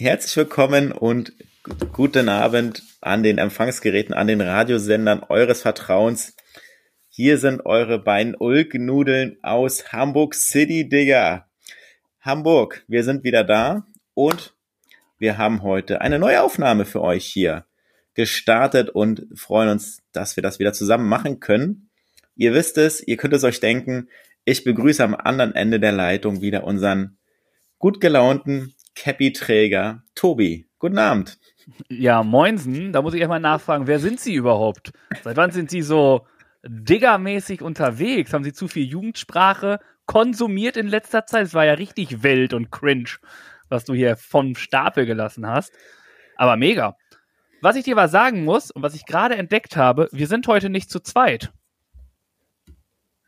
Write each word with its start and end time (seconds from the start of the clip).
Herzlich 0.00 0.34
willkommen 0.34 0.92
und 0.92 1.34
guten 1.92 2.30
Abend 2.30 2.82
an 3.02 3.22
den 3.22 3.36
Empfangsgeräten, 3.36 4.14
an 4.14 4.28
den 4.28 4.40
Radiosendern 4.40 5.22
eures 5.28 5.60
Vertrauens. 5.60 6.34
Hier 7.10 7.36
sind 7.36 7.66
eure 7.66 7.98
beiden 7.98 8.34
Ulk-Nudeln 8.34 9.36
aus 9.42 9.92
Hamburg 9.92 10.34
City, 10.34 10.88
Digga. 10.88 11.50
Hamburg, 12.18 12.82
wir 12.88 13.04
sind 13.04 13.24
wieder 13.24 13.44
da 13.44 13.86
und 14.14 14.54
wir 15.18 15.36
haben 15.36 15.62
heute 15.62 16.00
eine 16.00 16.18
neue 16.18 16.40
Aufnahme 16.40 16.86
für 16.86 17.02
euch 17.02 17.26
hier 17.26 17.66
gestartet 18.14 18.88
und 18.88 19.26
freuen 19.34 19.68
uns, 19.68 20.00
dass 20.12 20.34
wir 20.34 20.42
das 20.42 20.58
wieder 20.58 20.72
zusammen 20.72 21.10
machen 21.10 21.40
können. 21.40 21.90
Ihr 22.36 22.54
wisst 22.54 22.78
es, 22.78 23.06
ihr 23.06 23.18
könnt 23.18 23.34
es 23.34 23.44
euch 23.44 23.60
denken. 23.60 24.08
Ich 24.46 24.64
begrüße 24.64 25.04
am 25.04 25.14
anderen 25.14 25.54
Ende 25.54 25.78
der 25.78 25.92
Leitung 25.92 26.40
wieder 26.40 26.64
unseren 26.64 27.18
gut 27.76 28.00
gelaunten 28.00 28.74
Cappy-Träger 28.94 30.02
Tobi. 30.14 30.66
Guten 30.78 30.98
Abend. 30.98 31.38
Ja, 31.88 32.22
Moinsen, 32.22 32.92
da 32.92 33.02
muss 33.02 33.14
ich 33.14 33.20
erstmal 33.20 33.40
nachfragen, 33.40 33.86
wer 33.86 33.98
sind 33.98 34.18
Sie 34.20 34.34
überhaupt? 34.34 34.92
Seit 35.22 35.36
wann 35.36 35.50
sind 35.50 35.70
Sie 35.70 35.82
so 35.82 36.26
diggermäßig 36.64 37.62
unterwegs? 37.62 38.32
Haben 38.32 38.44
Sie 38.44 38.52
zu 38.52 38.68
viel 38.68 38.84
Jugendsprache 38.86 39.78
konsumiert 40.06 40.76
in 40.76 40.88
letzter 40.88 41.26
Zeit? 41.26 41.46
Es 41.46 41.54
war 41.54 41.64
ja 41.64 41.74
richtig 41.74 42.22
wild 42.22 42.54
und 42.54 42.70
cringe, 42.70 43.10
was 43.68 43.84
du 43.84 43.94
hier 43.94 44.16
vom 44.16 44.56
Stapel 44.56 45.06
gelassen 45.06 45.46
hast. 45.46 45.72
Aber 46.36 46.56
mega. 46.56 46.96
Was 47.62 47.76
ich 47.76 47.84
dir 47.84 47.96
was 47.96 48.10
sagen 48.10 48.44
muss 48.44 48.70
und 48.70 48.82
was 48.82 48.94
ich 48.94 49.04
gerade 49.04 49.36
entdeckt 49.36 49.76
habe, 49.76 50.08
wir 50.12 50.26
sind 50.26 50.46
heute 50.48 50.70
nicht 50.70 50.90
zu 50.90 51.00
zweit. 51.00 51.52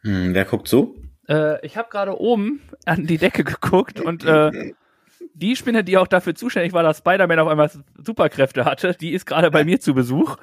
Hm, 0.02 0.34
wer 0.34 0.44
guckt 0.46 0.68
so? 0.68 0.96
Äh, 1.28 1.64
ich 1.64 1.76
habe 1.76 1.90
gerade 1.90 2.18
oben 2.18 2.62
an 2.86 3.06
die 3.06 3.18
Decke 3.18 3.44
geguckt 3.44 4.00
und 4.00 4.24
äh, 4.24 4.72
die 5.34 5.56
Spinne, 5.56 5.84
die 5.84 5.98
auch 5.98 6.06
dafür 6.06 6.34
zuständig 6.34 6.72
war, 6.72 6.82
dass 6.82 6.98
Spider-Man 6.98 7.38
auf 7.38 7.48
einmal 7.48 7.70
Superkräfte 7.98 8.64
hatte, 8.64 8.94
die 8.94 9.12
ist 9.12 9.26
gerade 9.26 9.50
bei 9.50 9.64
mir 9.64 9.80
zu 9.80 9.94
Besuch. 9.94 10.36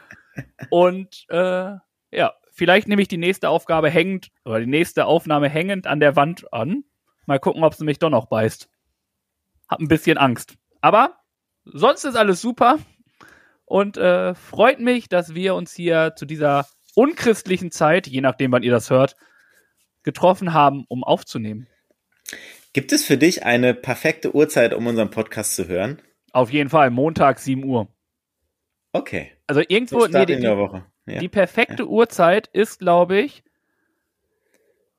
Und 0.69 1.25
äh, 1.29 1.75
ja, 2.11 2.33
vielleicht 2.51 2.87
nehme 2.87 3.01
ich 3.01 3.07
die 3.07 3.17
nächste 3.17 3.49
Aufgabe 3.49 3.89
hängend 3.89 4.29
oder 4.45 4.59
die 4.59 4.67
nächste 4.67 5.05
Aufnahme 5.05 5.49
hängend 5.49 5.87
an 5.87 5.99
der 5.99 6.15
Wand 6.15 6.51
an. 6.53 6.83
Mal 7.25 7.39
gucken, 7.39 7.63
ob 7.63 7.73
sie 7.73 7.85
mich 7.85 7.99
doch 7.99 8.09
noch 8.09 8.27
beißt. 8.27 8.69
Hab 9.67 9.79
ein 9.79 9.87
bisschen 9.87 10.17
Angst. 10.17 10.55
Aber 10.81 11.19
sonst 11.65 12.05
ist 12.05 12.15
alles 12.15 12.41
super. 12.41 12.79
Und 13.65 13.97
äh, 13.97 14.33
freut 14.33 14.79
mich, 14.79 15.09
dass 15.09 15.35
wir 15.35 15.53
uns 15.53 15.73
hier 15.73 16.13
zu 16.15 16.25
dieser 16.25 16.65
unchristlichen 16.95 17.71
Zeit, 17.71 18.07
je 18.07 18.21
nachdem, 18.21 18.51
wann 18.51 18.63
ihr 18.63 18.71
das 18.71 18.89
hört, 18.89 19.15
getroffen 20.01 20.53
haben, 20.53 20.85
um 20.87 21.03
aufzunehmen. 21.03 21.67
Gibt 22.73 22.91
es 22.91 23.03
für 23.03 23.17
dich 23.17 23.45
eine 23.45 23.73
perfekte 23.73 24.35
Uhrzeit, 24.35 24.73
um 24.73 24.85
unseren 24.85 25.09
Podcast 25.09 25.55
zu 25.55 25.67
hören? 25.67 26.01
Auf 26.31 26.51
jeden 26.51 26.69
Fall, 26.69 26.91
Montag 26.91 27.39
7 27.39 27.63
Uhr. 27.63 27.87
Okay. 28.91 29.31
Also 29.47 29.61
irgendwo, 29.67 30.05
nee, 30.05 30.25
die, 30.25 30.33
in 30.33 30.41
der 30.41 30.57
Woche. 30.57 30.85
Ja. 31.07 31.19
die 31.19 31.29
perfekte 31.29 31.83
ja. 31.83 31.89
Uhrzeit 31.89 32.47
ist, 32.53 32.79
glaube 32.79 33.19
ich, 33.19 33.43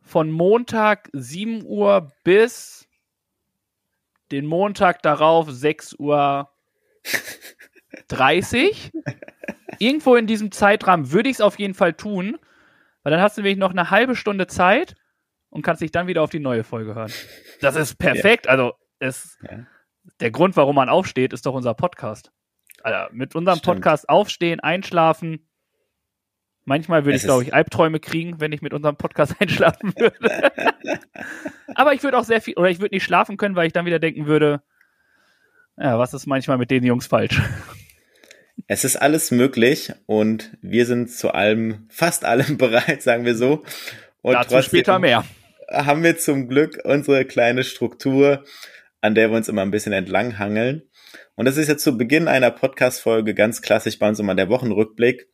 von 0.02 0.30
Montag 0.32 1.08
7 1.12 1.64
Uhr 1.64 2.10
bis 2.24 2.88
den 4.32 4.46
Montag 4.46 5.02
darauf 5.02 5.50
6 5.50 5.94
Uhr 5.94 6.50
30. 8.08 8.90
Irgendwo 9.78 10.16
in 10.16 10.26
diesem 10.26 10.50
Zeitrahmen 10.50 11.12
würde 11.12 11.28
ich 11.28 11.36
es 11.36 11.40
auf 11.40 11.58
jeden 11.58 11.74
Fall 11.74 11.94
tun, 11.94 12.38
weil 13.02 13.12
dann 13.12 13.20
hast 13.20 13.38
du 13.38 13.42
nämlich 13.42 13.58
noch 13.58 13.70
eine 13.70 13.90
halbe 13.90 14.16
Stunde 14.16 14.48
Zeit 14.48 14.96
und 15.50 15.62
kannst 15.62 15.82
dich 15.82 15.90
dann 15.90 16.06
wieder 16.06 16.22
auf 16.22 16.30
die 16.30 16.40
neue 16.40 16.64
Folge 16.64 16.94
hören. 16.94 17.12
Das 17.60 17.76
ist 17.76 17.96
perfekt. 17.96 18.46
Ja. 18.46 18.52
Also 18.52 18.72
es, 19.00 19.38
ja. 19.42 19.66
der 20.20 20.30
Grund, 20.30 20.56
warum 20.56 20.74
man 20.76 20.88
aufsteht, 20.88 21.34
ist 21.34 21.44
doch 21.44 21.52
unser 21.52 21.74
Podcast. 21.74 22.32
Also 22.82 23.12
mit 23.12 23.34
unserem 23.34 23.58
Stimmt. 23.58 23.76
Podcast 23.76 24.08
aufstehen, 24.08 24.60
einschlafen. 24.60 25.46
Manchmal 26.64 27.04
würde 27.04 27.16
ich, 27.16 27.22
glaube 27.22 27.42
ich, 27.42 27.52
Albträume 27.52 28.00
kriegen, 28.00 28.40
wenn 28.40 28.52
ich 28.52 28.62
mit 28.62 28.72
unserem 28.72 28.96
Podcast 28.96 29.34
einschlafen 29.40 29.92
würde. 29.96 30.52
Aber 31.74 31.92
ich 31.92 32.02
würde 32.02 32.16
auch 32.16 32.24
sehr 32.24 32.40
viel, 32.40 32.54
oder 32.54 32.70
ich 32.70 32.80
würde 32.80 32.94
nicht 32.94 33.04
schlafen 33.04 33.36
können, 33.36 33.56
weil 33.56 33.66
ich 33.66 33.74
dann 33.74 33.84
wieder 33.84 33.98
denken 33.98 34.26
würde, 34.26 34.62
ja, 35.76 35.98
was 35.98 36.14
ist 36.14 36.26
manchmal 36.26 36.58
mit 36.58 36.70
den 36.70 36.84
Jungs 36.84 37.06
falsch? 37.06 37.40
Es 38.66 38.84
ist 38.84 38.96
alles 38.96 39.30
möglich 39.30 39.92
und 40.06 40.56
wir 40.60 40.86
sind 40.86 41.10
zu 41.10 41.32
allem, 41.32 41.86
fast 41.90 42.24
allem 42.24 42.56
bereit, 42.58 43.02
sagen 43.02 43.24
wir 43.24 43.34
so. 43.34 43.64
Und 44.22 44.34
Dazu 44.34 44.62
später 44.62 44.98
mehr. 44.98 45.24
Haben 45.70 46.02
wir 46.02 46.18
zum 46.18 46.48
Glück 46.48 46.80
unsere 46.84 47.24
kleine 47.24 47.64
Struktur, 47.64 48.44
an 49.00 49.14
der 49.14 49.30
wir 49.30 49.36
uns 49.36 49.48
immer 49.48 49.62
ein 49.62 49.70
bisschen 49.70 49.92
entlanghangeln. 49.92 50.82
Und 51.36 51.44
das 51.46 51.56
ist 51.56 51.68
jetzt 51.68 51.84
zu 51.84 51.96
Beginn 51.96 52.28
einer 52.28 52.50
Podcast-Folge 52.50 53.34
ganz 53.34 53.62
klassisch 53.62 53.98
bei 53.98 54.08
uns 54.08 54.18
immer 54.18 54.34
der 54.34 54.48
Wochenrückblick 54.48 55.28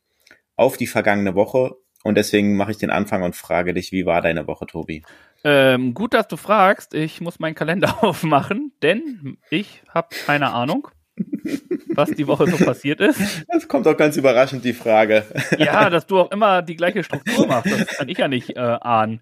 auf 0.55 0.77
die 0.77 0.87
vergangene 0.87 1.35
Woche. 1.35 1.75
Und 2.03 2.15
deswegen 2.15 2.55
mache 2.55 2.71
ich 2.71 2.77
den 2.77 2.91
Anfang 2.91 3.23
und 3.23 3.35
frage 3.35 3.73
dich, 3.73 3.91
wie 3.91 4.05
war 4.05 4.21
deine 4.21 4.47
Woche, 4.47 4.67
Tobi? 4.67 5.03
Ähm, 5.43 5.93
gut, 5.93 6.13
dass 6.13 6.27
du 6.27 6.37
fragst. 6.37 6.93
Ich 6.93 7.19
muss 7.19 7.39
meinen 7.39 7.55
Kalender 7.55 7.97
aufmachen, 8.03 8.71
denn 8.81 9.37
ich 9.49 9.81
habe 9.93 10.09
keine 10.25 10.51
Ahnung 10.51 10.89
was 11.97 12.11
die 12.11 12.27
Woche 12.27 12.47
so 12.47 12.63
passiert 12.63 13.01
ist. 13.01 13.19
Das 13.47 13.67
kommt 13.67 13.87
auch 13.87 13.97
ganz 13.97 14.17
überraschend, 14.17 14.63
die 14.63 14.73
Frage. 14.73 15.25
Ja, 15.57 15.89
dass 15.89 16.05
du 16.05 16.19
auch 16.19 16.31
immer 16.31 16.61
die 16.61 16.75
gleiche 16.75 17.03
Struktur 17.03 17.47
machst, 17.47 17.71
das 17.71 17.97
kann 17.97 18.09
ich 18.09 18.17
ja 18.17 18.27
nicht 18.27 18.55
äh, 18.55 18.59
ahnen. 18.59 19.21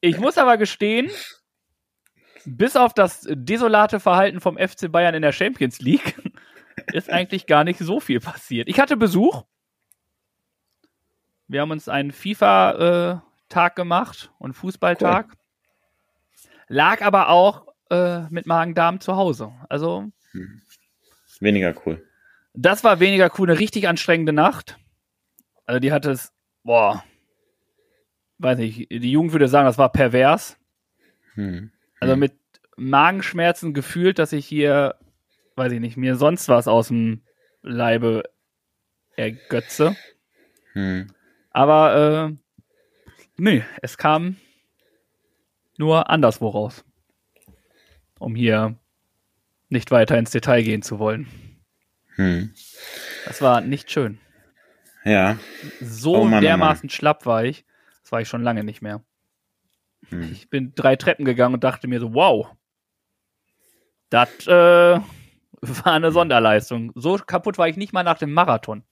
Ich 0.00 0.18
muss 0.18 0.38
aber 0.38 0.56
gestehen, 0.56 1.10
bis 2.44 2.76
auf 2.76 2.92
das 2.94 3.26
desolate 3.30 4.00
Verhalten 4.00 4.40
vom 4.40 4.58
FC 4.58 4.90
Bayern 4.90 5.14
in 5.14 5.22
der 5.22 5.32
Champions 5.32 5.80
League 5.80 6.16
ist 6.92 7.10
eigentlich 7.10 7.46
gar 7.46 7.64
nicht 7.64 7.78
so 7.78 8.00
viel 8.00 8.20
passiert. 8.20 8.68
Ich 8.68 8.80
hatte 8.80 8.96
Besuch. 8.96 9.44
Wir 11.46 11.60
haben 11.60 11.70
uns 11.70 11.88
einen 11.88 12.12
FIFA-Tag 12.12 13.76
gemacht 13.76 14.32
und 14.38 14.54
Fußballtag. 14.54 15.28
Cool. 15.28 15.36
Lag 16.68 17.02
aber 17.02 17.28
auch 17.28 17.66
äh, 17.90 18.22
mit 18.30 18.46
Magen-Darm 18.46 19.00
zu 19.00 19.16
Hause. 19.16 19.52
Also 19.68 20.10
hm. 20.32 20.62
Weniger 21.40 21.74
cool. 21.84 22.06
Das 22.54 22.84
war 22.84 23.00
weniger 23.00 23.30
cool, 23.38 23.50
eine 23.50 23.58
richtig 23.58 23.88
anstrengende 23.88 24.32
Nacht. 24.32 24.78
Also 25.66 25.80
die 25.80 25.92
hatte 25.92 26.12
es, 26.12 26.32
boah, 26.62 27.02
weiß 28.42 28.58
nicht, 28.58 28.90
die 28.90 29.12
Jugend 29.12 29.32
würde 29.32 29.48
sagen, 29.48 29.66
das 29.66 29.78
war 29.78 29.92
pervers. 29.92 30.58
Hm. 31.34 31.70
Also 32.00 32.14
hm. 32.14 32.20
mit 32.20 32.34
Magenschmerzen 32.76 33.74
gefühlt, 33.74 34.18
dass 34.18 34.32
ich 34.32 34.46
hier, 34.46 34.96
weiß 35.56 35.72
ich 35.72 35.80
nicht, 35.80 35.96
mir 35.96 36.16
sonst 36.16 36.48
was 36.48 36.68
aus 36.68 36.88
dem 36.88 37.22
Leibe 37.62 38.24
ergötze. 39.16 39.96
Hm. 40.72 41.08
Aber 41.50 42.30
äh, 42.30 42.36
nee, 43.36 43.64
es 43.82 43.98
kam 43.98 44.36
nur 45.78 46.10
anderswo 46.10 46.48
raus. 46.48 46.84
Um 48.18 48.34
hier 48.34 48.76
nicht 49.68 49.90
weiter 49.90 50.18
ins 50.18 50.30
Detail 50.30 50.62
gehen 50.62 50.82
zu 50.82 50.98
wollen. 50.98 51.26
Hm. 52.16 52.52
Das 53.24 53.40
war 53.40 53.60
nicht 53.60 53.90
schön. 53.90 54.18
Ja. 55.04 55.38
So 55.80 56.16
oh 56.16 56.24
Mann, 56.24 56.38
oh 56.38 56.40
dermaßen 56.40 56.88
oh 56.88 56.92
schlapp 56.92 57.26
war 57.26 57.44
ich. 57.44 57.64
Das 58.12 58.16
war 58.16 58.20
ich 58.20 58.28
schon 58.28 58.42
lange 58.42 58.62
nicht 58.62 58.82
mehr. 58.82 59.02
Hm. 60.10 60.32
Ich 60.32 60.50
bin 60.50 60.74
drei 60.74 60.96
Treppen 60.96 61.24
gegangen 61.24 61.54
und 61.54 61.64
dachte 61.64 61.88
mir 61.88 61.98
so, 61.98 62.12
wow. 62.12 62.46
Das 64.10 64.46
äh, 64.46 64.50
war 65.62 65.86
eine 65.86 66.12
Sonderleistung. 66.12 66.92
So 66.94 67.16
kaputt 67.16 67.56
war 67.56 67.68
ich 67.68 67.78
nicht 67.78 67.94
mal 67.94 68.02
nach 68.02 68.18
dem 68.18 68.34
Marathon. 68.34 68.84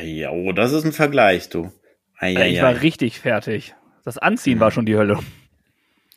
Ja, 0.00 0.30
oh, 0.30 0.52
das 0.52 0.70
ist 0.70 0.84
ein 0.84 0.92
Vergleich, 0.92 1.48
du. 1.48 1.72
Ai, 2.16 2.36
ai, 2.36 2.50
ich 2.50 2.62
war 2.62 2.80
richtig 2.80 3.18
fertig. 3.18 3.74
Das 4.04 4.18
Anziehen 4.18 4.54
hm. 4.54 4.60
war 4.60 4.70
schon 4.70 4.86
die 4.86 4.96
Hölle. 4.96 5.18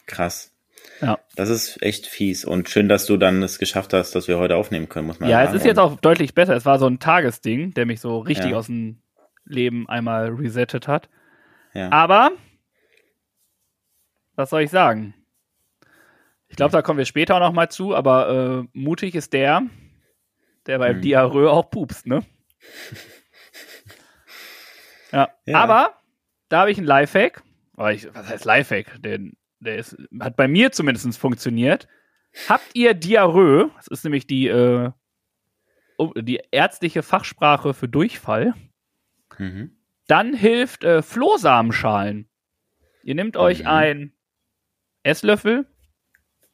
Krass. 0.05 0.53
Ja. 1.01 1.17
Das 1.35 1.49
ist 1.49 1.81
echt 1.81 2.05
fies 2.05 2.45
und 2.45 2.69
schön, 2.69 2.87
dass 2.87 3.07
du 3.07 3.17
dann 3.17 3.41
es 3.41 3.57
geschafft 3.57 3.93
hast, 3.93 4.13
dass 4.13 4.27
wir 4.27 4.37
heute 4.37 4.57
aufnehmen 4.57 4.89
können, 4.89 5.07
muss 5.07 5.19
man 5.19 5.27
ja, 5.27 5.37
sagen. 5.37 5.47
Ja, 5.47 5.55
es 5.55 5.59
ist 5.59 5.65
jetzt 5.65 5.79
auch 5.79 5.99
deutlich 5.99 6.35
besser. 6.35 6.55
Es 6.55 6.67
war 6.67 6.77
so 6.77 6.85
ein 6.85 6.99
Tagesding, 6.99 7.73
der 7.73 7.87
mich 7.87 7.99
so 7.99 8.19
richtig 8.19 8.51
ja. 8.51 8.57
aus 8.57 8.67
dem 8.67 9.01
Leben 9.43 9.89
einmal 9.89 10.27
resettet 10.27 10.87
hat. 10.87 11.09
Ja. 11.73 11.91
Aber, 11.91 12.31
was 14.35 14.49
soll 14.49 14.61
ich 14.61 14.71
sagen? 14.71 15.13
Ich 16.47 16.55
glaube, 16.55 16.71
da 16.71 16.81
kommen 16.81 16.97
wir 16.97 17.05
später 17.05 17.35
auch 17.35 17.39
noch 17.39 17.53
mal 17.53 17.69
zu, 17.69 17.95
aber 17.95 18.63
äh, 18.63 18.67
mutig 18.73 19.15
ist 19.15 19.33
der, 19.33 19.63
der 20.65 20.79
beim 20.79 20.95
hm. 20.95 21.01
Diarrhoe 21.01 21.49
auch 21.49 21.69
pupst, 21.69 22.07
ne? 22.07 22.25
ja. 25.11 25.29
ja. 25.45 25.59
Aber 25.59 25.99
da 26.49 26.61
habe 26.61 26.71
ich 26.71 26.77
einen 26.77 26.87
Lifehack. 26.87 27.43
Ich, 27.91 28.13
was 28.13 28.27
heißt 28.27 28.45
Lifehack? 28.45 29.01
Der, 29.01 29.19
der 29.59 29.77
ist, 29.77 29.95
hat 30.19 30.35
bei 30.35 30.47
mir 30.47 30.71
zumindest 30.71 31.17
funktioniert. 31.17 31.87
Habt 32.47 32.71
ihr 32.73 32.93
Diarrhoe? 32.93 33.71
Das 33.77 33.87
ist 33.87 34.03
nämlich 34.03 34.27
die, 34.27 34.47
äh, 34.47 34.91
die 36.15 36.41
ärztliche 36.51 37.03
Fachsprache 37.03 37.73
für 37.73 37.87
Durchfall. 37.87 38.53
Mhm. 39.37 39.78
Dann 40.09 40.33
hilft 40.33 40.83
äh, 40.83 41.03
Flohsamenschalen. 41.03 42.27
Ihr 43.03 43.13
nehmt 43.13 43.35
mhm. 43.35 43.41
euch 43.41 43.67
einen 43.67 44.13
Esslöffel 45.03 45.67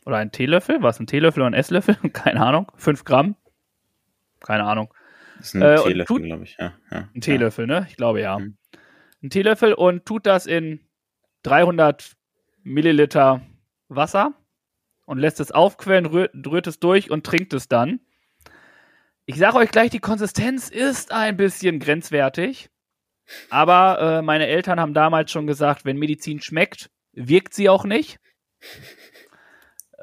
oder 0.05 0.17
einen 0.17 0.33
Teelöffel. 0.33 0.81
Was, 0.81 0.99
ein 0.99 1.07
Teelöffel 1.07 1.41
oder 1.41 1.51
ein 1.51 1.53
Esslöffel? 1.53 1.95
Keine 2.13 2.41
Ahnung. 2.41 2.69
Fünf 2.75 3.05
Gramm. 3.05 3.37
Keine 4.41 4.65
Ahnung. 4.65 4.93
Das 5.37 5.47
ist 5.47 5.55
ein 5.55 5.61
äh, 5.61 5.75
Teelöffel, 5.77 6.21
glaube 6.21 6.43
ich. 6.43 6.57
Ja, 6.59 6.73
ja, 6.91 7.09
ein 7.15 7.21
Teelöffel, 7.21 7.69
ja. 7.69 7.79
ne? 7.79 7.87
Ich 7.89 7.95
glaube 7.95 8.19
ja. 8.19 8.39
Mhm. 8.39 8.57
Ein 9.23 9.29
Teelöffel 9.29 9.73
und 9.73 10.05
tut 10.05 10.25
das 10.25 10.47
in 10.47 10.81
300 11.43 12.17
Milliliter 12.63 13.41
Wasser 13.87 14.33
und 15.05 15.17
lässt 15.17 15.39
es 15.39 15.53
aufquellen, 15.53 16.07
rührt, 16.07 16.33
rührt 16.45 16.67
es 16.67 16.81
durch 16.81 17.09
und 17.09 17.25
trinkt 17.25 17.53
es 17.53 17.69
dann. 17.69 18.01
Ich 19.25 19.37
sage 19.37 19.55
euch 19.55 19.71
gleich, 19.71 19.91
die 19.91 19.99
Konsistenz 19.99 20.67
ist 20.67 21.13
ein 21.13 21.37
bisschen 21.37 21.79
grenzwertig. 21.79 22.69
Aber 23.49 23.99
äh, 23.99 24.21
meine 24.21 24.47
Eltern 24.47 24.79
haben 24.79 24.93
damals 24.93 25.31
schon 25.31 25.47
gesagt, 25.47 25.85
wenn 25.85 25.97
Medizin 25.97 26.41
schmeckt, 26.41 26.89
wirkt 27.13 27.53
sie 27.53 27.69
auch 27.69 27.85
nicht. 27.85 28.19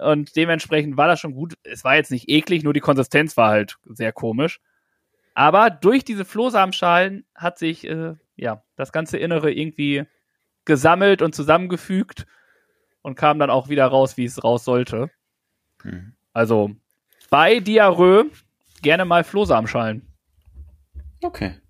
Und 0.03 0.35
dementsprechend 0.37 0.97
war 0.97 1.07
das 1.07 1.21
schon 1.21 1.35
gut. 1.35 1.55
Es 1.63 1.85
war 1.85 1.95
jetzt 1.97 2.11
nicht 2.11 2.29
eklig, 2.29 2.65
nur 2.65 2.73
die 2.73 2.81
Konsistenz 2.81 3.37
war 3.37 3.51
halt 3.51 3.77
sehr 3.85 4.13
komisch. 4.13 4.61
Aber 5.35 5.71
durch 5.71 6.05
diese 6.05 6.25
Flohsamenschalen 6.25 7.25
hat 7.35 7.59
sich 7.59 7.87
äh, 7.87 8.15
ja 8.37 8.63
das 8.77 8.93
ganze 8.93 9.19
Innere 9.19 9.53
irgendwie 9.53 10.05
gesammelt 10.65 11.23
und 11.23 11.35
zusammengefügt 11.35 12.27
und 13.03 13.17
kam 13.17 13.39
dann 13.39 13.51
auch 13.51 13.69
wieder 13.69 13.87
raus, 13.87 14.17
wie 14.17 14.25
es 14.25 14.43
raus 14.43 14.65
sollte. 14.65 15.11
Mhm. 15.83 16.15
Also 16.33 16.71
bei 17.31 17.61
Diarrhoe 17.61 18.31
gerne 18.83 19.05
mal 19.05 19.25
Flohsamenschalen. 19.25 20.07
Okay. 21.23 21.62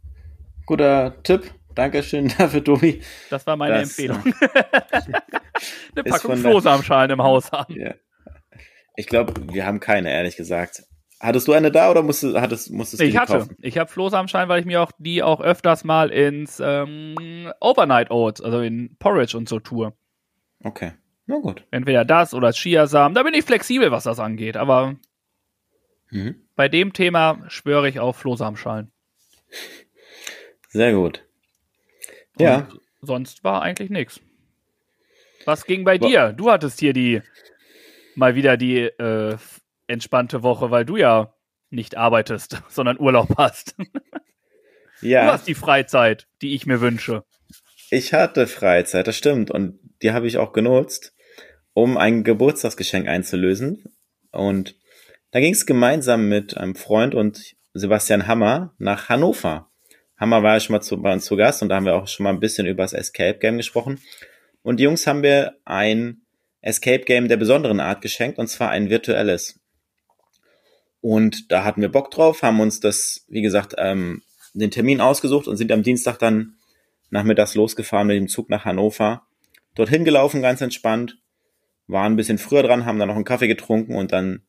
Guter 0.67 1.23
Tipp. 1.23 1.53
Dankeschön 1.75 2.29
dafür, 2.38 2.62
Tobi. 2.62 3.03
Das 3.31 3.47
war 3.47 3.56
meine 3.56 3.75
das, 3.75 3.88
Empfehlung. 3.88 4.23
Eine 5.94 6.05
Packung 6.05 6.37
Flohsamenschalen 6.37 7.11
im 7.11 7.23
Haus 7.23 7.50
haben. 7.53 7.75
Ja. 7.75 7.94
Ich 8.97 9.06
glaube, 9.06 9.35
wir 9.53 9.64
haben 9.64 9.81
keine, 9.81 10.11
ehrlich 10.11 10.37
gesagt. 10.37 10.82
Hattest 11.19 11.47
du 11.47 11.53
eine 11.53 11.70
da 11.70 11.88
oder 11.88 12.03
musstest, 12.03 12.37
hattest, 12.37 12.73
musstest 12.73 13.00
du 13.00 13.06
ich 13.06 13.12
die 13.12 13.19
hatte. 13.19 13.38
kaufen? 13.38 13.56
Ich 13.62 13.79
habe 13.79 13.88
Flohsamenschalen, 13.88 14.49
weil 14.49 14.59
ich 14.59 14.67
mir 14.67 14.82
auch 14.82 14.91
die 14.99 15.23
auch 15.23 15.41
öfters 15.41 15.85
mal 15.85 16.11
ins 16.11 16.61
ähm, 16.61 17.53
Overnight 17.61 18.11
Oats, 18.11 18.41
also 18.41 18.61
in 18.61 18.97
Porridge 18.99 19.37
und 19.37 19.49
so 19.49 19.61
tue. 19.61 19.93
Okay, 20.65 20.93
na 21.26 21.38
gut. 21.38 21.65
Entweder 21.70 22.05
das 22.05 22.35
oder 22.35 22.53
Chiasamen. 22.53 23.15
Da 23.15 23.23
bin 23.23 23.35
ich 23.35 23.44
flexibel, 23.44 23.93
was 23.93 24.03
das 24.03 24.19
angeht. 24.19 24.56
Aber 24.56 24.97
mhm. 26.11 26.35
bei 26.56 26.69
dem 26.69 26.93
Thema 26.93 27.38
schwöre 27.47 27.88
ich 27.88 28.00
auf 28.00 28.17
Flohsamenschalen. 28.17 28.91
Sehr 30.72 30.92
gut. 30.92 31.24
Ja. 32.38 32.69
Und 32.70 32.80
sonst 33.02 33.44
war 33.44 33.62
eigentlich 33.62 33.90
nichts. 33.90 34.20
Was 35.44 35.64
ging 35.64 35.84
bei 35.84 35.98
dir? 35.98 36.32
Du 36.32 36.50
hattest 36.50 36.80
hier 36.80 36.92
die 36.92 37.22
mal 38.14 38.34
wieder 38.34 38.56
die 38.56 38.80
äh, 38.80 39.36
entspannte 39.86 40.42
Woche, 40.42 40.70
weil 40.70 40.84
du 40.84 40.96
ja 40.96 41.34
nicht 41.70 41.96
arbeitest, 41.96 42.62
sondern 42.69 42.98
Urlaub 42.98 43.36
hast. 43.36 43.76
Ja. 45.04 45.24
Du 45.24 45.32
hast 45.32 45.48
die 45.48 45.56
Freizeit, 45.56 46.28
die 46.42 46.54
ich 46.54 46.64
mir 46.64 46.80
wünsche. 46.80 47.24
Ich 47.90 48.14
hatte 48.14 48.46
Freizeit, 48.46 49.08
das 49.08 49.16
stimmt. 49.16 49.50
Und 49.50 49.80
die 50.00 50.12
habe 50.12 50.28
ich 50.28 50.38
auch 50.38 50.52
genutzt, 50.52 51.12
um 51.72 51.98
ein 51.98 52.22
Geburtstagsgeschenk 52.22 53.08
einzulösen. 53.08 53.82
Und 54.30 54.76
da 55.32 55.40
ging 55.40 55.54
es 55.54 55.66
gemeinsam 55.66 56.28
mit 56.28 56.56
einem 56.56 56.76
Freund 56.76 57.16
und 57.16 57.56
Sebastian 57.74 58.28
Hammer 58.28 58.76
nach 58.78 59.08
Hannover. 59.08 59.71
Hammer 60.22 60.44
war 60.44 60.54
ja 60.54 60.60
schon 60.60 60.74
mal 60.74 60.80
zu, 60.80 61.02
bei 61.02 61.12
uns 61.12 61.24
zu 61.24 61.34
Gast 61.34 61.62
und 61.62 61.69
da 61.69 61.74
haben 61.74 61.84
wir 61.84 61.96
auch 61.96 62.06
schon 62.06 62.22
mal 62.22 62.30
ein 62.30 62.38
bisschen 62.38 62.64
über 62.69 62.84
das 62.84 62.92
Escape 62.92 63.40
Game 63.40 63.56
gesprochen. 63.56 63.98
Und 64.62 64.78
die 64.78 64.84
Jungs 64.84 65.04
haben 65.08 65.24
wir 65.24 65.56
ein 65.64 66.22
Escape 66.60 67.00
Game 67.00 67.26
der 67.26 67.36
besonderen 67.36 67.80
Art 67.80 68.02
geschenkt, 68.02 68.38
und 68.38 68.46
zwar 68.46 68.70
ein 68.70 68.88
virtuelles. 68.88 69.58
Und 71.00 71.50
da 71.50 71.64
hatten 71.64 71.80
wir 71.80 71.88
Bock 71.88 72.12
drauf, 72.12 72.44
haben 72.44 72.60
uns 72.60 72.78
das, 72.78 73.24
wie 73.26 73.42
gesagt, 73.42 73.74
ähm, 73.78 74.22
den 74.54 74.70
Termin 74.70 75.00
ausgesucht 75.00 75.48
und 75.48 75.56
sind 75.56 75.72
am 75.72 75.82
Dienstag 75.82 76.20
dann 76.20 76.54
nachmittags 77.10 77.56
losgefahren 77.56 78.06
mit 78.06 78.16
dem 78.16 78.28
Zug 78.28 78.48
nach 78.48 78.64
Hannover. 78.64 79.26
Dorthin 79.74 80.04
gelaufen, 80.04 80.40
ganz 80.40 80.60
entspannt, 80.60 81.19
waren 81.88 82.12
ein 82.12 82.16
bisschen 82.16 82.38
früher 82.38 82.62
dran, 82.62 82.86
haben 82.86 83.00
dann 83.00 83.08
noch 83.08 83.16
einen 83.16 83.24
Kaffee 83.24 83.48
getrunken 83.48 83.96
und 83.96 84.12
dann 84.12 84.42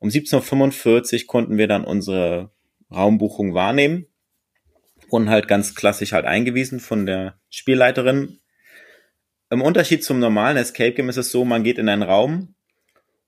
um 0.00 0.08
17.45 0.08 1.22
Uhr 1.22 1.26
konnten 1.28 1.56
wir 1.56 1.68
dann 1.68 1.84
unsere 1.84 2.50
Raumbuchung 2.90 3.54
wahrnehmen. 3.54 4.06
Wurden 5.10 5.30
halt 5.30 5.48
ganz 5.48 5.74
klassisch 5.74 6.12
halt 6.12 6.24
eingewiesen 6.24 6.80
von 6.80 7.06
der 7.06 7.34
Spielleiterin, 7.50 8.40
im 9.50 9.62
Unterschied 9.62 10.04
zum 10.04 10.20
normalen 10.20 10.56
Escape 10.56 10.92
Game 10.92 11.08
ist 11.08 11.16
es 11.16 11.32
so, 11.32 11.44
man 11.44 11.64
geht 11.64 11.78
in 11.78 11.88
einen 11.88 12.04
Raum 12.04 12.54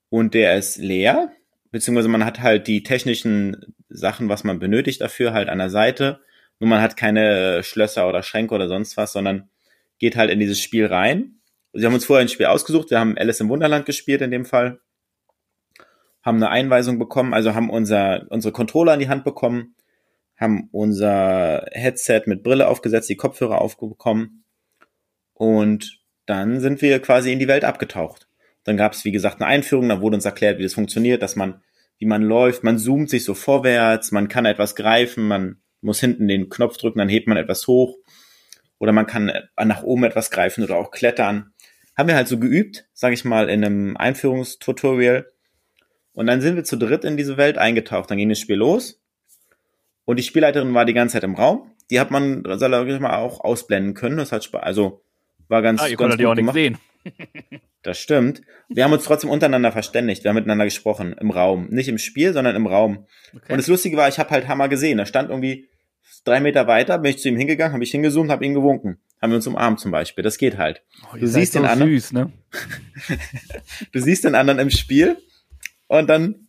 und 0.08 0.34
der 0.34 0.56
ist 0.56 0.76
leer, 0.76 1.32
beziehungsweise 1.72 2.08
man 2.08 2.24
hat 2.24 2.40
halt 2.40 2.68
die 2.68 2.84
technischen 2.84 3.74
Sachen, 3.88 4.28
was 4.28 4.44
man 4.44 4.60
benötigt 4.60 5.00
dafür, 5.00 5.32
halt 5.32 5.48
an 5.48 5.58
der 5.58 5.68
Seite. 5.68 6.20
Nur 6.60 6.70
man 6.70 6.80
hat 6.80 6.96
keine 6.96 7.64
Schlösser 7.64 8.08
oder 8.08 8.22
Schränke 8.22 8.54
oder 8.54 8.68
sonst 8.68 8.96
was, 8.96 9.12
sondern 9.12 9.50
geht 9.98 10.14
halt 10.14 10.30
in 10.30 10.38
dieses 10.38 10.60
Spiel 10.60 10.86
rein. 10.86 11.40
Sie 11.72 11.84
haben 11.84 11.94
uns 11.94 12.04
vorher 12.04 12.24
ein 12.24 12.28
Spiel 12.28 12.46
ausgesucht, 12.46 12.90
wir 12.90 13.00
haben 13.00 13.18
Alice 13.18 13.40
im 13.40 13.48
Wunderland 13.48 13.84
gespielt 13.84 14.20
in 14.22 14.30
dem 14.30 14.44
Fall, 14.44 14.78
haben 16.22 16.36
eine 16.36 16.50
Einweisung 16.50 17.00
bekommen, 17.00 17.34
also 17.34 17.54
haben 17.54 17.68
unser, 17.68 18.26
unsere 18.28 18.52
Controller 18.52 18.94
in 18.94 19.00
die 19.00 19.08
Hand 19.08 19.24
bekommen, 19.24 19.74
haben 20.42 20.68
unser 20.72 21.66
Headset 21.72 22.22
mit 22.26 22.42
Brille 22.42 22.68
aufgesetzt, 22.68 23.08
die 23.08 23.16
Kopfhörer 23.16 23.60
aufbekommen 23.60 24.44
und 25.34 26.00
dann 26.26 26.60
sind 26.60 26.82
wir 26.82 27.00
quasi 27.00 27.32
in 27.32 27.38
die 27.38 27.48
Welt 27.48 27.64
abgetaucht. 27.64 28.28
Dann 28.64 28.76
gab 28.76 28.92
es, 28.92 29.04
wie 29.04 29.12
gesagt, 29.12 29.40
eine 29.40 29.48
Einführung, 29.48 29.88
da 29.88 30.00
wurde 30.00 30.16
uns 30.16 30.24
erklärt, 30.24 30.58
wie 30.58 30.62
das 30.62 30.74
funktioniert, 30.74 31.22
dass 31.22 31.36
man, 31.36 31.62
wie 31.98 32.06
man 32.06 32.22
läuft, 32.22 32.62
man 32.62 32.78
zoomt 32.78 33.10
sich 33.10 33.24
so 33.24 33.34
vorwärts, 33.34 34.12
man 34.12 34.28
kann 34.28 34.44
etwas 34.44 34.76
greifen, 34.76 35.26
man 35.26 35.62
muss 35.80 36.00
hinten 36.00 36.28
den 36.28 36.48
Knopf 36.48 36.76
drücken, 36.76 37.00
dann 37.00 37.08
hebt 37.08 37.26
man 37.26 37.36
etwas 37.36 37.66
hoch. 37.66 37.98
Oder 38.78 38.92
man 38.92 39.06
kann 39.06 39.32
nach 39.62 39.82
oben 39.82 40.04
etwas 40.04 40.30
greifen 40.30 40.64
oder 40.64 40.76
auch 40.76 40.90
klettern. 40.90 41.52
Haben 41.96 42.08
wir 42.08 42.16
halt 42.16 42.28
so 42.28 42.38
geübt, 42.38 42.88
sage 42.92 43.14
ich 43.14 43.24
mal, 43.24 43.48
in 43.48 43.64
einem 43.64 43.96
Einführungstutorial. 43.96 45.26
Und 46.12 46.26
dann 46.26 46.40
sind 46.40 46.56
wir 46.56 46.64
zu 46.64 46.76
dritt 46.76 47.04
in 47.04 47.16
diese 47.16 47.36
Welt 47.36 47.58
eingetaucht. 47.58 48.10
Dann 48.10 48.18
ging 48.18 48.28
das 48.28 48.40
Spiel 48.40 48.56
los. 48.56 49.01
Und 50.04 50.18
die 50.18 50.22
Spielleiterin 50.22 50.74
war 50.74 50.84
die 50.84 50.94
ganze 50.94 51.14
Zeit 51.14 51.24
im 51.24 51.34
Raum. 51.34 51.70
Die 51.90 52.00
hat 52.00 52.10
man, 52.10 52.42
sag 52.56 52.88
ich 52.88 53.00
mal, 53.00 53.16
auch 53.16 53.40
ausblenden 53.40 53.94
können. 53.94 54.16
Das 54.16 54.32
hat 54.32 54.44
Spaß. 54.44 54.62
Also 54.62 55.02
war 55.48 55.62
ganz, 55.62 55.82
ah, 55.82 55.88
ihr 55.88 55.96
ganz 55.96 56.16
gut 56.16 56.26
auch 56.26 56.34
gemacht. 56.34 56.54
sehen. 56.54 56.78
Das 57.82 57.98
stimmt. 57.98 58.42
Wir 58.68 58.84
haben 58.84 58.92
uns 58.92 59.04
trotzdem 59.04 59.28
untereinander 59.28 59.72
verständigt. 59.72 60.22
Wir 60.22 60.28
haben 60.28 60.36
miteinander 60.36 60.64
gesprochen 60.64 61.14
im 61.20 61.30
Raum. 61.30 61.66
Nicht 61.70 61.88
im 61.88 61.98
Spiel, 61.98 62.32
sondern 62.32 62.54
im 62.54 62.66
Raum. 62.66 63.06
Okay. 63.34 63.52
Und 63.52 63.58
das 63.58 63.66
Lustige 63.66 63.96
war, 63.96 64.08
ich 64.08 64.20
habe 64.20 64.30
halt 64.30 64.46
Hammer 64.46 64.68
gesehen. 64.68 64.98
Da 64.98 65.06
stand 65.06 65.30
irgendwie 65.30 65.68
drei 66.24 66.40
Meter 66.40 66.66
weiter, 66.68 66.98
bin 66.98 67.10
ich 67.10 67.18
zu 67.18 67.28
ihm 67.28 67.36
hingegangen, 67.36 67.72
habe 67.72 67.82
ich 67.82 67.90
hingezoomt, 67.90 68.30
habe 68.30 68.44
ihn 68.44 68.54
gewunken. 68.54 68.98
Haben 69.20 69.32
wir 69.32 69.36
uns 69.36 69.46
umarmt 69.46 69.80
zum 69.80 69.90
Beispiel. 69.90 70.22
Das 70.22 70.38
geht 70.38 70.58
halt. 70.58 70.82
Oh, 71.12 71.16
du 71.16 71.26
siehst 71.26 71.54
den 71.54 71.62
so 71.62 71.68
anderen. 71.68 71.92
Süß, 71.92 72.12
ne? 72.12 72.32
du 73.92 74.00
siehst 74.00 74.24
den 74.24 74.34
anderen 74.34 74.58
im 74.60 74.70
Spiel 74.70 75.16
und 75.88 76.08
dann 76.08 76.48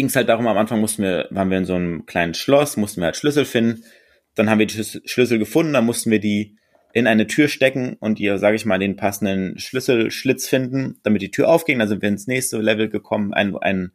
ging 0.00 0.06
es 0.06 0.16
halt 0.16 0.30
darum, 0.30 0.46
am 0.46 0.56
Anfang 0.56 0.80
mussten 0.80 1.02
wir, 1.02 1.28
waren 1.28 1.50
wir 1.50 1.58
in 1.58 1.66
so 1.66 1.74
einem 1.74 2.06
kleinen 2.06 2.32
Schloss, 2.32 2.78
mussten 2.78 3.02
wir 3.02 3.04
halt 3.04 3.16
Schlüssel 3.16 3.44
finden. 3.44 3.84
Dann 4.34 4.48
haben 4.48 4.58
wir 4.58 4.64
die 4.64 4.82
Schlüssel 5.04 5.38
gefunden, 5.38 5.74
dann 5.74 5.84
mussten 5.84 6.10
wir 6.10 6.20
die 6.20 6.56
in 6.94 7.06
eine 7.06 7.26
Tür 7.26 7.48
stecken 7.48 7.98
und 8.00 8.18
ihr, 8.18 8.38
sage 8.38 8.56
ich 8.56 8.64
mal, 8.64 8.78
den 8.78 8.96
passenden 8.96 9.58
Schlüsselschlitz 9.58 10.48
finden, 10.48 10.98
damit 11.02 11.20
die 11.20 11.30
Tür 11.30 11.50
aufging. 11.50 11.80
Da 11.80 11.86
sind 11.86 12.00
wir 12.00 12.08
ins 12.08 12.26
nächste 12.26 12.56
Level 12.62 12.88
gekommen. 12.88 13.34
Ein, 13.34 13.54
ein 13.58 13.92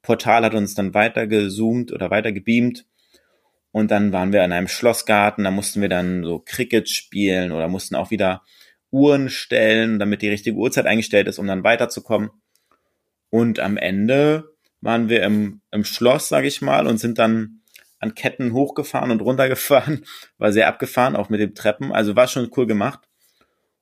Portal 0.00 0.44
hat 0.44 0.54
uns 0.54 0.76
dann 0.76 0.94
weiter 0.94 1.26
gezoomt 1.26 1.90
oder 1.90 2.08
weiter 2.08 2.30
gebeamt. 2.30 2.86
Und 3.72 3.90
dann 3.90 4.12
waren 4.12 4.32
wir 4.32 4.44
in 4.44 4.52
einem 4.52 4.68
Schlossgarten, 4.68 5.42
da 5.42 5.50
mussten 5.50 5.80
wir 5.80 5.88
dann 5.88 6.22
so 6.22 6.38
Cricket 6.38 6.88
spielen 6.88 7.50
oder 7.50 7.66
mussten 7.66 7.96
auch 7.96 8.12
wieder 8.12 8.42
Uhren 8.92 9.28
stellen, 9.28 9.98
damit 9.98 10.22
die 10.22 10.30
richtige 10.30 10.56
Uhrzeit 10.56 10.86
eingestellt 10.86 11.26
ist, 11.26 11.40
um 11.40 11.48
dann 11.48 11.64
weiterzukommen. 11.64 12.30
Und 13.28 13.58
am 13.58 13.76
Ende 13.76 14.56
waren 14.80 15.08
wir 15.08 15.22
im, 15.22 15.60
im 15.70 15.84
Schloss, 15.84 16.28
sage 16.28 16.46
ich 16.46 16.62
mal, 16.62 16.86
und 16.86 16.98
sind 16.98 17.18
dann 17.18 17.60
an 17.98 18.14
Ketten 18.14 18.52
hochgefahren 18.52 19.10
und 19.10 19.22
runtergefahren, 19.22 20.04
war 20.38 20.52
sehr 20.52 20.68
abgefahren, 20.68 21.16
auch 21.16 21.28
mit 21.28 21.40
den 21.40 21.54
Treppen. 21.54 21.92
Also 21.92 22.16
war 22.16 22.28
schon 22.28 22.50
cool 22.56 22.66
gemacht. 22.66 23.00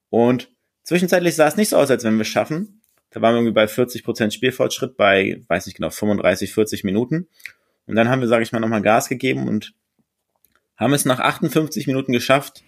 Und 0.08 0.50
zwischenzeitlich 0.84 1.34
sah 1.34 1.46
es 1.46 1.56
nicht 1.56 1.68
so 1.68 1.76
aus, 1.76 1.90
als 1.90 2.04
wenn 2.04 2.16
wir 2.16 2.22
es 2.22 2.28
schaffen. 2.28 2.80
Da 3.10 3.22
waren 3.22 3.34
wir 3.34 3.38
irgendwie 3.38 3.54
bei 3.54 3.66
40% 3.66 4.30
Spielfortschritt 4.30 4.96
bei, 4.96 5.42
weiß 5.48 5.66
nicht 5.66 5.76
genau, 5.76 5.90
35, 5.90 6.52
40 6.52 6.84
Minuten. 6.84 7.28
Und 7.86 7.94
dann 7.94 8.08
haben 8.08 8.20
wir, 8.20 8.28
sage 8.28 8.42
ich 8.42 8.52
mal, 8.52 8.60
nochmal 8.60 8.82
Gas 8.82 9.08
gegeben 9.08 9.48
und 9.48 9.74
haben 10.76 10.92
es 10.92 11.04
nach 11.04 11.20
58 11.20 11.86
Minuten 11.86 12.12
geschafft, 12.12 12.62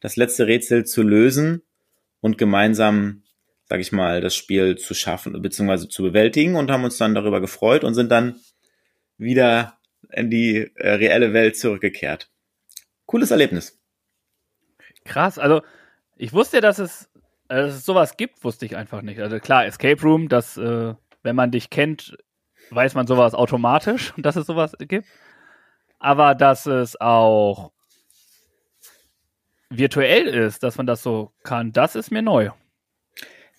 das 0.00 0.16
letzte 0.16 0.46
Rätsel 0.46 0.84
zu 0.84 1.02
lösen 1.02 1.62
und 2.20 2.38
gemeinsam, 2.38 3.21
sage 3.72 3.80
ich 3.80 3.90
mal, 3.90 4.20
das 4.20 4.36
Spiel 4.36 4.76
zu 4.76 4.92
schaffen 4.92 5.40
bzw. 5.40 5.88
zu 5.88 6.02
bewältigen 6.02 6.56
und 6.56 6.70
haben 6.70 6.84
uns 6.84 6.98
dann 6.98 7.14
darüber 7.14 7.40
gefreut 7.40 7.84
und 7.84 7.94
sind 7.94 8.12
dann 8.12 8.38
wieder 9.16 9.78
in 10.10 10.28
die 10.28 10.70
äh, 10.74 10.90
reelle 10.90 11.32
Welt 11.32 11.56
zurückgekehrt. 11.56 12.30
Cooles 13.06 13.30
Erlebnis. 13.30 13.80
Krass, 15.06 15.38
also 15.38 15.62
ich 16.18 16.34
wusste, 16.34 16.60
dass 16.60 16.78
es, 16.78 17.08
äh, 17.48 17.62
dass 17.62 17.76
es 17.76 17.86
sowas 17.86 18.18
gibt, 18.18 18.44
wusste 18.44 18.66
ich 18.66 18.76
einfach 18.76 19.00
nicht. 19.00 19.20
Also 19.20 19.38
klar, 19.38 19.64
Escape 19.64 20.02
Room, 20.02 20.28
dass 20.28 20.58
äh, 20.58 20.92
wenn 21.22 21.34
man 21.34 21.50
dich 21.50 21.70
kennt, 21.70 22.18
weiß 22.68 22.92
man 22.92 23.06
sowas 23.06 23.32
automatisch, 23.32 24.12
dass 24.18 24.36
es 24.36 24.44
sowas 24.44 24.76
gibt. 24.80 25.06
Aber 25.98 26.34
dass 26.34 26.66
es 26.66 27.00
auch 27.00 27.72
virtuell 29.70 30.26
ist, 30.26 30.62
dass 30.62 30.76
man 30.76 30.86
das 30.86 31.02
so 31.02 31.32
kann, 31.42 31.72
das 31.72 31.94
ist 31.94 32.10
mir 32.10 32.20
neu. 32.20 32.50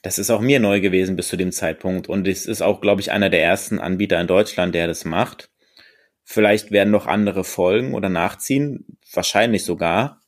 Das 0.04 0.20
ist 0.20 0.30
auch 0.30 0.42
mir 0.42 0.60
neu 0.60 0.82
gewesen 0.82 1.16
bis 1.16 1.30
zu 1.30 1.38
dem 1.38 1.52
Zeitpunkt. 1.52 2.10
Und 2.10 2.28
es 2.28 2.46
ist 2.46 2.62
auch, 2.62 2.82
glaube 2.82 3.02
ich, 3.02 3.12
einer 3.12 3.30
der 3.30 3.42
ersten 3.42 3.80
Anbieter 3.80 4.20
in 4.20 4.28
Deutschland, 4.28 4.76
der 4.76 4.86
das 4.86 5.06
macht. 5.06 5.50
Vielleicht 6.26 6.72
werden 6.72 6.92
noch 6.92 7.08
andere 7.08 7.44
folgen 7.44 7.96
oder 7.96 8.10
nachziehen, 8.10 8.98
wahrscheinlich 9.14 9.64
sogar. 9.64 10.22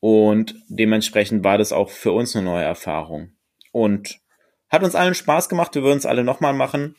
Und 0.00 0.54
dementsprechend 0.68 1.44
war 1.44 1.58
das 1.58 1.72
auch 1.72 1.90
für 1.90 2.12
uns 2.12 2.34
eine 2.34 2.46
neue 2.46 2.64
Erfahrung. 2.64 3.32
Und 3.72 4.20
hat 4.70 4.82
uns 4.82 4.94
allen 4.94 5.14
Spaß 5.14 5.50
gemacht. 5.50 5.74
Wir 5.74 5.82
würden 5.82 5.98
es 5.98 6.06
alle 6.06 6.24
nochmal 6.24 6.54
machen. 6.54 6.96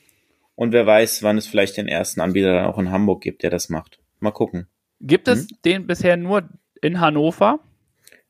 Und 0.54 0.74
wer 0.74 0.86
weiß, 0.86 1.24
wann 1.24 1.40
es 1.40 1.48
vielleicht 1.48 1.76
den 1.76 1.88
ersten 1.88 2.22
Anbieter 2.22 2.54
dann 2.54 2.68
auch 2.68 2.78
in 2.78 2.92
Hamburg 2.92 3.22
gibt, 3.22 3.42
der 3.42 3.50
das 3.50 3.70
macht. 3.70 4.00
Mal 4.20 4.32
gucken. 4.32 4.68
Gibt 5.02 5.28
es 5.28 5.42
hm? 5.42 5.58
den 5.66 5.88
bisher 5.88 6.18
nur 6.18 6.50
in 6.82 7.00
Hannover? 7.00 7.60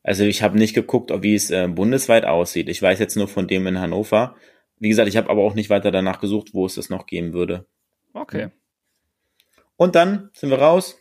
Also 0.06 0.22
ich 0.22 0.40
habe 0.40 0.56
nicht 0.56 0.72
geguckt, 0.72 1.10
wie 1.22 1.34
es 1.34 1.50
äh, 1.50 1.66
bundesweit 1.66 2.26
aussieht. 2.26 2.68
Ich 2.68 2.80
weiß 2.80 3.00
jetzt 3.00 3.16
nur 3.16 3.26
von 3.26 3.48
dem 3.48 3.66
in 3.66 3.80
Hannover. 3.80 4.36
Wie 4.78 4.88
gesagt, 4.88 5.08
ich 5.08 5.16
habe 5.16 5.28
aber 5.28 5.42
auch 5.42 5.54
nicht 5.54 5.68
weiter 5.68 5.90
danach 5.90 6.20
gesucht, 6.20 6.50
wo 6.52 6.64
es 6.64 6.76
das 6.76 6.90
noch 6.90 7.06
geben 7.06 7.32
würde. 7.32 7.66
Okay. 8.12 8.50
Und 9.74 9.96
dann 9.96 10.30
sind 10.32 10.50
wir 10.50 10.60
raus. 10.60 10.96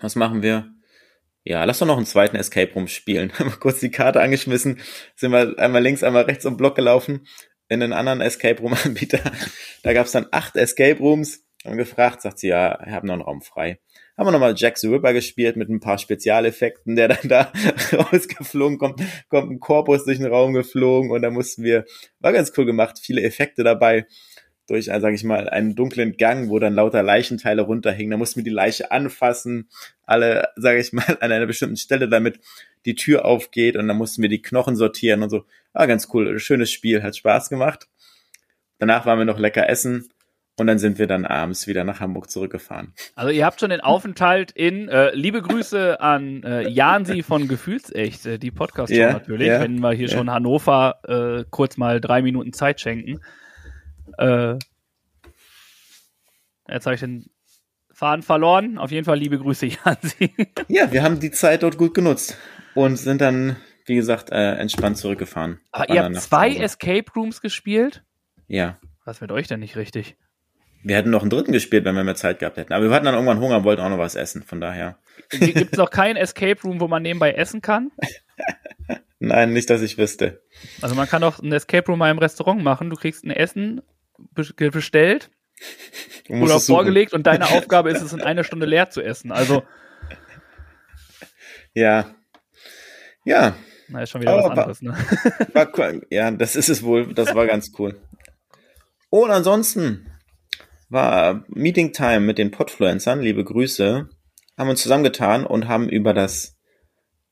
Was 0.00 0.16
machen 0.16 0.42
wir? 0.42 0.74
Ja, 1.44 1.62
lass 1.62 1.78
doch 1.78 1.86
noch 1.86 1.98
einen 1.98 2.04
zweiten 2.04 2.34
Escape 2.34 2.72
Room 2.74 2.88
spielen. 2.88 3.32
Haben 3.38 3.50
wir 3.50 3.58
kurz 3.58 3.78
die 3.78 3.92
Karte 3.92 4.20
angeschmissen, 4.20 4.80
sind 5.14 5.30
wir 5.30 5.56
einmal 5.60 5.80
links, 5.80 6.02
einmal 6.02 6.24
rechts 6.24 6.44
um 6.46 6.56
Block 6.56 6.74
gelaufen 6.74 7.28
in 7.68 7.80
einen 7.80 7.92
anderen 7.92 8.20
Escape 8.20 8.60
Room 8.60 8.74
Anbieter. 8.84 9.20
Da 9.84 9.92
gab 9.92 10.06
es 10.06 10.12
dann 10.12 10.26
acht 10.32 10.56
Escape 10.56 10.98
Rooms. 10.98 11.44
Haben 11.64 11.76
gefragt, 11.76 12.22
sagt 12.22 12.40
sie, 12.40 12.48
ja, 12.48 12.84
ich 12.84 12.92
habe 12.92 13.06
noch 13.06 13.14
einen 13.14 13.22
Raum 13.22 13.40
frei 13.40 13.78
haben 14.16 14.26
wir 14.26 14.32
nochmal 14.32 14.54
Jack 14.56 14.78
the 14.78 14.88
Ripper 14.88 15.12
gespielt 15.12 15.56
mit 15.56 15.68
ein 15.68 15.80
paar 15.80 15.98
Spezialeffekten, 15.98 16.96
der 16.96 17.08
dann 17.08 17.28
da 17.28 17.52
rausgeflogen 17.92 18.78
kommt, 18.78 19.02
kommt 19.28 19.50
ein 19.50 19.60
Korpus 19.60 20.04
durch 20.04 20.18
den 20.18 20.26
Raum 20.26 20.54
geflogen 20.54 21.10
und 21.10 21.22
da 21.22 21.30
mussten 21.30 21.62
wir, 21.62 21.84
war 22.20 22.32
ganz 22.32 22.52
cool 22.56 22.64
gemacht, 22.64 22.98
viele 22.98 23.22
Effekte 23.22 23.62
dabei 23.62 24.06
durch, 24.66 24.88
äh, 24.88 25.00
sage 25.00 25.14
ich 25.14 25.24
mal, 25.24 25.48
einen 25.48 25.74
dunklen 25.74 26.16
Gang, 26.16 26.48
wo 26.48 26.58
dann 26.58 26.74
lauter 26.74 27.02
Leichenteile 27.02 27.62
runterhingen. 27.62 28.10
Da 28.10 28.16
mussten 28.16 28.38
wir 28.38 28.44
die 28.44 28.50
Leiche 28.50 28.90
anfassen, 28.90 29.68
alle, 30.02 30.48
sage 30.56 30.80
ich 30.80 30.92
mal, 30.92 31.04
an 31.20 31.32
einer 31.32 31.46
bestimmten 31.46 31.76
Stelle, 31.76 32.08
damit 32.08 32.40
die 32.84 32.94
Tür 32.94 33.24
aufgeht 33.24 33.76
und 33.76 33.88
dann 33.88 33.96
mussten 33.96 34.22
wir 34.22 34.28
die 34.28 34.42
Knochen 34.42 34.76
sortieren 34.76 35.22
und 35.22 35.30
so. 35.30 35.44
War 35.72 35.86
ganz 35.86 36.08
cool, 36.12 36.38
schönes 36.38 36.70
Spiel, 36.70 37.02
hat 37.02 37.16
Spaß 37.16 37.48
gemacht. 37.48 37.88
Danach 38.78 39.06
waren 39.06 39.18
wir 39.18 39.24
noch 39.24 39.38
lecker 39.38 39.68
essen 39.68 40.08
und 40.58 40.66
dann 40.66 40.78
sind 40.78 40.98
wir 40.98 41.06
dann 41.06 41.26
abends 41.26 41.66
wieder 41.66 41.84
nach 41.84 42.00
Hamburg 42.00 42.30
zurückgefahren. 42.30 42.94
Also 43.14 43.30
ihr 43.30 43.44
habt 43.44 43.60
schon 43.60 43.70
den 43.70 43.80
Aufenthalt 43.80 44.52
in, 44.52 44.88
äh, 44.88 45.14
liebe 45.14 45.42
Grüße 45.42 46.00
an 46.00 46.42
äh, 46.44 46.68
Jansi 46.68 47.22
von 47.22 47.46
Gefühlsecht, 47.46 48.24
äh, 48.24 48.38
die 48.38 48.50
podcast 48.50 48.92
ja, 48.92 49.12
natürlich, 49.12 49.48
ja, 49.48 49.60
wenn 49.60 49.80
wir 49.80 49.92
hier 49.92 50.08
ja. 50.08 50.16
schon 50.16 50.30
Hannover 50.30 51.00
äh, 51.06 51.44
kurz 51.50 51.76
mal 51.76 52.00
drei 52.00 52.22
Minuten 52.22 52.54
Zeit 52.54 52.80
schenken. 52.80 53.20
Äh, 54.16 54.54
jetzt 56.68 56.86
habe 56.86 56.94
ich 56.94 57.00
den 57.00 57.26
Faden 57.92 58.22
verloren. 58.22 58.78
Auf 58.78 58.90
jeden 58.90 59.04
Fall 59.04 59.18
liebe 59.18 59.38
Grüße, 59.38 59.66
Jansi. 59.84 60.34
Ja, 60.68 60.90
wir 60.90 61.02
haben 61.02 61.20
die 61.20 61.30
Zeit 61.32 61.64
dort 61.64 61.76
gut 61.76 61.92
genutzt 61.92 62.38
und 62.74 62.96
sind 62.96 63.20
dann, 63.20 63.56
wie 63.84 63.94
gesagt, 63.94 64.30
äh, 64.30 64.54
entspannt 64.54 64.96
zurückgefahren. 64.96 65.60
Aber 65.70 65.92
ihr 65.92 66.02
habt 66.02 66.16
zwei 66.16 66.54
Escape 66.56 67.12
Rooms 67.14 67.42
gespielt? 67.42 68.04
Ja. 68.48 68.78
Was 69.04 69.20
mit 69.20 69.30
euch 69.30 69.48
denn 69.48 69.60
nicht 69.60 69.76
richtig? 69.76 70.16
Wir 70.86 70.94
hätten 70.94 71.10
noch 71.10 71.22
einen 71.22 71.30
dritten 71.30 71.50
gespielt, 71.50 71.84
wenn 71.84 71.96
wir 71.96 72.04
mehr 72.04 72.14
Zeit 72.14 72.38
gehabt 72.38 72.58
hätten. 72.58 72.72
Aber 72.72 72.84
wir 72.84 72.92
hatten 72.92 73.06
dann 73.06 73.14
irgendwann 73.14 73.40
Hunger 73.40 73.56
und 73.56 73.64
wollten 73.64 73.82
auch 73.82 73.88
noch 73.88 73.98
was 73.98 74.14
essen, 74.14 74.44
von 74.44 74.60
daher. 74.60 74.98
Gibt 75.30 75.72
es 75.72 75.78
noch 75.78 75.90
keinen 75.90 76.16
Escape 76.16 76.62
Room, 76.62 76.78
wo 76.78 76.86
man 76.86 77.02
nebenbei 77.02 77.32
essen 77.32 77.60
kann? 77.60 77.90
Nein, 79.18 79.52
nicht, 79.52 79.68
dass 79.68 79.82
ich 79.82 79.98
wüsste. 79.98 80.44
Also 80.82 80.94
man 80.94 81.08
kann 81.08 81.24
auch 81.24 81.40
ein 81.40 81.50
Escape 81.50 81.86
Room 81.88 81.98
mal 81.98 82.12
im 82.12 82.18
Restaurant 82.18 82.62
machen. 82.62 82.88
Du 82.88 82.94
kriegst 82.94 83.24
ein 83.24 83.32
Essen 83.32 83.82
bestellt 84.32 85.28
oder 86.28 86.60
vorgelegt 86.60 87.14
und 87.14 87.26
deine 87.26 87.46
Aufgabe 87.50 87.90
ist 87.90 88.02
es, 88.02 88.12
in 88.12 88.22
einer 88.22 88.44
Stunde 88.44 88.66
leer 88.66 88.88
zu 88.88 89.02
essen. 89.02 89.32
Also. 89.32 89.64
Ja. 91.74 92.14
Ja. 93.24 93.54
Na, 93.88 94.02
ist 94.02 94.08
schon 94.08 94.22
wieder 94.22 94.32
Aber 94.32 94.44
was 94.44 94.50
anderes, 94.50 94.80
ne? 94.80 94.96
War 95.52 95.68
cool. 95.78 96.06
Ja, 96.08 96.30
das 96.30 96.56
ist 96.56 96.70
es 96.70 96.82
wohl. 96.82 97.12
Das 97.12 97.34
war 97.34 97.46
ganz 97.46 97.70
cool. 97.78 98.00
Und 99.10 99.30
ansonsten, 99.30 100.10
war 100.88 101.44
Meeting 101.48 101.92
Time 101.92 102.20
mit 102.20 102.38
den 102.38 102.50
Podfluencern, 102.50 103.20
liebe 103.20 103.44
Grüße, 103.44 104.08
haben 104.56 104.70
uns 104.70 104.82
zusammengetan 104.82 105.44
und 105.44 105.68
haben 105.68 105.88
über 105.88 106.14
das 106.14 106.56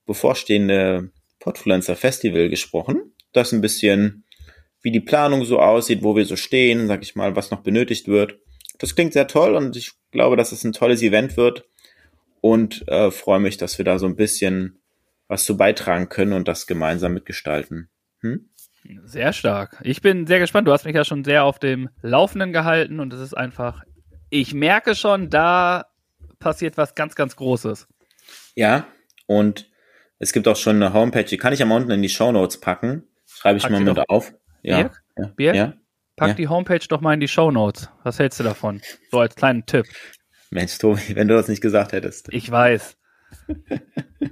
bevorstehende 0.07 1.11
Podfluencer 1.39 1.97
Festival 1.97 2.49
gesprochen. 2.49 3.15
Das 3.33 3.53
ein 3.53 3.61
bisschen, 3.61 4.25
wie 4.83 4.91
die 4.91 5.01
Planung 5.01 5.45
so 5.45 5.61
aussieht, 5.61 6.03
wo 6.03 6.17
wir 6.17 6.25
so 6.25 6.37
stehen, 6.37 6.89
sag 6.89 7.03
ich 7.03 7.17
mal, 7.17 7.37
was 7.37 7.51
noch 7.51 7.63
benötigt 7.63 8.09
wird. 8.09 8.39
Das 8.79 8.95
klingt 8.95 9.13
sehr 9.13 9.27
toll 9.27 9.55
und 9.55 9.77
ich 9.77 9.93
glaube, 10.11 10.37
dass 10.37 10.53
es 10.53 10.65
ein 10.65 10.73
tolles 10.73 11.03
Event 11.03 11.37
wird 11.37 11.65
und 12.41 12.87
äh, 12.89 13.11
freue 13.11 13.41
mich, 13.41 13.57
dass 13.57 13.79
wir 13.79 13.85
da 13.85 13.99
so 13.99 14.07
ein 14.07 14.17
bisschen 14.17 14.81
was 15.29 15.45
zu 15.45 15.57
beitragen 15.57 16.09
können 16.09 16.33
und 16.33 16.49
das 16.49 16.67
gemeinsam 16.67 17.15
mitgestalten. 17.15 17.89
Hm? 18.21 18.51
Sehr 19.05 19.33
stark. 19.33 19.81
Ich 19.83 20.03
bin 20.03 20.27
sehr 20.27 20.39
gespannt. 20.39 20.69
Du 20.69 20.73
hast 20.73 20.85
mich 20.85 20.95
ja 20.95 21.05
schon 21.05 21.25
sehr 21.25 21.45
auf 21.45 21.59
dem 21.59 21.89
Laufenden 22.03 22.53
gehalten 22.53 23.01
und 23.01 23.13
es 23.13 23.21
ist 23.21 23.35
einfach, 23.35 23.83
ich 24.31 24.55
merke 24.55 24.95
schon, 24.95 25.31
da 25.31 25.87
passiert 26.39 26.77
was 26.77 26.95
ganz, 26.95 27.15
ganz 27.15 27.37
Großes. 27.37 27.89
Ja, 28.55 28.87
und 29.27 29.71
es 30.19 30.33
gibt 30.33 30.47
auch 30.49 30.57
schon 30.57 30.77
eine 30.77 30.93
Homepage, 30.93 31.25
die 31.25 31.39
kann 31.39 31.53
ich 31.53 31.63
am 31.63 31.73
unten 31.73 31.91
in 31.91 32.03
die 32.03 32.09
Show 32.09 32.33
Notes 32.33 32.61
packen. 32.61 33.05
Schreibe 33.27 33.57
ich 33.57 33.65
Pack 33.65 33.73
mal 33.73 33.81
mit 33.81 33.97
doch. 33.97 34.05
auf. 34.09 34.33
Ja. 34.63 34.83
Birk? 34.83 35.03
Ja. 35.17 35.27
Birk? 35.37 35.55
ja. 35.55 35.73
Pack 36.17 36.29
ja. 36.29 36.35
die 36.35 36.49
Homepage 36.49 36.87
doch 36.89 37.01
mal 37.01 37.15
in 37.15 37.21
die 37.21 37.29
Show 37.29 37.51
Notes. 37.51 37.91
Was 38.05 38.19
hältst 38.19 38.39
du 38.39 38.45
davon? 38.45 38.81
So 39.11 39.19
als 39.19 39.35
kleinen 39.35 39.67
Tipp. 39.67 39.87
Mensch, 40.51 40.79
Tobi, 40.79 41.01
wenn 41.15 41.29
du 41.29 41.35
das 41.35 41.49
nicht 41.49 41.61
gesagt 41.61 41.93
hättest. 41.93 42.33
Ich 42.33 42.51
weiß. 42.51 42.97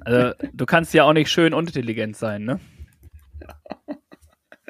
Also, 0.05 0.35
du 0.53 0.65
kannst 0.65 0.95
ja 0.95 1.05
auch 1.05 1.13
nicht 1.13 1.31
schön 1.31 1.55
und 1.55 1.69
intelligent 1.69 2.17
sein, 2.17 2.45
ne? 2.45 2.61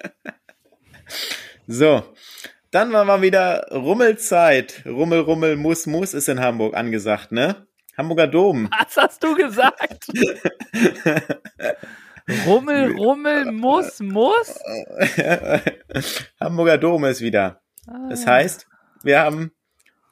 So, 1.69 2.03
dann 2.73 2.93
war 2.93 3.05
mal 3.05 3.23
wieder 3.23 3.69
Rummelzeit. 3.71 4.83
Rummel, 4.85 5.21
Rummel, 5.21 5.57
Muss, 5.57 5.87
Muss 5.87 6.13
ist 6.13 6.29
in 6.29 6.41
Hamburg 6.41 6.75
angesagt, 6.75 7.31
ne? 7.31 7.67
Hamburger 7.97 8.27
Dom. 8.27 8.69
Was 8.79 8.97
hast 8.97 9.23
du 9.23 9.35
gesagt? 9.37 10.09
Rummel, 12.47 12.97
Rummel, 12.97 13.53
Muss, 13.53 14.01
Muss? 14.01 14.59
Hamburger 16.41 16.79
Dom 16.79 17.05
ist 17.05 17.21
wieder. 17.21 17.61
Das 18.09 18.27
heißt, 18.27 18.67
wir 19.03 19.21
haben 19.21 19.53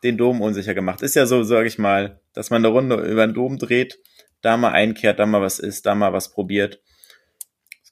den 0.03 0.19
Dom 0.19 0.41
unsicher 0.41 0.75
gemacht. 0.75 1.03
Ist 1.03 1.17
ja 1.17 1.27
so, 1.27 1.43
sag 1.43 1.67
ich 1.67 1.79
mal, 1.79 2.21
dass 2.33 2.51
man 2.51 2.65
eine 2.65 2.73
Runde 2.73 2.97
über 2.97 3.27
den 3.27 3.35
Dom 3.35 3.59
dreht, 3.59 3.99
da 4.43 4.57
mal 4.57 4.73
einkehrt, 4.73 5.19
da 5.19 5.27
mal 5.27 5.43
was 5.43 5.59
isst, 5.59 5.87
da 5.87 5.95
mal 5.95 6.13
was 6.13 6.33
probiert. 6.33 6.81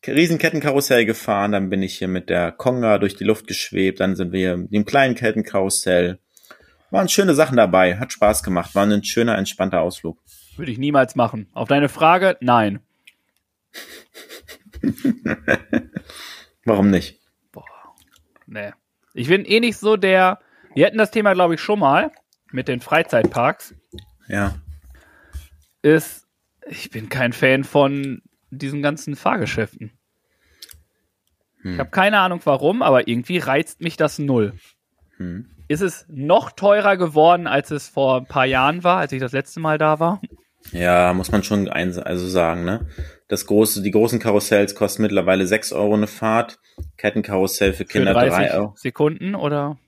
Riesenkettenkarussell 0.06 1.04
gefahren, 1.04 1.52
dann 1.52 1.70
bin 1.70 1.82
ich 1.82 1.98
hier 1.98 2.08
mit 2.08 2.30
der 2.30 2.52
Konga 2.52 2.98
durch 2.98 3.16
die 3.16 3.24
Luft 3.24 3.46
geschwebt, 3.46 4.00
dann 4.00 4.16
sind 4.16 4.32
wir 4.32 4.66
im 4.70 4.84
kleinen 4.84 5.14
Kettenkarussell. 5.14 6.18
Waren 6.90 7.08
schöne 7.08 7.34
Sachen 7.34 7.56
dabei, 7.56 7.98
hat 7.98 8.12
Spaß 8.12 8.42
gemacht, 8.42 8.74
war 8.74 8.86
ein 8.86 9.04
schöner, 9.04 9.36
entspannter 9.36 9.80
Ausflug. 9.80 10.18
Würde 10.56 10.72
ich 10.72 10.78
niemals 10.78 11.16
machen. 11.16 11.48
Auf 11.52 11.68
deine 11.68 11.88
Frage, 11.88 12.36
nein. 12.40 12.80
Warum 16.64 16.90
nicht? 16.90 17.20
Boah, 17.52 17.64
nee. 18.46 18.72
Ich 19.14 19.28
bin 19.28 19.44
eh 19.44 19.60
nicht 19.60 19.76
so 19.76 19.96
der. 19.96 20.38
Wir 20.74 20.86
hatten 20.86 20.98
das 20.98 21.10
Thema, 21.10 21.34
glaube 21.34 21.54
ich, 21.54 21.60
schon 21.60 21.80
mal 21.80 22.12
mit 22.52 22.68
den 22.68 22.80
Freizeitparks. 22.80 23.74
Ja. 24.28 24.56
Ist, 25.82 26.26
ich 26.66 26.90
bin 26.90 27.08
kein 27.08 27.32
Fan 27.32 27.64
von 27.64 28.22
diesen 28.50 28.82
ganzen 28.82 29.16
Fahrgeschäften. 29.16 29.92
Hm. 31.62 31.74
Ich 31.74 31.78
habe 31.78 31.90
keine 31.90 32.20
Ahnung 32.20 32.40
warum, 32.44 32.82
aber 32.82 33.08
irgendwie 33.08 33.38
reizt 33.38 33.80
mich 33.80 33.96
das 33.96 34.18
null. 34.18 34.54
Hm. 35.16 35.46
Ist 35.68 35.82
es 35.82 36.06
noch 36.08 36.52
teurer 36.52 36.96
geworden, 36.96 37.46
als 37.46 37.70
es 37.70 37.88
vor 37.88 38.18
ein 38.18 38.26
paar 38.26 38.46
Jahren 38.46 38.84
war, 38.84 38.98
als 38.98 39.12
ich 39.12 39.20
das 39.20 39.32
letzte 39.32 39.60
Mal 39.60 39.76
da 39.76 40.00
war? 40.00 40.20
Ja, 40.72 41.12
muss 41.12 41.30
man 41.30 41.42
schon 41.42 41.68
eins, 41.68 41.98
also 41.98 42.26
sagen, 42.26 42.64
ne? 42.64 42.88
Das 43.28 43.46
große, 43.46 43.82
die 43.82 43.90
großen 43.90 44.18
Karussells 44.18 44.74
kosten 44.74 45.02
mittlerweile 45.02 45.46
6 45.46 45.72
Euro 45.72 45.94
eine 45.94 46.06
Fahrt. 46.06 46.58
Kettenkarussell 46.96 47.72
für 47.74 47.84
Kinder 47.84 48.18
für 48.18 48.28
3 48.28 48.54
Euro. 48.54 48.72
Sekunden 48.76 49.34
oder? 49.34 49.78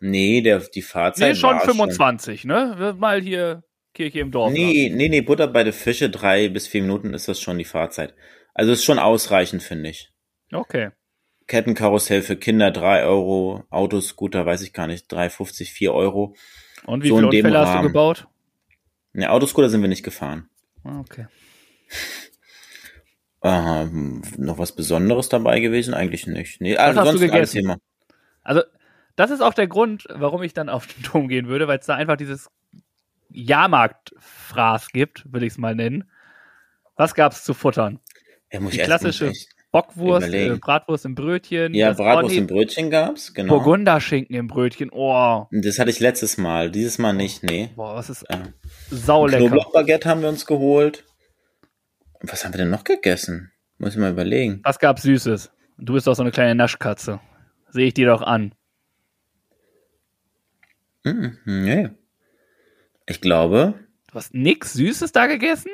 Nee, 0.00 0.40
der, 0.42 0.60
die 0.60 0.82
Fahrzeit. 0.82 1.30
Nee, 1.30 1.34
schon 1.34 1.58
25, 1.60 2.42
schon. 2.42 2.48
ne? 2.48 2.94
Mal 2.98 3.20
hier 3.20 3.64
Kirche 3.94 4.20
im 4.20 4.30
Dorf. 4.30 4.52
Nee, 4.52 4.90
nee, 4.92 5.08
nee, 5.08 5.20
Butter 5.20 5.46
bei 5.46 5.64
der 5.64 5.72
Fische, 5.72 6.10
drei 6.10 6.48
bis 6.48 6.66
vier 6.66 6.82
Minuten 6.82 7.14
ist 7.14 7.28
das 7.28 7.40
schon 7.40 7.58
die 7.58 7.64
Fahrzeit. 7.64 8.14
Also 8.52 8.72
ist 8.72 8.84
schon 8.84 8.98
ausreichend, 8.98 9.62
finde 9.62 9.90
ich. 9.90 10.12
Okay. 10.52 10.90
Kettenkarussell 11.46 12.22
für 12.22 12.36
Kinder 12.36 12.70
drei 12.70 13.04
Euro, 13.04 13.64
Autoscooter 13.70 14.46
weiß 14.46 14.62
ich 14.62 14.72
gar 14.72 14.86
nicht, 14.86 15.12
3,50, 15.12 15.70
4 15.70 15.92
Euro. 15.92 16.34
Und 16.86 17.02
wie 17.02 17.08
so 17.08 17.16
viele 17.16 17.28
Unfälle 17.28 17.58
hast 17.58 17.78
du 17.78 17.82
gebaut? 17.82 18.26
Ne, 19.12 19.30
Autoscooter 19.30 19.68
sind 19.68 19.82
wir 19.82 19.88
nicht 19.88 20.02
gefahren. 20.02 20.48
Ah, 20.84 21.00
okay. 21.00 21.26
Ähm, 23.42 24.22
noch 24.38 24.58
was 24.58 24.72
Besonderes 24.72 25.28
dabei 25.28 25.60
gewesen? 25.60 25.94
Eigentlich 25.94 26.26
nicht. 26.26 26.60
Nee, 26.60 26.76
also 26.76 27.00
was 27.00 27.08
hast 27.08 27.14
du 27.14 27.20
gegessen? 27.20 27.76
Also, 28.42 28.62
das 29.16 29.30
ist 29.30 29.40
auch 29.40 29.54
der 29.54 29.66
Grund, 29.66 30.06
warum 30.10 30.42
ich 30.42 30.54
dann 30.54 30.68
auf 30.68 30.86
den 30.86 31.02
Dom 31.12 31.28
gehen 31.28 31.46
würde, 31.46 31.68
weil 31.68 31.78
es 31.78 31.86
da 31.86 31.94
einfach 31.94 32.16
dieses 32.16 32.50
Jahrmarktfraß 33.34 34.88
gibt, 34.92 35.30
würde 35.32 35.46
ich 35.46 35.52
es 35.54 35.58
mal 35.58 35.74
nennen. 35.74 36.04
Was 36.96 37.14
gab 37.14 37.32
es 37.32 37.44
zu 37.44 37.54
futtern? 37.54 38.00
Ja, 38.52 38.60
muss 38.60 38.72
Die 38.72 38.78
klassische 38.78 39.32
Bockwurst, 39.72 40.32
äh, 40.32 40.56
Bratwurst 40.60 41.04
im 41.04 41.16
Brötchen. 41.16 41.74
Ja, 41.74 41.92
Bratwurst 41.92 42.36
im 42.36 42.46
Brötchen 42.46 42.90
gab's, 42.90 43.34
genau. 43.34 43.54
Burgunderschinken 43.54 44.36
im 44.36 44.46
Brötchen, 44.46 44.90
oh. 44.92 45.48
Das 45.50 45.80
hatte 45.80 45.90
ich 45.90 45.98
letztes 45.98 46.38
Mal, 46.38 46.70
dieses 46.70 46.98
Mal 46.98 47.12
nicht, 47.12 47.42
nee. 47.42 47.70
Boah, 47.74 47.96
was 47.96 48.08
ist 48.08 48.22
äh, 48.30 48.38
saulecker. 48.90 49.48
Knoblauchbaguette 49.48 50.08
haben 50.08 50.22
wir 50.22 50.28
uns 50.28 50.46
geholt. 50.46 51.04
Was 52.20 52.44
haben 52.44 52.54
wir 52.54 52.58
denn 52.58 52.70
noch 52.70 52.84
gegessen? 52.84 53.50
Muss 53.78 53.94
ich 53.94 53.98
mal 53.98 54.12
überlegen. 54.12 54.60
Was 54.62 54.78
gab's 54.78 55.02
Süßes? 55.02 55.50
Du 55.78 55.94
bist 55.94 56.06
doch 56.06 56.14
so 56.14 56.22
eine 56.22 56.30
kleine 56.30 56.54
Naschkatze. 56.54 57.18
Sehe 57.70 57.88
ich 57.88 57.94
dir 57.94 58.06
doch 58.06 58.22
an. 58.22 58.54
Mm, 61.02 61.30
nee. 61.44 61.90
Ich 63.06 63.20
glaube. 63.20 63.74
Du 64.08 64.14
hast 64.14 64.34
nix 64.34 64.72
Süßes 64.74 65.12
da 65.12 65.26
gegessen? 65.26 65.70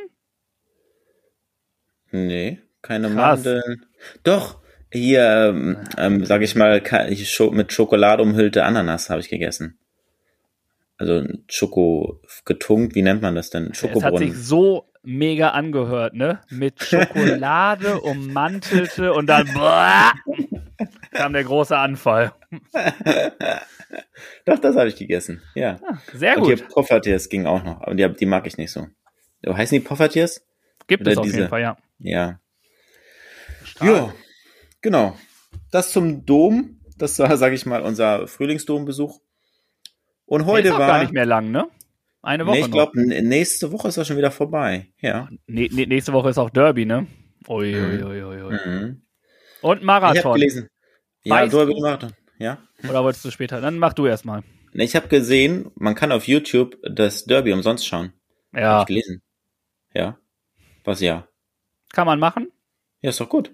Nee, 2.11 2.61
keine 2.83 3.09
Krass. 3.09 3.45
Mandeln. 3.45 3.87
Doch, 4.25 4.61
hier, 4.93 5.53
ähm, 5.55 5.77
ähm, 5.97 6.25
sag 6.25 6.43
ich 6.43 6.57
mal, 6.57 6.83
mit 7.53 7.73
Schokolade 7.73 8.23
umhüllte 8.23 8.65
Ananas 8.65 9.11
habe 9.11 9.21
ich 9.21 9.29
gegessen. 9.29 9.79
Also 10.97 11.25
Schoko 11.49 12.21
getunkt, 12.45 12.95
wie 12.95 13.03
nennt 13.03 13.23
man 13.23 13.35
das 13.35 13.51
denn? 13.51 13.73
Schokobrunnen. 13.73 14.15
Es 14.15 14.21
hat 14.21 14.35
sich 14.35 14.47
so 14.47 14.90
mega 15.03 15.51
angehört, 15.51 16.15
ne? 16.15 16.41
Mit 16.51 16.83
Schokolade 16.83 18.01
ummantelte 18.03 19.13
und 19.13 19.27
dann 19.27 19.53
boah, 19.53 20.13
kam 21.13 21.33
der 21.33 21.45
große 21.45 21.77
Anfall. 21.77 22.33
Doch, 24.45 24.59
das 24.59 24.77
habe 24.77 24.89
ich 24.89 24.97
gegessen. 24.97 25.43
Ja. 25.55 25.81
Ah, 25.87 25.99
sehr 26.13 26.37
gut. 26.37 26.49
Und 26.49 26.57
hier 26.57 26.69
Poffertiers 26.69 27.29
ging 27.29 27.47
auch 27.47 27.65
noch, 27.65 27.81
aber 27.81 27.95
die, 27.95 28.09
die 28.09 28.27
mag 28.27 28.47
ich 28.47 28.57
nicht 28.57 28.73
so. 28.73 28.87
Heißen 29.47 29.79
die 29.79 29.85
Poffertiers? 29.85 30.47
Gibt 30.87 31.03
Oder 31.03 31.13
es 31.13 31.19
auf 31.19 31.25
diese? 31.25 31.37
jeden 31.39 31.49
Fall, 31.49 31.63
ja. 31.63 31.77
Ja. 31.99 32.41
Ja, 33.81 34.13
genau. 34.81 35.17
Das 35.71 35.93
zum 35.93 36.27
Dom. 36.27 36.81
Das 36.99 37.19
war, 37.19 37.35
sage 37.39 37.55
ich 37.55 37.65
mal, 37.65 37.81
unser 37.83 38.27
Frühlingsdombesuch. 38.27 39.21
Und 40.27 40.45
heute 40.45 40.71
war 40.73 40.79
gar 40.81 41.01
nicht 41.01 41.13
mehr 41.13 41.27
lang, 41.27 41.51
ne? 41.51 41.69
Eine 42.23 42.47
Woche. 42.47 42.57
Nee, 42.57 42.65
ich 42.65 42.71
glaube, 42.71 43.01
nächste 43.01 43.73
Woche 43.73 43.89
ist 43.89 43.97
das 43.97 44.07
schon 44.07 44.17
wieder 44.17 44.31
vorbei. 44.31 44.89
Ja. 45.01 45.29
Nee, 45.47 45.71
nee, 45.73 45.87
nächste 45.87 46.13
Woche 46.13 46.31
ist 46.31 46.39
auch 46.39 46.51
Derby, 46.51 46.85
ne? 46.85 47.07
Ui, 47.49 47.75
ui, 47.75 48.03
ui, 48.03 48.23
ui, 48.23 48.43
ui. 48.43 48.59
Mhm. 48.67 49.03
Und 49.63 49.83
Marathon. 49.83 50.17
Ich 50.17 50.25
habe 50.25 50.39
gelesen. 50.39 50.69
Ja, 51.23 51.47
Derby 51.47 51.81
Marathon. 51.81 52.13
Ja. 52.39 52.59
Oder 52.89 53.05
wolltest 53.05 53.25
du 53.25 53.31
später? 53.31 53.61
Dann 53.61 53.79
mach 53.79 53.93
du 53.95 54.07
erstmal. 54.07 54.43
Ich 54.73 54.95
habe 54.97 55.09
gesehen, 55.09 55.71
man 55.75 55.95
kann 55.95 56.13
auf 56.13 56.29
YouTube 56.29 56.77
das 56.83 57.25
Derby 57.25 57.53
umsonst 57.53 57.87
schauen. 57.87 58.13
Ja. 58.55 58.75
Hab 58.75 58.83
ich 58.83 58.87
gelesen. 58.89 59.23
Ja. 59.95 60.19
Was 60.85 61.01
ja. 61.01 61.29
Kann 61.93 62.07
man 62.07 62.19
machen? 62.19 62.53
Ja, 63.03 63.11
ist 63.11 63.21
doch 63.21 63.29
gut. 63.29 63.53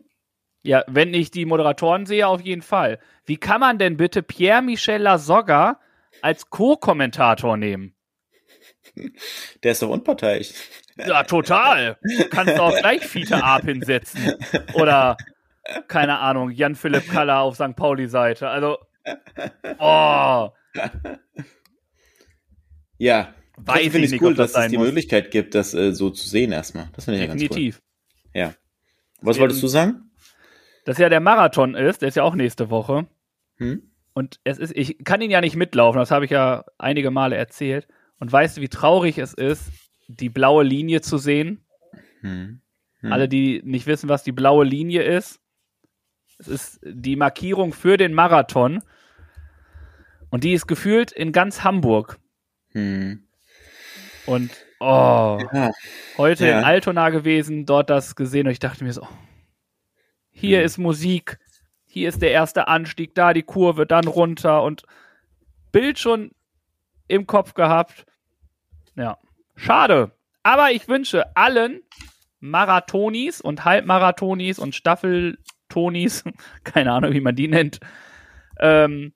Ja, 0.62 0.84
wenn 0.88 1.14
ich 1.14 1.30
die 1.30 1.46
Moderatoren 1.46 2.06
sehe, 2.06 2.26
auf 2.26 2.40
jeden 2.40 2.62
Fall. 2.62 2.98
Wie 3.24 3.36
kann 3.36 3.60
man 3.60 3.78
denn 3.78 3.96
bitte 3.96 4.22
Pierre-Michel 4.22 5.00
Lasogga 5.00 5.80
als 6.22 6.50
Co-Kommentator 6.50 7.56
nehmen? 7.56 7.95
Der 9.62 9.72
ist 9.72 9.82
doch 9.82 9.90
unparteiisch. 9.90 10.52
Ja, 10.96 11.22
total. 11.24 11.98
Du 12.02 12.28
kannst 12.28 12.58
auch 12.58 12.76
gleich 12.78 13.04
Fiete 13.04 13.42
Arp 13.42 13.64
hinsetzen. 13.64 14.34
Oder, 14.74 15.16
keine 15.88 16.18
Ahnung, 16.18 16.50
Jan-Philipp 16.50 17.10
Kaller 17.10 17.40
auf 17.40 17.56
St. 17.56 17.76
Pauli-Seite. 17.76 18.48
Also, 18.48 18.78
oh. 19.78 20.48
Ja, 22.98 23.34
Weiß 23.56 23.86
ich 23.86 23.90
finde 23.90 24.06
es 24.06 24.20
cool, 24.20 24.34
das 24.34 24.52
dass 24.52 24.64
es 24.64 24.70
die 24.70 24.76
muss. 24.76 24.86
Möglichkeit 24.88 25.30
gibt, 25.30 25.54
das 25.54 25.72
äh, 25.74 25.92
so 25.92 26.10
zu 26.10 26.28
sehen 26.28 26.52
erstmal. 26.52 26.88
Das 26.94 27.06
finde 27.06 27.20
ich 27.20 27.26
Definitiv. 27.26 27.80
ja 28.34 28.42
ganz 28.42 28.54
cool. 28.54 28.58
Ja. 28.58 29.22
Was 29.22 29.38
wolltest 29.38 29.62
du 29.62 29.66
sagen? 29.66 30.10
Dass 30.84 30.98
ja 30.98 31.08
der 31.08 31.20
Marathon 31.20 31.74
ist, 31.74 32.02
der 32.02 32.08
ist 32.08 32.16
ja 32.16 32.22
auch 32.22 32.34
nächste 32.34 32.70
Woche. 32.70 33.06
Hm? 33.56 33.90
Und 34.12 34.40
es 34.44 34.58
ist, 34.58 34.76
ich 34.76 34.98
kann 35.04 35.20
ihn 35.20 35.30
ja 35.30 35.40
nicht 35.40 35.56
mitlaufen, 35.56 35.98
das 35.98 36.10
habe 36.10 36.26
ich 36.26 36.30
ja 36.30 36.64
einige 36.78 37.10
Male 37.10 37.36
erzählt. 37.36 37.88
Und 38.18 38.32
weißt 38.32 38.56
du, 38.56 38.60
wie 38.60 38.68
traurig 38.68 39.18
es 39.18 39.34
ist, 39.34 39.70
die 40.08 40.28
blaue 40.28 40.64
Linie 40.64 41.00
zu 41.00 41.18
sehen? 41.18 41.64
Hm. 42.20 42.60
Hm. 43.00 43.12
Alle, 43.12 43.28
die 43.28 43.62
nicht 43.64 43.86
wissen, 43.86 44.08
was 44.08 44.22
die 44.22 44.32
blaue 44.32 44.64
Linie 44.64 45.02
ist, 45.02 45.40
es 46.38 46.48
ist 46.48 46.80
die 46.82 47.16
Markierung 47.16 47.72
für 47.72 47.96
den 47.96 48.14
Marathon. 48.14 48.82
Und 50.30 50.44
die 50.44 50.52
ist 50.52 50.66
gefühlt 50.66 51.12
in 51.12 51.32
ganz 51.32 51.64
Hamburg. 51.64 52.18
Hm. 52.72 53.22
Und 54.26 54.50
oh, 54.80 55.38
ja. 55.52 55.70
heute 56.18 56.46
ja. 56.46 56.58
in 56.58 56.64
Altona 56.64 57.10
gewesen, 57.10 57.64
dort 57.64 57.90
das 57.90 58.16
gesehen 58.16 58.46
und 58.46 58.52
ich 58.52 58.58
dachte 58.58 58.82
mir 58.84 58.92
so, 58.92 59.06
hier 60.30 60.58
hm. 60.58 60.66
ist 60.66 60.78
Musik, 60.78 61.38
hier 61.86 62.08
ist 62.08 62.20
der 62.20 62.32
erste 62.32 62.68
Anstieg, 62.68 63.14
da 63.14 63.32
die 63.32 63.44
Kurve, 63.44 63.86
dann 63.86 64.06
runter 64.06 64.62
und 64.62 64.82
Bild 65.72 65.98
schon 65.98 66.32
im 67.08 67.26
Kopf 67.26 67.54
gehabt. 67.54 68.06
Ja, 68.96 69.18
schade. 69.54 70.12
Aber 70.42 70.70
ich 70.70 70.88
wünsche 70.88 71.36
allen 71.36 71.80
Marathonis 72.40 73.40
und 73.40 73.64
Halbmarathonis 73.64 74.58
und 74.58 74.74
Staffeltonis, 74.74 76.24
keine 76.64 76.92
Ahnung, 76.92 77.12
wie 77.12 77.20
man 77.20 77.36
die 77.36 77.48
nennt, 77.48 77.80
ähm, 78.60 79.12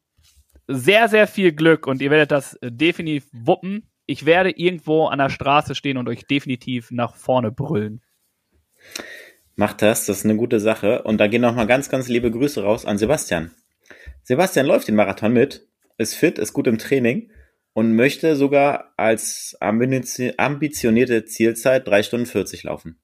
sehr, 0.66 1.09
sehr 1.09 1.26
viel 1.26 1.53
Glück 1.53 1.87
und 1.87 2.00
ihr 2.00 2.11
werdet 2.11 2.31
das 2.31 2.59
definitiv 2.62 3.26
wuppen 3.33 3.90
ich 4.11 4.26
werde 4.26 4.50
irgendwo 4.50 5.07
an 5.07 5.20
der 5.20 5.31
Straße 5.31 5.76
stehen 5.76 5.96
und 5.96 6.09
euch 6.09 6.26
definitiv 6.26 6.90
nach 6.90 7.14
vorne 7.14 7.53
brüllen. 7.53 8.03
Macht 9.55 9.83
das, 9.83 10.05
das 10.07 10.18
ist 10.18 10.24
eine 10.24 10.35
gute 10.35 10.59
Sache. 10.59 11.05
Und 11.05 11.18
da 11.18 11.29
gehen 11.29 11.42
nochmal 11.42 11.68
ganz, 11.68 11.88
ganz 11.88 12.09
liebe 12.09 12.33
Grüße 12.33 12.61
raus 12.61 12.85
an 12.85 12.98
Sebastian. 12.98 13.53
Sebastian 14.24 14.66
läuft 14.66 14.88
den 14.88 14.96
Marathon 14.96 15.33
mit, 15.33 15.68
ist 15.96 16.16
fit, 16.16 16.40
ist 16.40 16.53
gut 16.55 16.66
im 16.66 16.79
Training 16.79 17.31
und 17.81 17.97
möchte 17.97 18.37
sogar 18.37 18.93
als 18.99 19.57
ambitionierte 19.59 21.25
Zielzeit 21.25 21.88
3 21.88 22.03
Stunden 22.03 22.27
40 22.27 22.64
laufen. 22.64 23.01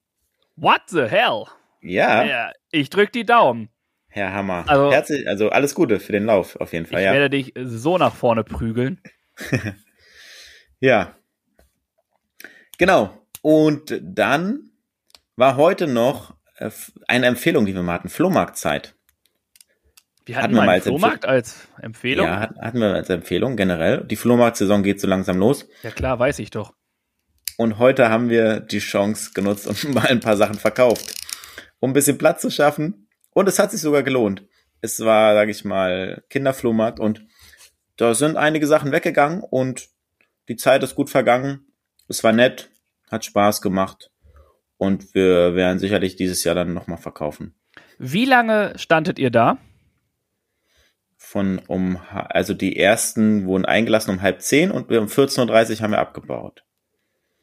What 0.55 0.81
the 0.89 1.05
hell? 1.05 1.45
Ja. 1.81 2.23
ja 2.23 2.51
ich 2.69 2.91
drück 2.91 3.11
die 3.11 3.25
Daumen. 3.25 3.69
Herr 4.07 4.33
Hammer. 4.33 4.65
Also, 4.67 4.91
Herzlich, 4.91 5.27
also 5.27 5.49
alles 5.49 5.73
Gute 5.73 5.99
für 5.99 6.11
den 6.11 6.25
Lauf 6.25 6.57
auf 6.57 6.73
jeden 6.73 6.85
Fall. 6.85 6.99
Ich 6.99 7.05
ja. 7.05 7.11
werde 7.11 7.31
dich 7.31 7.55
so 7.59 7.97
nach 7.97 8.13
vorne 8.15 8.43
prügeln. 8.43 9.01
Ja. 10.79 11.15
Genau. 12.77 13.19
Und 13.41 13.99
dann 13.99 14.69
war 15.35 15.55
heute 15.55 15.87
noch 15.87 16.35
äh, 16.57 16.69
eine 17.07 17.25
Empfehlung, 17.25 17.65
die 17.65 17.73
wir 17.73 17.81
mal 17.81 17.93
hatten. 17.93 18.09
Flohmarktzeit. 18.09 18.93
Wir 20.27 20.35
hatten, 20.35 20.43
hatten 20.43 20.55
wir 20.55 20.61
mal 20.63 20.73
als 20.73 20.83
Flohmarkt 20.83 21.23
Empf 21.23 21.33
als 21.33 21.67
Empfehlung? 21.81 22.25
Ja, 22.27 22.53
hatten 22.59 22.79
wir 22.79 22.93
als 22.93 23.09
Empfehlung 23.09 23.55
generell. 23.55 24.03
Die 24.03 24.17
Flohmarktsaison 24.17 24.83
geht 24.83 24.99
so 24.99 25.07
langsam 25.07 25.37
los. 25.37 25.65
Ja 25.83 25.91
klar, 25.91 26.19
weiß 26.19 26.39
ich 26.39 26.49
doch. 26.49 26.73
Und 27.55 27.79
heute 27.79 28.09
haben 28.09 28.29
wir 28.29 28.59
die 28.59 28.79
Chance 28.79 29.31
genutzt 29.33 29.67
und 29.67 29.83
mal 29.93 30.05
ein 30.07 30.19
paar 30.19 30.35
Sachen 30.35 30.55
verkauft, 30.55 31.15
um 31.79 31.91
ein 31.91 31.93
bisschen 31.93 32.17
Platz 32.17 32.41
zu 32.41 32.51
schaffen. 32.51 33.07
Und 33.31 33.47
es 33.47 33.57
hat 33.57 33.71
sich 33.71 33.79
sogar 33.79 34.03
gelohnt. 34.03 34.43
Es 34.81 34.99
war, 34.99 35.33
sage 35.33 35.51
ich 35.51 35.63
mal, 35.63 36.23
Kinderflohmarkt 36.29 36.99
und 36.99 37.25
da 37.95 38.13
sind 38.13 38.35
einige 38.35 38.67
Sachen 38.67 38.91
weggegangen 38.91 39.41
und 39.41 39.87
die 40.49 40.57
Zeit 40.57 40.83
ist 40.83 40.95
gut 40.95 41.09
vergangen. 41.09 41.71
Es 42.09 42.21
war 42.25 42.33
nett, 42.33 42.69
hat 43.09 43.23
Spaß 43.23 43.61
gemacht 43.61 44.11
und 44.75 45.15
wir 45.15 45.55
werden 45.55 45.79
sicherlich 45.79 46.17
dieses 46.17 46.43
Jahr 46.43 46.53
dann 46.53 46.73
nochmal 46.73 46.97
verkaufen. 46.97 47.55
Wie 47.97 48.25
lange 48.25 48.73
standet 48.77 49.19
ihr 49.19 49.31
da? 49.31 49.57
Von 51.27 51.59
um, 51.67 51.99
also 52.09 52.53
die 52.53 52.79
ersten 52.79 53.45
wurden 53.45 53.65
eingelassen 53.65 54.11
um 54.11 54.21
halb 54.21 54.41
zehn 54.41 54.71
und 54.71 54.89
um 54.89 55.07
14.30 55.07 55.71
Uhr 55.75 55.81
haben 55.81 55.91
wir 55.91 55.99
abgebaut. 55.99 56.63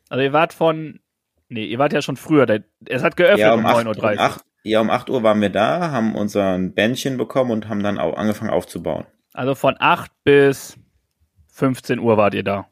Also 0.09 0.25
ihr 0.25 0.33
wart 0.33 0.55
von, 0.55 1.01
nee, 1.49 1.66
ihr 1.66 1.79
wart 1.79 1.92
ja 1.92 2.01
schon 2.01 2.16
früher, 2.16 2.47
es 2.87 3.03
hat 3.03 3.18
geöffnet 3.18 3.40
ja, 3.40 3.53
um, 3.53 3.64
um 3.64 3.70
9.30 3.70 4.18
Uhr. 4.18 4.37
ja, 4.62 4.81
um 4.81 4.88
8 4.88 5.11
Uhr 5.11 5.23
waren 5.23 5.40
wir 5.42 5.51
da, 5.51 5.90
haben 5.90 6.14
unser 6.14 6.59
Bändchen 6.59 7.18
bekommen 7.18 7.51
und 7.51 7.68
haben 7.68 7.83
dann 7.83 7.99
auch 7.99 8.16
angefangen 8.16 8.51
aufzubauen. 8.51 9.05
Also 9.35 9.55
von 9.55 9.77
8 9.79 10.11
bis 10.25 10.79
15 11.49 11.99
Uhr 11.99 12.16
wart 12.16 12.33
ihr 12.33 12.42
da. 12.42 12.66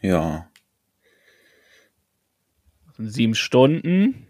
Ja. 0.00 0.48
Sieben 2.98 3.34
Stunden. 3.34 4.28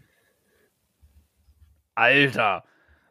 Alter. 1.94 2.64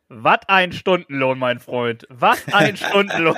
Was 0.07 0.39
ein 0.47 0.71
Stundenlohn, 0.71 1.39
mein 1.39 1.59
Freund. 1.59 2.05
Was 2.09 2.43
ein 2.53 2.77
Stundenlohn. 2.77 3.35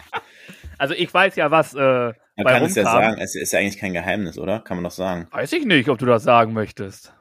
also 0.78 0.94
ich 0.94 1.12
weiß 1.12 1.36
ja, 1.36 1.50
was 1.50 1.74
äh, 1.74 2.12
man 2.36 2.46
kann 2.46 2.64
es 2.64 2.74
ja 2.74 2.84
sagen, 2.84 3.20
es 3.20 3.34
ist 3.34 3.52
ja 3.52 3.60
eigentlich 3.60 3.78
kein 3.78 3.92
Geheimnis, 3.92 4.38
oder? 4.38 4.60
Kann 4.60 4.76
man 4.76 4.84
doch 4.84 4.90
sagen. 4.90 5.28
Weiß 5.30 5.52
ich 5.52 5.64
nicht, 5.64 5.88
ob 5.88 5.98
du 5.98 6.06
das 6.06 6.22
sagen 6.22 6.52
möchtest. 6.52 7.14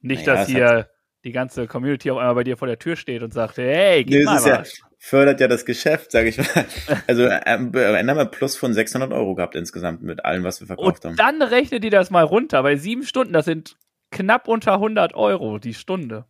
Nicht, 0.00 0.26
naja, 0.26 0.40
dass 0.40 0.48
hier 0.48 0.90
die 1.24 1.32
ganze 1.32 1.66
Community 1.66 2.10
auf 2.10 2.18
einmal 2.18 2.36
bei 2.36 2.44
dir 2.44 2.56
vor 2.56 2.68
der 2.68 2.78
Tür 2.78 2.96
steht 2.96 3.22
und 3.22 3.32
sagt, 3.32 3.56
hey, 3.56 4.04
gib 4.04 4.20
nee, 4.20 4.24
mal 4.24 4.36
was. 4.36 4.78
Ja, 4.78 4.86
fördert 4.98 5.40
ja 5.40 5.48
das 5.48 5.64
Geschäft, 5.64 6.12
sage 6.12 6.28
ich 6.28 6.38
mal. 6.38 6.46
Also 7.06 7.24
äh, 7.24 7.40
am 7.44 7.74
Ende 7.74 8.10
haben 8.10 8.18
wir 8.18 8.26
Plus 8.26 8.56
von 8.56 8.72
600 8.72 9.12
Euro 9.12 9.34
gehabt 9.34 9.54
insgesamt 9.54 10.02
mit 10.02 10.24
allem, 10.24 10.44
was 10.44 10.60
wir 10.60 10.66
verkauft 10.66 11.04
und 11.04 11.10
haben. 11.10 11.16
dann 11.16 11.42
rechnet 11.42 11.82
die 11.84 11.90
das 11.90 12.10
mal 12.10 12.24
runter, 12.24 12.62
bei 12.62 12.76
sieben 12.76 13.02
Stunden, 13.02 13.32
das 13.32 13.44
sind 13.44 13.76
knapp 14.10 14.48
unter 14.48 14.74
100 14.74 15.14
Euro 15.14 15.58
die 15.58 15.74
Stunde. 15.74 16.24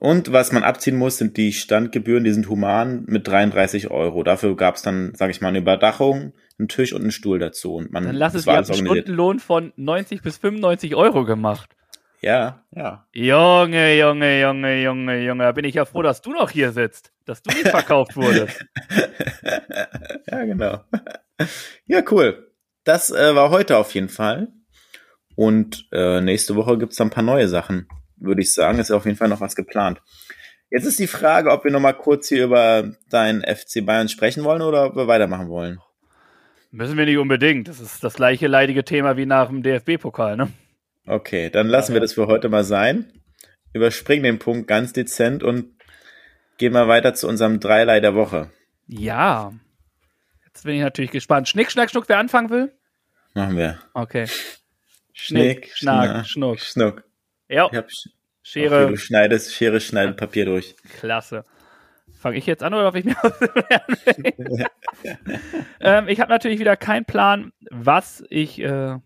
Und 0.00 0.32
was 0.32 0.52
man 0.52 0.62
abziehen 0.62 0.96
muss, 0.96 1.18
sind 1.18 1.36
die 1.36 1.52
Standgebühren, 1.52 2.22
die 2.22 2.30
sind 2.30 2.48
human 2.48 3.02
mit 3.08 3.26
33 3.26 3.90
Euro. 3.90 4.22
Dafür 4.22 4.54
gab 4.54 4.76
es 4.76 4.82
dann, 4.82 5.12
sage 5.16 5.32
ich 5.32 5.40
mal, 5.40 5.48
eine 5.48 5.58
Überdachung, 5.58 6.34
einen 6.56 6.68
Tisch 6.68 6.92
und 6.92 7.02
einen 7.02 7.10
Stuhl 7.10 7.40
dazu. 7.40 7.74
Und 7.74 7.90
man, 7.90 8.04
dann 8.04 8.14
lass 8.14 8.34
es 8.34 8.46
einen 8.46 8.64
Stundenlohn 8.64 9.40
von 9.40 9.72
90 9.74 10.22
bis 10.22 10.38
95 10.38 10.94
Euro 10.94 11.24
gemacht. 11.24 11.74
Ja, 12.20 12.62
ja. 12.70 13.08
Junge, 13.12 13.98
Junge, 13.98 14.40
Junge, 14.40 14.82
Junge, 14.82 15.24
Junge, 15.24 15.42
da 15.42 15.50
bin 15.50 15.64
ich 15.64 15.74
ja 15.74 15.84
froh, 15.84 16.02
dass 16.02 16.22
du 16.22 16.30
noch 16.30 16.50
hier 16.50 16.70
sitzt, 16.70 17.12
dass 17.24 17.42
du 17.42 17.50
nicht 17.50 17.66
verkauft 17.68 18.14
wurdest. 18.14 18.66
ja, 20.30 20.44
genau. 20.44 20.84
Ja, 21.86 22.02
cool. 22.12 22.52
Das 22.84 23.10
äh, 23.10 23.34
war 23.34 23.50
heute 23.50 23.76
auf 23.76 23.92
jeden 23.94 24.08
Fall. 24.08 24.46
Und 25.34 25.88
äh, 25.90 26.20
nächste 26.20 26.54
Woche 26.54 26.78
gibt's 26.78 26.96
dann 26.96 27.08
ein 27.08 27.12
paar 27.12 27.24
neue 27.24 27.48
Sachen, 27.48 27.88
würde 28.20 28.42
ich 28.42 28.52
sagen. 28.52 28.78
Ist 28.78 28.90
auf 28.90 29.04
jeden 29.04 29.16
Fall 29.16 29.28
noch 29.28 29.40
was 29.40 29.56
geplant. 29.56 30.00
Jetzt 30.70 30.84
ist 30.84 30.98
die 30.98 31.06
Frage, 31.06 31.50
ob 31.50 31.64
wir 31.64 31.70
noch 31.70 31.80
mal 31.80 31.94
kurz 31.94 32.28
hier 32.28 32.44
über 32.44 32.92
deinen 33.10 33.42
FC 33.42 33.84
Bayern 33.84 34.08
sprechen 34.08 34.44
wollen 34.44 34.62
oder 34.62 34.86
ob 34.86 34.96
wir 34.96 35.06
weitermachen 35.06 35.48
wollen. 35.48 35.80
Müssen 36.70 36.98
wir 36.98 37.06
nicht 37.06 37.16
unbedingt. 37.16 37.68
Das 37.68 37.80
ist 37.80 38.04
das 38.04 38.14
gleiche 38.14 38.46
leidige 38.46 38.84
Thema 38.84 39.16
wie 39.16 39.24
nach 39.24 39.48
dem 39.48 39.62
DFB-Pokal, 39.62 40.36
ne? 40.36 40.52
Okay, 41.06 41.48
dann 41.48 41.68
lassen 41.68 41.94
wir 41.94 42.02
das 42.02 42.12
für 42.12 42.26
heute 42.26 42.50
mal 42.50 42.64
sein. 42.64 43.10
Überspringen 43.72 44.24
den 44.24 44.38
Punkt 44.38 44.68
ganz 44.68 44.92
dezent 44.92 45.42
und 45.42 45.72
gehen 46.58 46.74
mal 46.74 46.86
weiter 46.86 47.14
zu 47.14 47.26
unserem 47.26 47.60
Dreilei 47.60 48.00
der 48.00 48.14
Woche. 48.14 48.50
Ja. 48.86 49.52
Jetzt 50.44 50.64
bin 50.64 50.74
ich 50.74 50.82
natürlich 50.82 51.10
gespannt. 51.10 51.48
Schnick, 51.48 51.70
Schnack, 51.70 51.90
Schnuck, 51.90 52.08
wer 52.08 52.18
anfangen 52.18 52.50
will? 52.50 52.74
Machen 53.32 53.56
wir. 53.56 53.78
Okay. 53.94 54.26
Schnick, 55.14 55.68
Schnick 55.68 55.76
Schnack, 55.76 56.26
Schnuck. 56.26 56.60
Schnuck. 56.60 57.04
Ja. 57.48 57.70
Schere. 58.42 58.84
Okay, 58.84 58.92
du 58.92 58.96
schneidest, 58.96 59.54
Schere 59.54 59.80
schneidet 59.80 60.16
Papier 60.16 60.44
durch. 60.46 60.74
Klasse. 60.98 61.44
Fange 62.18 62.36
ich 62.36 62.46
jetzt 62.46 62.62
an 62.62 62.74
oder 62.74 62.84
darf 62.84 62.94
ich 62.94 63.04
mir 63.04 63.16
ähm, 65.80 66.08
Ich 66.08 66.20
habe 66.20 66.30
natürlich 66.30 66.58
wieder 66.58 66.76
keinen 66.76 67.04
Plan, 67.04 67.52
was 67.70 68.24
ich 68.28 68.58
äh, 68.58 68.96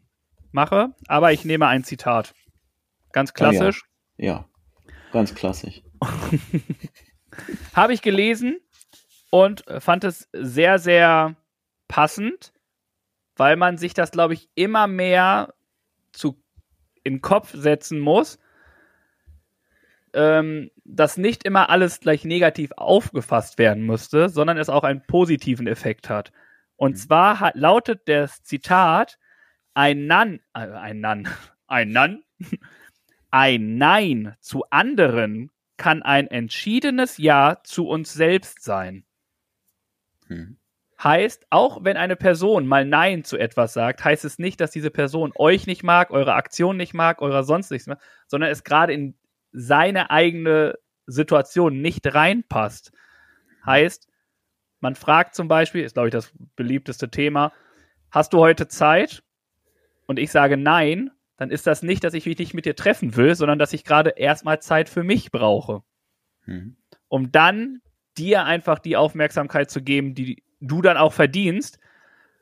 mache, 0.51 0.95
aber 1.09 1.33
ich 1.33 1.45
nehme 1.45 1.67
ein 1.67 1.85
Zitat. 1.85 2.35
Ganz 3.13 3.35
klassisch. 3.35 3.83
Oh 3.85 4.23
ja. 4.23 4.27
ja, 4.27 4.49
ganz 5.13 5.35
klassisch. 5.35 5.83
Habe 7.75 7.93
ich 7.93 8.03
gelesen 8.03 8.59
und 9.31 9.65
fand 9.79 10.05
es 10.05 10.29
sehr, 10.33 10.79
sehr 10.79 11.37
passend, 11.89 12.53
weil 13.37 13.57
man 13.57 13.77
sich 13.77 13.95
das, 13.95 14.11
glaube 14.11 14.35
ich, 14.35 14.49
immer 14.55 14.87
mehr 14.87 15.55
zu 16.13 16.42
in 17.05 17.15
den 17.15 17.21
Kopf 17.21 17.53
setzen 17.55 17.99
muss, 18.01 18.39
ähm, 20.15 20.71
dass 20.85 21.17
nicht 21.17 21.45
immer 21.45 21.71
alles 21.71 22.01
gleich 22.01 22.25
negativ 22.25 22.73
aufgefasst 22.77 23.59
werden 23.59 23.85
müsste, 23.85 24.29
sondern 24.29 24.59
es 24.59 24.69
auch 24.69 24.85
einen 24.85 25.03
positiven 25.07 25.67
Effekt 25.67 26.09
hat. 26.09 26.33
Und 26.77 26.93
mhm. 26.93 26.97
zwar 26.97 27.41
hat, 27.41 27.55
lautet 27.55 28.09
das 28.09 28.43
Zitat, 28.43 29.19
ein 29.75 30.07
Nan, 30.07 30.41
äh, 30.55 30.61
ein 30.61 31.01
Nan, 31.01 31.29
ein 31.67 31.91
Nan, 31.91 32.23
ein 33.31 33.79
Nein 33.79 34.37
zu 34.41 34.65
anderen 34.71 35.51
kann 35.77 36.03
ein 36.03 36.29
entschiedenes 36.29 37.19
Ja 37.19 37.61
zu 37.65 37.89
uns 37.89 38.13
selbst 38.13 38.63
sein. 38.63 39.05
Hm. 40.29 40.59
Heißt, 41.03 41.47
auch 41.51 41.83
wenn 41.85 41.97
eine 41.97 42.17
Person 42.17 42.67
mal 42.67 42.85
Nein 42.85 43.25
zu 43.25 43.37
etwas 43.37 43.73
sagt, 43.73 44.05
heißt 44.05 44.25
es 44.25 44.39
nicht, 44.39 44.61
dass 44.61 44.71
diese 44.71 44.91
Person 44.91 45.33
euch 45.35 45.67
nicht 45.67 45.83
mag, 45.83 46.11
eure 46.11 46.35
Aktion 46.35 46.77
nicht 46.77 46.95
mag, 46.95 47.21
eurer 47.23 47.43
sonst 47.43 47.71
nichts 47.71 47.89
mehr, 47.89 47.99
sondern 48.27 48.51
es 48.51 48.63
gerade 48.63 48.93
in 48.93 49.17
seine 49.51 50.11
eigene 50.11 50.79
Situation 51.07 51.81
nicht 51.81 52.15
reinpasst. 52.15 52.93
Heißt, 53.67 54.09
man 54.81 54.95
fragt 54.95 55.35
zum 55.35 55.49
Beispiel, 55.49 55.83
ist 55.83 55.95
glaube 55.95 56.09
ich 56.09 56.13
das 56.13 56.33
beliebteste 56.57 57.11
Thema, 57.11 57.53
hast 58.11 58.33
du 58.33 58.39
heute 58.39 58.69
Zeit? 58.69 59.25
und 60.13 60.19
ich 60.19 60.31
sage 60.31 60.59
nein, 60.59 61.11
dann 61.39 61.51
ist 61.51 61.67
das 61.67 61.83
nicht, 61.83 62.05
dass 62.05 62.15
ich 62.15 62.27
mich 62.27 62.39
nicht 62.39 62.55
mit 62.55 62.67
dir 62.67 62.77
treffen 62.77 63.17
will, 63.17 63.35
sondern 63.35 63.59
dass 63.59 63.73
ich 63.73 63.85
gerade 63.85 64.11
erstmal 64.11 64.61
Zeit 64.61 64.89
für 64.89 65.03
mich 65.03 65.31
brauche. 65.31 65.83
Mhm. 66.45 66.77
Um 67.09 67.33
dann 67.33 67.81
dir 68.19 68.45
einfach 68.45 68.79
die 68.79 68.97
Aufmerksamkeit 68.97 69.71
zu 69.71 69.83
geben, 69.83 70.15
die 70.15 70.43
du 70.63 70.83
dann 70.83 70.97
auch 70.97 71.13
verdienst. 71.13 71.79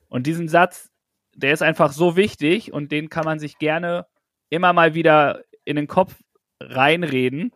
Und 0.08 0.26
diesen 0.26 0.48
Satz, 0.48 0.90
der 1.34 1.52
ist 1.52 1.62
einfach 1.62 1.92
so 1.92 2.16
wichtig 2.16 2.72
und 2.72 2.92
den 2.92 3.08
kann 3.08 3.24
man 3.24 3.38
sich 3.38 3.58
gerne 3.58 4.06
immer 4.48 4.72
mal 4.72 4.94
wieder 4.94 5.42
in 5.64 5.76
den 5.76 5.86
Kopf 5.86 6.16
reinreden, 6.60 7.52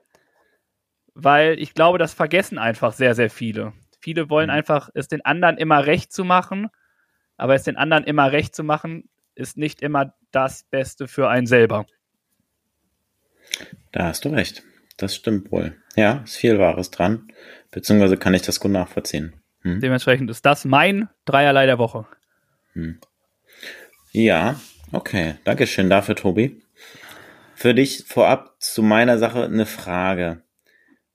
weil 1.14 1.58
ich 1.58 1.74
glaube, 1.74 1.98
das 1.98 2.14
vergessen 2.14 2.58
einfach 2.58 2.92
sehr, 2.92 3.14
sehr 3.14 3.30
viele. 3.30 3.72
Viele 4.00 4.30
wollen 4.30 4.48
mhm. 4.48 4.56
einfach 4.56 4.90
es 4.94 5.08
den 5.08 5.24
anderen 5.24 5.58
immer 5.58 5.86
recht 5.86 6.12
zu 6.12 6.24
machen, 6.24 6.68
aber 7.36 7.54
es 7.54 7.64
den 7.64 7.76
anderen 7.76 8.04
immer 8.04 8.32
recht 8.32 8.54
zu 8.54 8.64
machen, 8.64 9.08
ist 9.34 9.56
nicht 9.56 9.82
immer 9.82 10.14
das 10.30 10.64
Beste 10.64 11.08
für 11.08 11.28
einen 11.28 11.46
selber. 11.46 11.86
Da 13.92 14.06
hast 14.06 14.24
du 14.24 14.30
recht. 14.30 14.62
Das 14.96 15.14
stimmt 15.14 15.50
wohl. 15.50 15.76
Ja, 15.96 16.22
ist 16.24 16.36
viel 16.36 16.58
Wahres 16.58 16.90
dran. 16.90 17.28
Beziehungsweise 17.70 18.16
kann 18.16 18.34
ich 18.34 18.42
das 18.42 18.60
gut 18.60 18.70
nachvollziehen. 18.70 19.34
Hm. 19.64 19.80
Dementsprechend 19.80 20.30
ist 20.30 20.46
das 20.46 20.64
mein 20.64 21.08
Dreierlei 21.24 21.66
der 21.66 21.78
Woche. 21.78 22.06
Hm. 22.74 23.00
Ja, 24.12 24.60
okay. 24.92 25.36
Dankeschön 25.44 25.90
dafür, 25.90 26.14
Tobi. 26.14 26.62
Für 27.54 27.74
dich 27.74 28.04
vorab 28.06 28.56
zu 28.60 28.82
meiner 28.82 29.18
Sache 29.18 29.44
eine 29.44 29.66
Frage. 29.66 30.42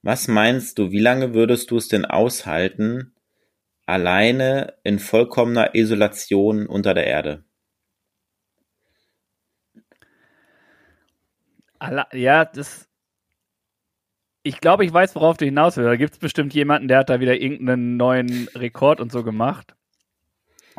Was 0.02 0.28
meinst 0.28 0.80
du, 0.80 0.92
wie 0.92 1.00
lange 1.00 1.34
würdest 1.34 1.72
du 1.72 1.78
es 1.78 1.88
denn 1.90 2.06
aushalten, 2.06 3.14
alleine 3.86 4.74
in 4.84 4.98
vollkommener 5.00 5.76
Isolation 5.76 6.66
unter 6.68 6.94
der 6.94 7.08
Erde? 7.08 7.44
ja, 12.14 12.46
das. 12.46 12.89
Ich 14.50 14.62
glaube, 14.62 14.84
ich 14.84 14.92
weiß, 14.92 15.16
worauf 15.16 15.38
du 15.38 15.46
hinaus 15.46 15.78
willst. 15.78 15.88
Da 15.88 15.96
gibt 15.96 16.14
es 16.14 16.20
bestimmt 16.20 16.56
jemanden, 16.56 16.88
der 16.88 16.98
hat 17.00 17.10
da 17.10 17.20
wieder 17.20 17.40
irgendeinen 17.40 17.98
neuen 17.98 18.48
Rekord 18.56 19.00
und 19.00 19.12
so 19.12 19.24
gemacht. 19.24 19.76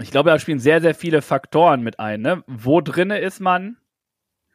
Ich 0.03 0.11
glaube, 0.11 0.31
da 0.31 0.39
spielen 0.39 0.59
sehr, 0.59 0.81
sehr 0.81 0.95
viele 0.95 1.23
Faktoren 1.23 1.83
mit 1.83 2.01
ein. 2.01 2.21
Ne? 2.21 2.43
Wo 2.47 2.81
drinne 2.81 3.21
ist 3.21 3.39
man? 3.39 3.77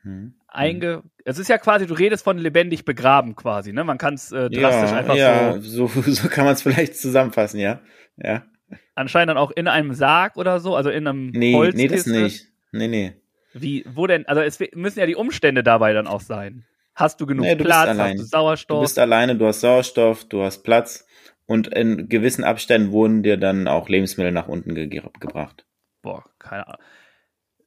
Hm. 0.01 0.35
Einge 0.47 1.03
es 1.25 1.39
ist 1.39 1.47
ja 1.47 1.57
quasi, 1.57 1.87
du 1.87 1.95
redest 1.95 2.23
von 2.23 2.37
lebendig 2.37 2.85
begraben 2.85 3.35
quasi, 3.35 3.73
ne? 3.73 3.83
Man 3.83 3.97
kann 3.97 4.13
es 4.13 4.31
äh, 4.31 4.49
drastisch 4.49 4.91
ja, 4.91 4.97
einfach 4.97 5.15
ja, 5.15 5.59
so. 5.59 5.87
so. 5.87 6.01
So 6.11 6.29
kann 6.29 6.45
man 6.45 6.53
es 6.53 6.61
vielleicht 6.61 6.95
zusammenfassen, 6.95 7.59
ja. 7.59 7.81
Ja. 8.15 8.45
Anscheinend 8.93 9.31
dann 9.31 9.37
auch 9.37 9.51
in 9.51 9.67
einem 9.67 9.93
Sarg 9.93 10.37
oder 10.37 10.59
so, 10.59 10.75
also 10.75 10.91
in 10.91 11.07
einem 11.07 11.29
Nee, 11.31 11.55
Holzkiste. 11.55 12.11
nee, 12.11 12.21
das 12.21 12.23
nicht. 12.23 12.47
Nee, 12.71 12.87
nee. 12.87 13.13
Wie, 13.53 13.85
wo 13.87 14.05
denn? 14.05 14.27
Also 14.27 14.41
es 14.41 14.59
müssen 14.73 14.99
ja 14.99 15.05
die 15.05 15.15
Umstände 15.15 15.63
dabei 15.63 15.93
dann 15.93 16.07
auch 16.07 16.21
sein. 16.21 16.65
Hast 16.95 17.19
du 17.19 17.25
genug 17.25 17.45
nee, 17.45 17.55
du 17.55 17.65
Platz? 17.65 17.97
Hast 17.97 18.19
du 18.19 18.23
Sauerstoff? 18.23 18.77
Du 18.77 18.81
bist 18.81 18.97
alleine, 18.97 19.35
du 19.35 19.45
hast 19.45 19.61
Sauerstoff, 19.61 20.25
du 20.25 20.43
hast 20.43 20.63
Platz 20.63 21.05
und 21.45 21.67
in 21.67 22.07
gewissen 22.09 22.43
Abständen 22.43 22.91
wurden 22.91 23.21
dir 23.21 23.37
dann 23.37 23.67
auch 23.67 23.89
Lebensmittel 23.89 24.31
nach 24.31 24.47
unten 24.47 24.73
ge 24.73 24.87
gebracht. 25.19 25.65
Boah, 26.01 26.23
keine 26.39 26.67
Ahnung. 26.67 26.81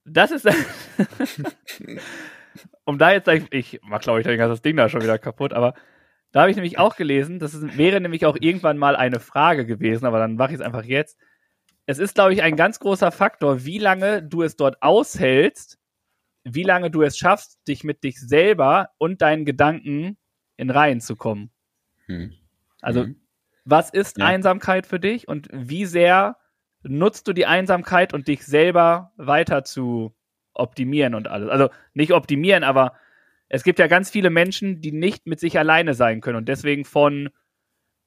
Das 0.04 0.30
ist. 0.30 0.48
um 2.84 2.98
da 2.98 3.12
jetzt, 3.12 3.28
ich 3.50 3.80
mach 3.82 4.00
glaube 4.00 4.20
ich 4.20 4.26
das 4.26 4.62
Ding 4.62 4.76
da 4.76 4.88
schon 4.88 5.02
wieder 5.02 5.18
kaputt, 5.18 5.52
aber 5.52 5.74
Da 6.32 6.40
habe 6.40 6.50
ich 6.50 6.56
nämlich 6.56 6.78
auch 6.78 6.96
gelesen, 6.96 7.38
das 7.38 7.54
ist, 7.54 7.76
wäre 7.76 8.00
nämlich 8.00 8.26
auch 8.26 8.36
irgendwann 8.40 8.78
mal 8.78 8.96
eine 8.96 9.20
Frage 9.20 9.66
gewesen, 9.66 10.06
aber 10.06 10.18
dann 10.18 10.36
mache 10.36 10.52
ich 10.52 10.60
es 10.60 10.64
einfach 10.64 10.84
jetzt. 10.84 11.18
Es 11.86 11.98
ist, 11.98 12.14
glaube 12.14 12.34
ich, 12.34 12.42
ein 12.42 12.56
ganz 12.56 12.80
großer 12.80 13.10
Faktor, 13.10 13.64
wie 13.64 13.78
lange 13.78 14.22
du 14.22 14.42
es 14.42 14.56
dort 14.56 14.82
aushältst, 14.82 15.78
wie 16.54 16.62
lange 16.62 16.90
du 16.90 17.02
es 17.02 17.18
schaffst, 17.18 17.58
dich 17.66 17.84
mit 17.84 18.04
dich 18.04 18.20
selber 18.20 18.90
und 18.98 19.22
deinen 19.22 19.44
Gedanken 19.44 20.16
in 20.56 20.70
Reihen 20.70 21.00
zu 21.00 21.16
kommen. 21.16 21.50
Hm. 22.06 22.32
Also, 22.80 23.04
hm. 23.04 23.16
was 23.64 23.90
ist 23.90 24.18
ja. 24.18 24.26
Einsamkeit 24.26 24.86
für 24.86 25.00
dich 25.00 25.28
und 25.28 25.48
wie 25.52 25.84
sehr 25.84 26.36
nutzt 26.82 27.26
du 27.28 27.32
die 27.32 27.46
Einsamkeit 27.46 28.14
und 28.14 28.28
dich 28.28 28.44
selber 28.44 29.12
weiter 29.16 29.64
zu 29.64 30.14
optimieren 30.54 31.14
und 31.14 31.28
alles? 31.28 31.48
Also, 31.48 31.70
nicht 31.94 32.12
optimieren, 32.12 32.64
aber 32.64 32.94
es 33.48 33.62
gibt 33.62 33.78
ja 33.78 33.86
ganz 33.86 34.10
viele 34.10 34.30
Menschen, 34.30 34.80
die 34.80 34.92
nicht 34.92 35.26
mit 35.26 35.40
sich 35.40 35.58
alleine 35.58 35.94
sein 35.94 36.20
können 36.20 36.36
und 36.36 36.48
deswegen 36.48 36.84
von 36.84 37.30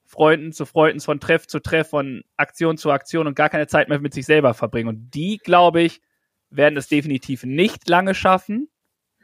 Freunden 0.05 0.51
zu 0.51 0.65
Freunden, 0.65 0.99
von 0.99 1.21
Treff 1.21 1.47
zu 1.47 1.61
Treff, 1.61 1.89
von 1.89 2.23
Aktion 2.35 2.77
zu 2.77 2.91
Aktion 2.91 3.27
und 3.27 3.35
gar 3.35 3.49
keine 3.49 3.67
Zeit 3.67 3.87
mehr 3.87 3.99
mit 3.99 4.13
sich 4.13 4.25
selber 4.25 4.53
verbringen. 4.53 4.89
Und 4.89 5.11
die, 5.11 5.37
glaube 5.37 5.81
ich, 5.81 6.01
werden 6.51 6.77
es 6.77 6.87
definitiv 6.87 7.43
nicht 7.43 7.89
lange 7.89 8.13
schaffen. 8.13 8.69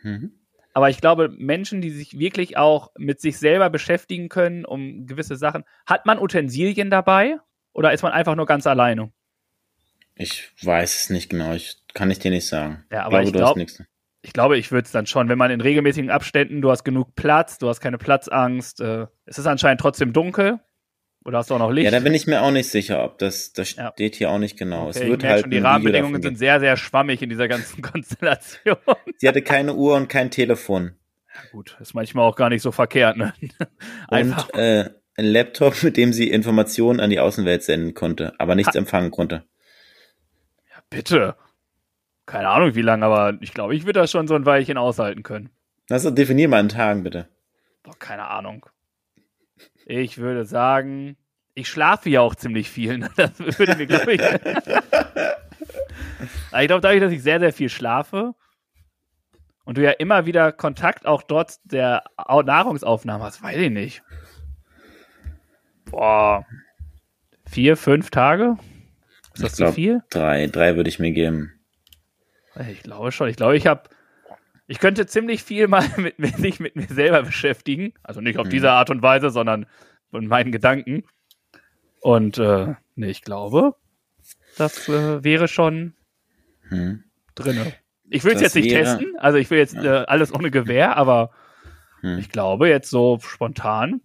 Mhm. 0.02 0.32
Aber 0.74 0.90
ich 0.90 1.02
glaube, 1.02 1.30
Menschen, 1.30 1.82
die 1.82 1.90
sich 1.90 2.20
wirklich 2.20 2.58
auch 2.58 2.92
mit 2.98 3.20
sich 3.20 3.40
selber 3.40 3.70
beschäftigen 3.70 4.30
können, 4.30 4.64
um 4.64 5.08
gewisse 5.08 5.36
Sachen. 5.36 5.64
Hat 5.86 6.06
man 6.06 6.20
Utensilien 6.20 6.90
dabei 6.90 7.38
oder 7.74 7.94
ist 7.94 8.04
man 8.04 8.12
einfach 8.12 8.36
nur 8.36 8.46
ganz 8.46 8.68
alleine? 8.68 9.12
Ich 10.16 10.52
weiß 10.64 10.96
es 10.96 11.10
nicht 11.10 11.30
genau. 11.30 11.54
Ich 11.54 11.78
kann 11.94 12.12
ich 12.12 12.20
dir 12.20 12.32
nicht 12.32 12.48
sagen. 12.48 12.86
Ja, 12.92 13.06
aber 13.06 13.24
ich 13.24 13.34
glaube, 13.34 13.62
ich, 13.62 13.68
glaub, 13.68 13.88
ich 14.22 14.34
glaube, 14.34 14.58
ich 14.58 14.72
würde 14.72 14.86
es 14.86 14.92
dann 14.92 15.08
schon, 15.08 15.30
wenn 15.30 15.38
man 15.38 15.52
in 15.52 15.62
regelmäßigen 15.62 16.10
Abständen, 16.10 16.62
du 16.62 16.70
hast 16.72 16.84
genug 16.84 17.16
Platz, 17.16 17.58
du 17.58 17.70
hast 17.70 17.82
keine 17.82 17.98
Platzangst. 17.98 18.82
Äh, 18.82 19.08
es 19.26 19.38
ist 19.38 19.48
anscheinend 19.48 19.82
trotzdem 19.82 20.14
dunkel. 20.14 20.60
Oder 21.28 21.40
hast 21.40 21.50
du 21.50 21.56
auch 21.56 21.60
noch 21.60 21.72
Licht? 21.72 21.84
Ja, 21.84 21.92
da 21.92 22.00
bin 22.00 22.14
ich 22.14 22.26
mir 22.26 22.42
auch 22.42 22.52
nicht 22.52 22.70
sicher, 22.70 23.04
ob 23.04 23.18
das, 23.18 23.52
das 23.52 23.76
ja. 23.76 23.92
steht 23.92 24.16
hier 24.16 24.32
auch 24.32 24.38
nicht 24.38 24.58
genau. 24.58 24.88
Okay, 24.88 25.00
es 25.04 25.10
wird 25.10 25.26
halt 25.26 25.42
schon, 25.42 25.52
die 25.52 25.58
Rahmenbedingungen 25.58 26.22
sind 26.22 26.38
sehr, 26.38 26.62
sehr 26.62 26.78
schwammig 26.78 27.22
in 27.22 27.30
dieser 27.30 27.50
ganzen 27.50 27.82
Konstellation. 27.82 28.78
Sie 29.18 29.28
hatte 29.28 29.42
keine 29.42 29.74
Uhr 29.74 29.98
und 29.98 30.08
kein 30.08 30.32
Telefon. 30.32 30.94
Ja, 31.36 31.42
gut, 31.52 31.76
ist 31.82 31.94
manchmal 31.94 32.26
auch 32.26 32.38
gar 32.38 32.48
nicht 32.48 32.62
so 32.62 32.72
verkehrt, 32.72 33.18
ne? 33.18 33.34
Einfach. 34.08 34.48
Und 34.54 34.58
äh, 34.58 34.90
ein 35.18 35.26
Laptop, 35.26 35.74
mit 35.84 35.98
dem 35.98 36.14
sie 36.14 36.30
Informationen 36.30 37.02
an 37.02 37.10
die 37.10 37.20
Außenwelt 37.20 37.62
senden 37.62 37.94
konnte, 37.94 38.34
aber 38.40 38.56
nichts 38.56 38.76
ha 38.76 38.80
empfangen 38.80 39.12
konnte. 39.12 39.44
Ja, 40.70 40.82
bitte. 40.90 41.36
Keine 42.26 42.48
Ahnung 42.48 42.74
wie 42.76 42.82
lange, 42.82 43.06
aber 43.06 43.38
ich 43.42 43.54
glaube, 43.54 43.76
ich 43.76 43.84
würde 43.86 44.00
das 44.00 44.12
schon 44.12 44.30
so 44.30 44.36
ein 44.36 44.46
Weilchen 44.46 44.78
aushalten 44.78 45.24
können. 45.24 45.50
Also 45.90 46.10
definier 46.10 46.48
mal 46.48 46.62
in 46.62 46.70
Tagen, 46.70 47.04
bitte. 47.04 47.28
Doch, 47.84 48.00
keine 48.00 48.30
Ahnung. 48.30 48.66
Ich 49.90 50.18
würde 50.18 50.44
sagen, 50.44 51.16
ich 51.54 51.70
schlafe 51.70 52.10
ja 52.10 52.20
auch 52.20 52.36
ziemlich 52.36 52.70
viel. 52.70 52.98
Ne? 52.98 53.10
Das 53.16 53.40
würde 53.40 53.78
mir, 53.78 53.88
glaube 53.88 54.16
ich. 54.16 54.22
ich 56.62 56.68
glaube, 56.68 56.82
dadurch, 56.82 57.00
dass 57.00 57.14
ich 57.14 57.24
sehr, 57.24 57.40
sehr 57.40 57.54
viel 57.54 57.70
schlafe 57.70 58.36
und 59.64 59.78
du 59.78 59.84
ja 59.84 59.92
immer 59.92 60.26
wieder 60.26 60.52
Kontakt 60.52 61.06
auch 61.06 61.24
dort 61.24 61.60
der 61.64 62.04
Nahrungsaufnahme 62.18 63.24
hast, 63.24 63.42
weiß 63.42 63.56
ich 63.56 63.72
nicht. 63.72 64.04
Boah. 65.86 66.46
Vier, 67.50 67.78
fünf 67.78 68.10
Tage? 68.10 68.58
Ist 69.36 69.44
das 69.44 69.56
glaub, 69.56 69.70
zu 69.70 69.76
viel? 69.76 70.04
Drei, 70.10 70.48
drei 70.48 70.76
würde 70.76 70.90
ich 70.90 71.00
mir 71.00 71.14
geben. 71.14 71.54
Ich 72.70 72.84
glaube 72.84 73.14
schon. 73.14 73.30
Ich 73.30 73.38
glaube, 73.38 73.56
ich 73.56 73.68
habe 73.68 73.84
ich 74.68 74.80
könnte 74.80 75.06
ziemlich 75.08 75.44
viel 75.44 75.68
mal 75.68 75.86
mit, 75.98 76.20
mit, 76.20 76.38
sich 76.38 76.60
mit 76.60 76.76
mir 76.76 76.88
selber 76.88 77.24
beschäftigen. 77.24 77.94
Also 78.04 78.22
nicht 78.22 78.38
auf 78.38 78.48
mhm. 78.48 78.52
diese 78.52 78.72
Art 78.72 78.90
und 78.90 79.02
Weise, 79.02 79.30
sondern 79.30 79.66
mit 80.12 80.24
meinen 80.24 80.52
Gedanken. 80.52 81.04
Und 82.02 82.38
äh, 82.38 82.76
nee, 82.96 83.10
ich 83.10 83.24
glaube, 83.24 83.76
das 84.58 84.88
äh, 84.90 85.24
wäre 85.24 85.48
schon 85.48 85.94
mhm. 86.70 87.04
drinne. 87.36 87.74
Ich 88.10 88.24
will 88.24 88.34
es 88.34 88.42
jetzt 88.42 88.56
nicht 88.56 88.70
wäre, 88.70 88.84
testen, 88.84 89.18
also 89.18 89.38
ich 89.38 89.50
will 89.50 89.58
jetzt 89.58 89.76
äh, 89.76 90.06
alles 90.08 90.34
ohne 90.34 90.52
Gewehr, 90.52 90.96
aber 90.96 91.32
mhm. 92.02 92.20
ich 92.20 92.30
glaube 92.30 92.70
jetzt 92.70 92.90
so 92.90 93.20
spontan. 93.20 94.02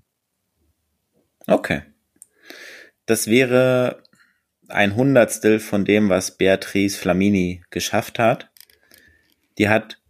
Okay. 1.46 1.82
Das 3.06 3.26
wäre 3.26 4.02
ein 4.68 4.96
Hundertstel 4.96 5.60
von 5.60 5.84
dem, 5.84 6.08
was 6.08 6.36
Beatrice 6.36 6.98
Flamini 6.98 7.62
geschafft 7.70 8.18
hat. 8.18 8.50
Die 9.58 9.68
hat 9.68 10.01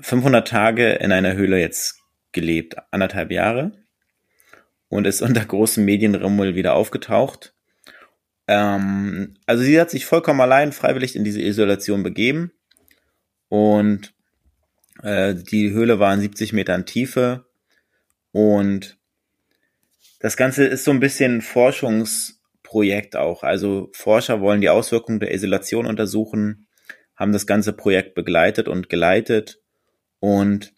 500 0.00 0.46
Tage 0.46 0.92
in 0.94 1.12
einer 1.12 1.34
Höhle 1.34 1.60
jetzt 1.60 2.00
gelebt, 2.32 2.76
anderthalb 2.90 3.30
Jahre 3.30 3.72
und 4.88 5.06
ist 5.06 5.22
unter 5.22 5.44
großem 5.44 5.84
Medienrummel 5.84 6.54
wieder 6.54 6.74
aufgetaucht. 6.74 7.54
Ähm, 8.46 9.34
also 9.46 9.62
sie 9.62 9.80
hat 9.80 9.90
sich 9.90 10.06
vollkommen 10.06 10.40
allein 10.40 10.72
freiwillig 10.72 11.16
in 11.16 11.24
diese 11.24 11.40
Isolation 11.40 12.02
begeben 12.02 12.52
und 13.48 14.14
äh, 15.02 15.34
die 15.34 15.70
Höhle 15.70 15.98
war 15.98 16.12
in 16.12 16.20
70 16.20 16.52
Metern 16.52 16.86
Tiefe 16.86 17.46
und 18.32 18.98
das 20.20 20.36
Ganze 20.36 20.64
ist 20.64 20.84
so 20.84 20.90
ein 20.90 21.00
bisschen 21.00 21.40
Forschungsprojekt 21.40 23.16
auch. 23.16 23.42
Also 23.42 23.90
Forscher 23.92 24.40
wollen 24.40 24.60
die 24.60 24.68
Auswirkungen 24.68 25.20
der 25.20 25.34
Isolation 25.34 25.86
untersuchen, 25.86 26.66
haben 27.16 27.32
das 27.32 27.46
ganze 27.46 27.72
Projekt 27.72 28.14
begleitet 28.14 28.68
und 28.68 28.88
geleitet 28.88 29.61
und 30.22 30.72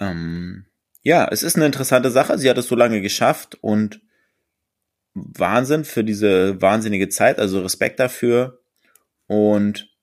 ähm, 0.00 0.64
ja, 1.02 1.28
es 1.30 1.42
ist 1.42 1.56
eine 1.56 1.66
interessante 1.66 2.10
Sache. 2.10 2.38
Sie 2.38 2.48
hat 2.48 2.56
es 2.56 2.68
so 2.68 2.74
lange 2.74 3.02
geschafft 3.02 3.58
und 3.60 4.00
Wahnsinn 5.12 5.84
für 5.84 6.02
diese 6.04 6.58
wahnsinnige 6.62 7.10
Zeit, 7.10 7.38
also 7.38 7.60
Respekt 7.60 8.00
dafür. 8.00 8.62
Und 9.26 9.94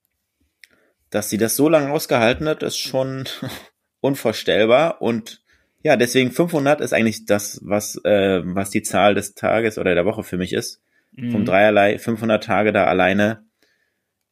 dass 1.09 1.31
sie 1.31 1.39
das 1.39 1.55
so 1.55 1.67
lange 1.67 1.89
ausgehalten 1.89 2.47
hat, 2.47 2.61
ist 2.61 2.77
schon 2.77 3.23
unvorstellbar. 4.01 5.01
Und 5.01 5.41
ja, 5.81 5.95
deswegen 5.95 6.31
500 6.31 6.79
ist 6.79 6.93
eigentlich 6.93 7.25
das, 7.25 7.59
was, 7.63 7.99
äh, 8.05 8.41
was 8.43 8.69
die 8.69 8.83
Zahl 8.83 9.15
des 9.15 9.33
Tages 9.33 9.79
oder 9.79 9.95
der 9.95 10.05
Woche 10.05 10.23
für 10.23 10.37
mich 10.37 10.53
ist. 10.53 10.79
Mhm. 11.13 11.31
Vom 11.31 11.45
Dreierlei 11.45 11.97
500 11.97 12.43
Tage 12.43 12.71
da 12.71 12.85
alleine 12.85 13.47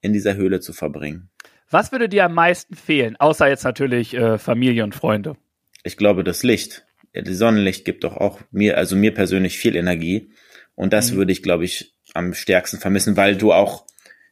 in 0.01 0.13
dieser 0.13 0.35
Höhle 0.35 0.59
zu 0.59 0.73
verbringen. 0.73 1.31
Was 1.75 1.91
würde 1.91 2.07
dir 2.07 2.23
am 2.23 2.33
meisten 2.33 2.73
fehlen, 2.73 3.17
außer 3.17 3.49
jetzt 3.49 3.65
natürlich 3.65 4.13
äh, 4.13 4.37
Familie 4.37 4.85
und 4.85 4.95
Freunde? 4.95 5.35
Ich 5.83 5.97
glaube, 5.97 6.23
das 6.23 6.41
Licht. 6.41 6.85
Das 7.11 7.27
Sonnenlicht 7.37 7.83
gibt 7.83 8.05
doch 8.05 8.15
auch 8.15 8.39
mir, 8.49 8.77
also 8.77 8.95
mir 8.95 9.13
persönlich 9.13 9.57
viel 9.57 9.75
Energie. 9.75 10.29
Und 10.75 10.93
das 10.93 11.11
mhm. 11.11 11.17
würde 11.17 11.33
ich, 11.33 11.43
glaube 11.43 11.65
ich, 11.65 11.93
am 12.13 12.33
stärksten 12.33 12.79
vermissen, 12.79 13.17
weil 13.17 13.35
du 13.35 13.51
auch 13.51 13.85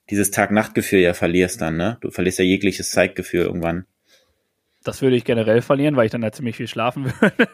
dieses 0.09 0.31
Tag-Nacht-Gefühl 0.31 1.01
ja 1.01 1.13
verlierst 1.13 1.59
dann, 1.59 1.75
ne? 1.75 1.97
Du 1.99 2.11
verlierst 2.11 2.39
ja 2.39 2.45
jegliches 2.45 2.91
Zeitgefühl 2.91 3.41
irgendwann. 3.41 3.87
Das 4.85 5.01
würde 5.01 5.17
ich 5.17 5.25
generell 5.25 5.61
verlieren, 5.61 5.97
weil 5.97 6.05
ich 6.05 6.13
dann 6.13 6.21
da 6.21 6.31
ziemlich 6.31 6.55
viel 6.55 6.69
schlafen 6.69 7.11
würde. 7.19 7.47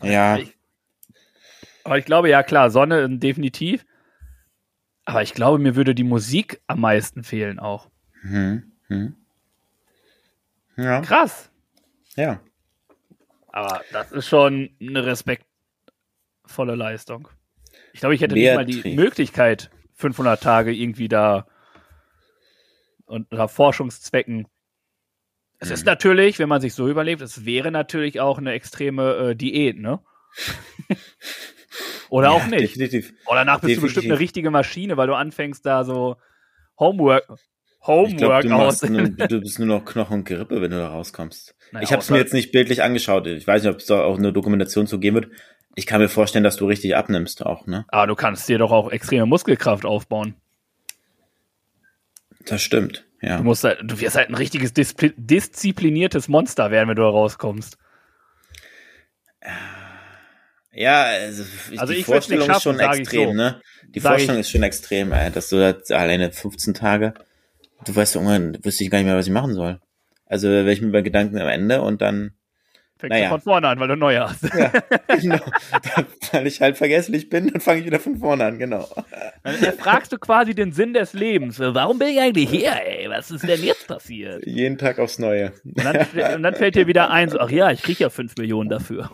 ja. 0.00 0.36
Ich, 0.36 0.56
aber 1.82 1.98
ich 1.98 2.04
glaube, 2.04 2.30
ja 2.30 2.44
klar, 2.44 2.70
Sonne 2.70 3.18
definitiv. 3.18 3.84
Aber 5.04 5.22
ich 5.22 5.34
glaube, 5.34 5.58
mir 5.58 5.74
würde 5.74 5.92
die 5.92 6.04
Musik 6.04 6.60
am 6.68 6.82
meisten 6.82 7.24
fehlen 7.24 7.58
auch. 7.58 7.90
Hm, 8.22 8.75
hm. 8.88 9.16
Ja. 10.76 11.00
Krass. 11.00 11.50
Ja. 12.16 12.40
Aber 13.48 13.80
das 13.92 14.12
ist 14.12 14.28
schon 14.28 14.70
eine 14.80 15.06
respektvolle 15.06 16.74
Leistung. 16.74 17.28
Ich 17.92 18.00
glaube, 18.00 18.14
ich 18.14 18.20
hätte 18.20 18.34
Mehr 18.34 18.62
nicht 18.62 18.84
mal 18.84 18.90
die 18.90 18.94
Möglichkeit, 18.94 19.70
500 19.94 20.42
Tage 20.42 20.72
irgendwie 20.72 21.08
da 21.08 21.46
unter 23.06 23.48
Forschungszwecken. 23.48 24.46
Es 25.58 25.68
mhm. 25.68 25.74
ist 25.74 25.86
natürlich, 25.86 26.38
wenn 26.38 26.48
man 26.48 26.60
sich 26.60 26.74
so 26.74 26.88
überlebt, 26.88 27.22
es 27.22 27.46
wäre 27.46 27.70
natürlich 27.70 28.20
auch 28.20 28.38
eine 28.38 28.52
extreme 28.52 29.30
äh, 29.30 29.36
Diät, 29.36 29.78
ne? 29.78 30.00
Oder 32.08 32.28
ja, 32.28 32.32
auch 32.34 32.46
nicht. 32.46 32.74
Definitiv. 32.74 33.14
Oder 33.26 33.40
danach 33.40 33.60
bist 33.60 33.70
definitiv. 33.70 33.80
du 33.80 33.82
bestimmt 33.82 34.12
eine 34.12 34.20
richtige 34.20 34.50
Maschine, 34.50 34.96
weil 34.96 35.06
du 35.06 35.14
anfängst 35.14 35.64
da 35.64 35.84
so 35.84 36.16
Homework, 36.78 37.26
Homework 37.86 38.10
ich 38.10 38.16
glaub, 38.16 38.80
du, 38.80 38.88
nur, 38.88 39.08
du 39.28 39.40
bist 39.40 39.58
nur 39.58 39.68
noch 39.68 39.84
Knochen 39.84 40.18
und 40.18 40.24
Gerippe, 40.24 40.60
wenn 40.60 40.70
du 40.70 40.78
da 40.78 40.88
rauskommst. 40.88 41.54
Naja, 41.72 41.84
ich 41.84 41.92
habe 41.92 42.02
es 42.02 42.10
mir 42.10 42.18
jetzt 42.18 42.34
nicht 42.34 42.52
bildlich 42.52 42.82
angeschaut. 42.82 43.26
Ich 43.26 43.46
weiß 43.46 43.62
nicht, 43.62 43.72
ob 43.72 43.78
es 43.78 43.86
da 43.86 44.02
auch 44.02 44.18
eine 44.18 44.32
Dokumentation 44.32 44.86
zu 44.86 44.98
geben 44.98 45.16
wird. 45.16 45.28
Ich 45.74 45.86
kann 45.86 46.00
mir 46.00 46.08
vorstellen, 46.08 46.44
dass 46.44 46.56
du 46.56 46.66
richtig 46.66 46.96
abnimmst 46.96 47.44
auch, 47.44 47.66
ne? 47.66 47.84
Aber 47.88 48.06
du 48.06 48.14
kannst 48.14 48.48
dir 48.48 48.58
doch 48.58 48.72
auch 48.72 48.90
extreme 48.90 49.26
Muskelkraft 49.26 49.84
aufbauen. 49.84 50.34
Das 52.46 52.62
stimmt, 52.62 53.04
ja. 53.20 53.38
Du 53.38 53.44
musst 53.44 53.64
halt, 53.64 53.80
du 53.82 54.00
wirst 54.00 54.16
halt 54.16 54.28
ein 54.28 54.34
richtiges 54.36 54.72
Displi 54.72 55.12
diszipliniertes 55.16 56.28
Monster 56.28 56.70
werden, 56.70 56.88
wenn 56.88 56.96
du 56.96 57.02
da 57.02 57.08
rauskommst. 57.08 57.76
Ja, 60.72 61.04
also, 61.04 61.44
also 61.76 61.92
die 61.92 62.02
Vorstellung 62.02 62.46
schaffen, 62.46 62.74
ist 62.76 62.82
schon 62.82 62.98
extrem, 62.98 63.28
so. 63.30 63.34
ne? 63.34 63.60
Die 63.88 64.00
sag 64.00 64.12
Vorstellung 64.12 64.40
ist 64.40 64.50
schon 64.50 64.62
extrem, 64.62 65.10
dass 65.10 65.48
du 65.48 65.56
da 65.56 65.96
alleine 65.96 66.32
15 66.32 66.74
Tage 66.74 67.14
du 67.84 67.94
weißt 67.94 68.16
irgendwann, 68.16 68.58
wüsste 68.64 68.84
ich 68.84 68.90
gar 68.90 68.98
nicht 68.98 69.06
mehr, 69.06 69.16
was 69.16 69.26
ich 69.26 69.32
machen 69.32 69.54
soll. 69.54 69.80
Also 70.26 70.48
wäre 70.48 70.72
ich 70.72 70.82
mit 70.82 70.92
meinen 70.92 71.04
Gedanken 71.04 71.38
am 71.38 71.48
Ende 71.48 71.82
und 71.82 72.02
dann 72.02 72.32
Fängst 72.98 73.10
naja. 73.10 73.24
du 73.24 73.30
von 73.30 73.40
vorne 73.42 73.68
an, 73.68 73.78
weil 73.78 73.88
du 73.88 73.96
neu 73.96 74.18
hast. 74.18 74.42
Ja, 74.54 74.72
genau. 75.20 75.38
weil 76.32 76.46
ich 76.46 76.62
halt 76.62 76.78
vergesslich 76.78 77.28
bin, 77.28 77.52
dann 77.52 77.60
fange 77.60 77.80
ich 77.80 77.86
wieder 77.86 78.00
von 78.00 78.16
vorne 78.16 78.46
an, 78.46 78.58
genau. 78.58 78.88
Dann 79.42 79.54
fragst 79.78 80.12
du 80.12 80.18
quasi 80.18 80.54
den 80.54 80.72
Sinn 80.72 80.94
des 80.94 81.12
Lebens. 81.12 81.58
Warum 81.60 81.98
bin 81.98 82.08
ich 82.08 82.20
eigentlich 82.20 82.48
hier, 82.48 82.72
ey? 82.72 83.10
Was 83.10 83.30
ist 83.30 83.46
denn 83.46 83.62
jetzt 83.62 83.86
passiert? 83.86 84.46
Jeden 84.46 84.78
Tag 84.78 84.98
aufs 84.98 85.18
Neue. 85.18 85.52
Und 85.62 85.84
dann, 85.84 86.06
und 86.36 86.42
dann 86.42 86.54
fällt 86.54 86.74
dir 86.74 86.86
wieder 86.86 87.10
ein, 87.10 87.28
so, 87.28 87.38
ach 87.38 87.50
ja, 87.50 87.70
ich 87.70 87.82
krieg 87.82 88.00
ja 88.00 88.08
fünf 88.08 88.34
Millionen 88.38 88.70
dafür. 88.70 89.10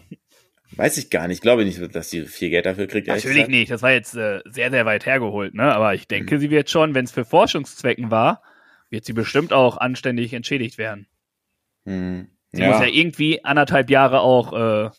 Weiß 0.77 0.96
ich 0.96 1.11
gar 1.11 1.27
nicht. 1.27 1.38
Ich 1.38 1.42
glaube 1.42 1.64
nicht, 1.64 1.94
dass 1.94 2.09
sie 2.09 2.25
viel 2.27 2.51
Geld 2.51 2.66
dafür 2.66 2.87
kriegt. 2.87 3.09
Natürlich 3.09 3.48
nicht. 3.48 3.72
Das 3.72 3.83
war 3.83 3.90
jetzt 3.90 4.14
äh, 4.14 4.40
sehr, 4.44 4.70
sehr 4.70 4.87
weit 4.87 5.07
hergeholt, 5.07 5.55
ne? 5.55 5.64
Aber 5.64 5.92
ich 5.94 6.07
denke, 6.07 6.37
mhm. 6.37 6.38
sie 6.38 6.51
wird 6.51 6.70
schon, 6.70 6.94
wenn 6.94 7.05
es 7.05 7.11
für 7.11 7.25
Forschungszwecken 7.25 8.12
war, 8.12 8.42
wird 8.92 9.05
sie 9.05 9.14
bestimmt 9.14 9.52
auch 9.52 9.78
anständig 9.78 10.35
entschädigt 10.35 10.78
werden. 10.78 11.09
Mhm. 11.85 12.28
Sie 12.52 12.61
ja. 12.61 12.68
muss 12.68 12.81
ja 12.81 12.87
irgendwie 12.87 13.44
anderthalb 13.44 13.90
Jahre 13.90 14.20
auch 14.20 14.52
äh, 14.52 14.90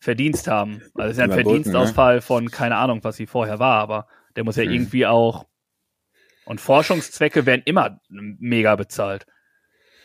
Verdienst 0.00 0.48
haben. 0.48 0.82
Also 0.94 1.04
es 1.04 1.10
ist 1.12 1.18
ja 1.18 1.24
ein 1.24 1.32
Verdienstausfall 1.32 2.16
ne? 2.16 2.20
von 2.20 2.50
keine 2.50 2.76
Ahnung, 2.76 3.02
was 3.04 3.16
sie 3.16 3.26
vorher 3.26 3.60
war, 3.60 3.80
aber 3.80 4.08
der 4.36 4.44
muss 4.44 4.56
ja 4.56 4.64
mhm. 4.64 4.72
irgendwie 4.72 5.06
auch. 5.06 5.46
Und 6.44 6.60
Forschungszwecke 6.60 7.46
werden 7.46 7.62
immer 7.64 8.00
mega 8.08 8.74
bezahlt. 8.74 9.26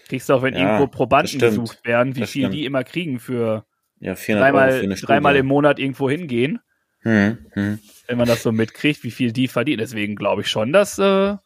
Kriegst 0.07 0.29
du 0.29 0.33
auch, 0.33 0.43
wenn 0.43 0.53
ja, 0.53 0.59
irgendwo 0.59 0.87
Probanden 0.87 1.39
gesucht 1.39 1.85
werden, 1.85 2.15
wie 2.15 2.21
das 2.21 2.31
viel 2.31 2.43
stimmt. 2.43 2.53
die 2.53 2.65
immer 2.65 2.83
kriegen 2.83 3.19
für 3.19 3.65
ja, 3.99 4.13
dreimal, 4.13 4.95
für 4.95 5.05
dreimal 5.05 5.35
im 5.37 5.47
Monat 5.47 5.79
irgendwo 5.79 6.09
hingehen. 6.09 6.59
Hm, 6.99 7.37
hm. 7.53 7.79
Wenn 8.07 8.17
man 8.17 8.27
das 8.27 8.43
so 8.43 8.51
mitkriegt, 8.51 9.03
wie 9.03 9.11
viel 9.11 9.31
die 9.31 9.47
verdienen. 9.47 9.79
Deswegen 9.79 10.15
glaube 10.15 10.41
ich 10.41 10.49
schon, 10.49 10.73
dass, 10.73 10.99
äh, 10.99 11.37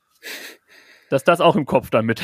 dass 1.10 1.24
das 1.24 1.42
auch 1.42 1.56
im 1.56 1.66
Kopf 1.66 1.90
dann 1.90 2.06
mit 2.06 2.22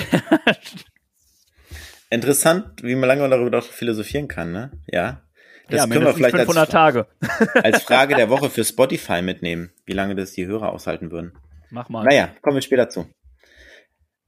Interessant, 2.09 2.83
wie 2.83 2.95
man 2.95 3.07
lange 3.07 3.27
darüber 3.27 3.49
doch 3.49 3.63
philosophieren 3.63 4.27
kann, 4.27 4.51
ne? 4.51 4.71
Ja. 4.85 5.23
Das 5.69 5.79
ja, 5.79 5.87
können 5.87 6.05
wir 6.05 6.13
vielleicht 6.13 6.35
500 6.35 6.63
als, 6.63 6.69
Tage. 6.69 7.07
als 7.63 7.81
Frage 7.81 8.15
der 8.15 8.29
Woche 8.29 8.49
für 8.49 8.63
Spotify 8.63 9.21
mitnehmen, 9.21 9.71
wie 9.85 9.93
lange 9.93 10.13
das 10.13 10.33
die 10.33 10.45
Hörer 10.45 10.71
aushalten 10.71 11.09
würden. 11.09 11.33
Mach 11.71 11.89
mal. 11.89 12.03
Naja, 12.03 12.29
kommen 12.41 12.55
wir 12.57 12.61
später 12.61 12.89
zu. 12.89 13.09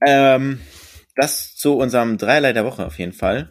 Ähm, 0.04 0.60
das 1.14 1.54
zu 1.54 1.76
unserem 1.76 2.18
Dreierlei 2.18 2.52
der 2.52 2.64
Woche 2.64 2.86
auf 2.86 2.98
jeden 2.98 3.12
Fall. 3.12 3.50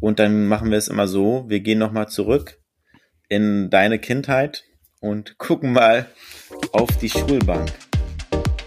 Und 0.00 0.18
dann 0.18 0.46
machen 0.46 0.70
wir 0.70 0.78
es 0.78 0.88
immer 0.88 1.06
so, 1.06 1.44
wir 1.48 1.60
gehen 1.60 1.78
nochmal 1.78 2.08
zurück 2.08 2.58
in 3.28 3.70
deine 3.70 4.00
Kindheit 4.00 4.64
und 5.00 5.38
gucken 5.38 5.72
mal 5.72 6.06
auf 6.72 6.96
die 6.98 7.08
Schulbank. 7.08 7.70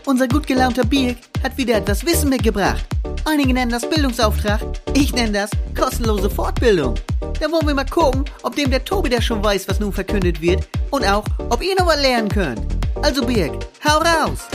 Unser 0.08 0.28
gut 0.28 0.46
gelaunter 0.46 0.86
Birk 0.86 1.18
hat 1.42 1.58
wieder 1.58 1.78
etwas 1.78 2.06
Wissen 2.06 2.30
mitgebracht. 2.30 2.86
Einige 3.26 3.56
nennen 3.56 3.72
das 3.72 3.90
Bildungsauftrag, 3.90 4.62
ich 4.94 5.12
nenne 5.16 5.32
das 5.32 5.50
kostenlose 5.76 6.30
Fortbildung. 6.30 6.94
Da 7.40 7.52
wollen 7.52 7.66
wir 7.66 7.74
mal 7.74 7.88
gucken, 7.88 8.24
ob 8.44 8.56
dem 8.56 8.70
der 8.70 8.86
Tobi 8.86 9.10
der 9.10 9.20
schon 9.20 9.44
weiß, 9.44 9.68
was 9.68 9.80
nun 9.80 9.92
verkündet 9.92 10.40
wird 10.42 10.68
und 10.92 11.04
auch, 11.06 11.26
ob 11.50 11.64
ihr 11.64 11.74
noch 11.76 11.88
was 11.88 12.00
lernen 12.00 12.30
könnt. 12.30 12.62
Also 13.02 13.26
Birk, 13.26 13.66
hau 13.84 13.98
raus! 13.98 14.48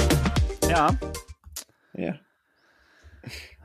Ja. 0.68 0.96
Ja. 1.94 2.14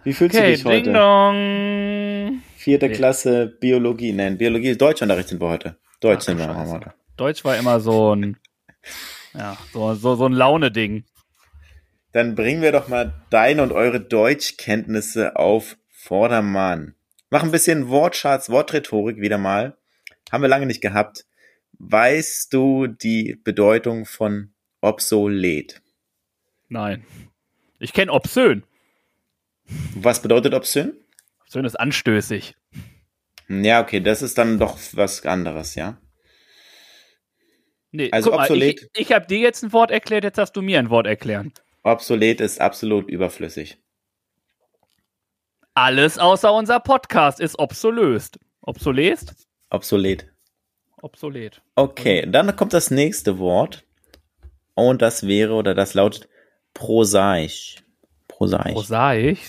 Wie 0.03 0.13
fühlst 0.13 0.35
okay, 0.35 0.47
du 0.47 0.55
dich 0.55 0.65
heute? 0.65 0.83
Ding 0.85 0.93
dong. 0.93 2.41
Vierte 2.57 2.87
nee. 2.87 2.95
Klasse 2.95 3.45
Biologie. 3.59 4.11
Nein, 4.11 4.39
Biologie 4.39 4.69
ist 4.69 4.81
Deutschunterricht 4.81 5.29
sind 5.29 5.39
wir 5.39 5.49
heute. 5.49 5.77
Deutsch 5.99 6.21
Ach, 6.21 6.25
sind 6.25 6.39
wir 6.39 6.55
heute. 6.55 6.93
Deutsch 7.15 7.45
war 7.45 7.55
immer 7.57 7.79
so 7.79 8.15
ein, 8.15 8.37
ja, 9.35 9.55
so, 9.71 9.93
so, 9.93 10.15
so 10.15 10.25
ein 10.25 10.33
Laune-Ding 10.33 11.03
dann 12.15 12.33
bringen 12.33 12.61
wir 12.61 12.71
doch 12.71 12.87
mal 12.87 13.13
deine 13.29 13.61
und 13.61 13.73
eure 13.73 13.99
Deutschkenntnisse 13.99 15.35
auf 15.35 15.75
Vordermann. 15.89 16.95
Mach 17.29 17.43
ein 17.43 17.51
bisschen 17.51 17.89
Wortschatz, 17.89 18.49
Wortrhetorik 18.49 19.19
wieder 19.19 19.37
mal. 19.37 19.75
Haben 20.31 20.41
wir 20.41 20.47
lange 20.47 20.65
nicht 20.65 20.79
gehabt. 20.79 21.25
Weißt 21.77 22.53
du 22.53 22.87
die 22.87 23.37
Bedeutung 23.43 24.05
von 24.05 24.53
obsolet? 24.79 25.81
Nein. 26.69 27.05
Ich 27.79 27.91
kenne 27.91 28.13
obszön. 28.13 28.63
Was 29.93 30.21
bedeutet 30.21 30.53
obszön? 30.53 30.93
Obszön 31.41 31.65
ist 31.65 31.77
anstößig. 31.77 32.55
Ja, 33.49 33.81
okay, 33.81 33.99
das 33.99 34.21
ist 34.21 34.37
dann 34.37 34.57
doch 34.57 34.79
was 34.93 35.25
anderes, 35.25 35.75
ja? 35.75 35.99
Nee, 37.91 38.09
also 38.13 38.31
obsolet. 38.33 38.79
Mal, 38.79 38.89
ich, 38.93 39.07
ich 39.07 39.11
habe 39.11 39.27
dir 39.27 39.39
jetzt 39.39 39.65
ein 39.65 39.73
Wort 39.73 39.91
erklärt, 39.91 40.23
jetzt 40.23 40.37
hast 40.37 40.53
du 40.53 40.61
mir 40.61 40.79
ein 40.79 40.89
Wort 40.89 41.07
erklären. 41.07 41.51
Obsolet 41.85 42.41
ist 42.41 42.59
absolut 42.59 43.07
überflüssig. 43.07 43.77
Alles 45.75 46.17
außer 46.17 46.51
unser 46.51 46.79
Podcast 46.79 47.39
ist 47.39 47.59
obsolöst. 47.59 48.39
Obsolet? 48.61 49.35
Obsolet. 49.69 50.25
Obsolet. 51.03 51.61
Okay, 51.75 52.25
dann 52.27 52.55
kommt 52.55 52.73
das 52.73 52.89
nächste 52.89 53.37
Wort. 53.37 53.85
Und 54.73 55.03
das 55.03 55.27
wäre, 55.27 55.53
oder 55.53 55.75
das 55.75 55.93
lautet 55.93 56.27
prosaisch. 56.73 57.75
Prosaisch. 58.27 58.73
Prosaisch? 58.73 59.39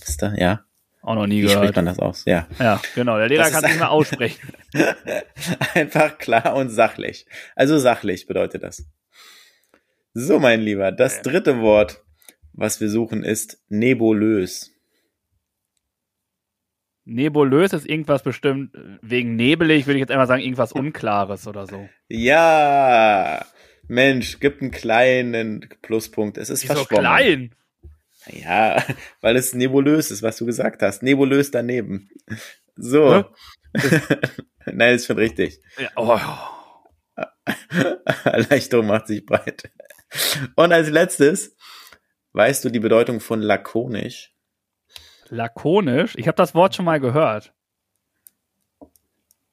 Ist 0.00 0.22
da, 0.22 0.32
ja. 0.34 0.60
Auch 1.02 1.16
noch 1.16 1.26
nie 1.26 1.38
Wie 1.38 1.46
gehört. 1.46 1.58
spricht 1.58 1.76
man 1.76 1.86
das 1.86 1.98
aus? 1.98 2.24
Ja. 2.24 2.46
Ja, 2.60 2.80
genau. 2.94 3.18
Der 3.18 3.28
Lehrer 3.28 3.50
kann 3.50 3.64
es 3.64 3.70
nicht 3.70 3.80
mehr 3.80 3.90
aussprechen. 3.90 4.52
Einfach 5.74 6.18
klar 6.18 6.54
und 6.54 6.68
sachlich. 6.70 7.26
Also 7.56 7.78
sachlich 7.78 8.28
bedeutet 8.28 8.62
das. 8.62 8.86
So, 10.16 10.38
mein 10.38 10.60
Lieber, 10.60 10.92
das 10.92 11.22
dritte 11.22 11.60
Wort, 11.60 12.04
was 12.52 12.80
wir 12.80 12.88
suchen, 12.88 13.24
ist 13.24 13.58
nebulös. 13.68 14.70
Nebulös 17.04 17.72
ist 17.72 17.86
irgendwas 17.86 18.22
bestimmt 18.22 18.70
wegen 19.02 19.34
nebelig, 19.34 19.86
würde 19.86 19.98
ich 19.98 20.02
jetzt 20.02 20.12
einmal 20.12 20.28
sagen, 20.28 20.42
irgendwas 20.42 20.72
Unklares 20.72 21.48
oder 21.48 21.66
so. 21.66 21.88
Ja, 22.08 23.44
Mensch, 23.88 24.38
gibt 24.38 24.62
einen 24.62 24.70
kleinen 24.70 25.68
Pluspunkt. 25.82 26.38
Es 26.38 26.48
ist 26.48 26.62
Wieso 26.62 26.74
verschwommen. 26.74 27.00
klein? 27.02 27.54
Ja, 28.30 28.82
weil 29.20 29.34
es 29.36 29.52
nebulös 29.52 30.12
ist, 30.12 30.22
was 30.22 30.36
du 30.36 30.46
gesagt 30.46 30.80
hast. 30.82 31.02
Nebulös 31.02 31.50
daneben. 31.50 32.08
So. 32.76 33.24
Nein, 34.64 34.94
ist 34.94 35.06
schon 35.06 35.18
richtig. 35.18 35.60
Ja, 35.76 35.90
oh. 35.96 36.18
Erleichterung 38.24 38.86
macht 38.86 39.08
sich 39.08 39.26
breit. 39.26 39.70
Und 40.56 40.72
als 40.72 40.90
letztes, 40.90 41.56
weißt 42.32 42.64
du 42.64 42.70
die 42.70 42.80
Bedeutung 42.80 43.20
von 43.20 43.40
lakonisch? 43.40 44.32
Lakonisch? 45.28 46.14
Ich 46.16 46.28
habe 46.28 46.36
das 46.36 46.54
Wort 46.54 46.74
schon 46.74 46.84
mal 46.84 47.00
gehört. 47.00 47.52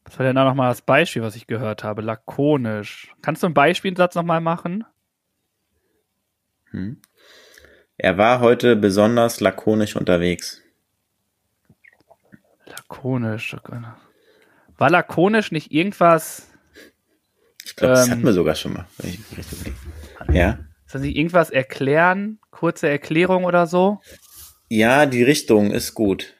Was 0.04 0.20
war 0.20 0.26
denn 0.26 0.36
da 0.36 0.44
nochmal 0.44 0.70
das 0.70 0.82
Beispiel, 0.82 1.22
was 1.22 1.36
ich 1.36 1.48
gehört 1.48 1.84
habe? 1.84 2.02
Lakonisch. 2.02 3.14
Kannst 3.22 3.44
du 3.44 3.48
einen 3.48 3.54
Beispielsatz 3.54 4.16
nochmal 4.16 4.42
machen? 4.42 4.84
Hm. 6.72 7.02
Er 7.98 8.18
war 8.18 8.40
heute 8.40 8.76
besonders 8.76 9.40
lakonisch 9.40 9.96
unterwegs. 9.96 10.62
Lakonisch. 12.66 13.56
War 14.78 14.90
lakonisch 14.90 15.52
nicht 15.52 15.72
irgendwas? 15.72 16.48
Ich 17.64 17.76
glaube, 17.76 17.94
das 17.94 18.08
ähm, 18.08 18.12
hatten 18.12 18.24
wir 18.24 18.34
sogar 18.34 18.56
schon 18.56 18.74
mal. 18.74 18.88
Ja. 20.34 20.60
Soll 20.86 21.02
sich 21.02 21.16
irgendwas 21.16 21.50
erklären? 21.50 22.40
Kurze 22.52 22.90
Erklärung 22.90 23.44
oder 23.46 23.68
so? 23.68 24.00
Ja, 24.70 25.06
die 25.06 25.24
Richtung 25.24 25.72
ist 25.72 25.94
gut. 25.94 26.36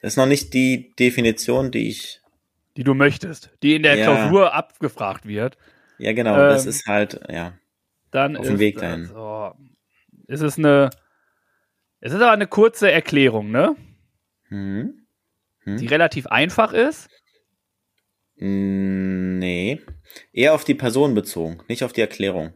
Das 0.00 0.14
ist 0.14 0.16
noch 0.16 0.26
nicht 0.26 0.54
die 0.54 0.94
Definition, 0.96 1.70
die 1.70 1.88
ich. 1.88 2.20
Die 2.76 2.84
du 2.84 2.94
möchtest, 2.94 3.50
die 3.62 3.74
in 3.74 3.82
der 3.82 3.96
ja. 3.96 4.04
Klausur 4.04 4.52
abgefragt 4.52 5.26
wird. 5.26 5.56
Ja, 5.98 6.12
genau, 6.12 6.34
ähm, 6.34 6.48
das 6.48 6.66
ist 6.66 6.86
halt, 6.86 7.20
ja. 7.30 7.54
Dann 8.10 8.36
auf 8.36 8.46
dem 8.46 8.58
Weg 8.58 8.78
dahin. 8.78 9.02
Also, 9.02 9.54
ist 10.26 10.40
es 10.40 10.58
eine. 10.58 10.90
Es 12.00 12.12
ist 12.12 12.20
aber 12.20 12.32
eine 12.32 12.46
kurze 12.46 12.90
Erklärung, 12.90 13.50
ne? 13.50 13.76
Hm. 14.48 15.06
Hm. 15.60 15.76
Die 15.78 15.86
relativ 15.86 16.26
einfach 16.26 16.72
ist. 16.72 17.08
Nee. 18.36 19.80
Eher 20.32 20.54
auf 20.54 20.64
die 20.64 20.74
Person 20.74 21.14
bezogen, 21.14 21.62
nicht 21.68 21.84
auf 21.84 21.92
die 21.92 22.00
Erklärung. 22.00 22.52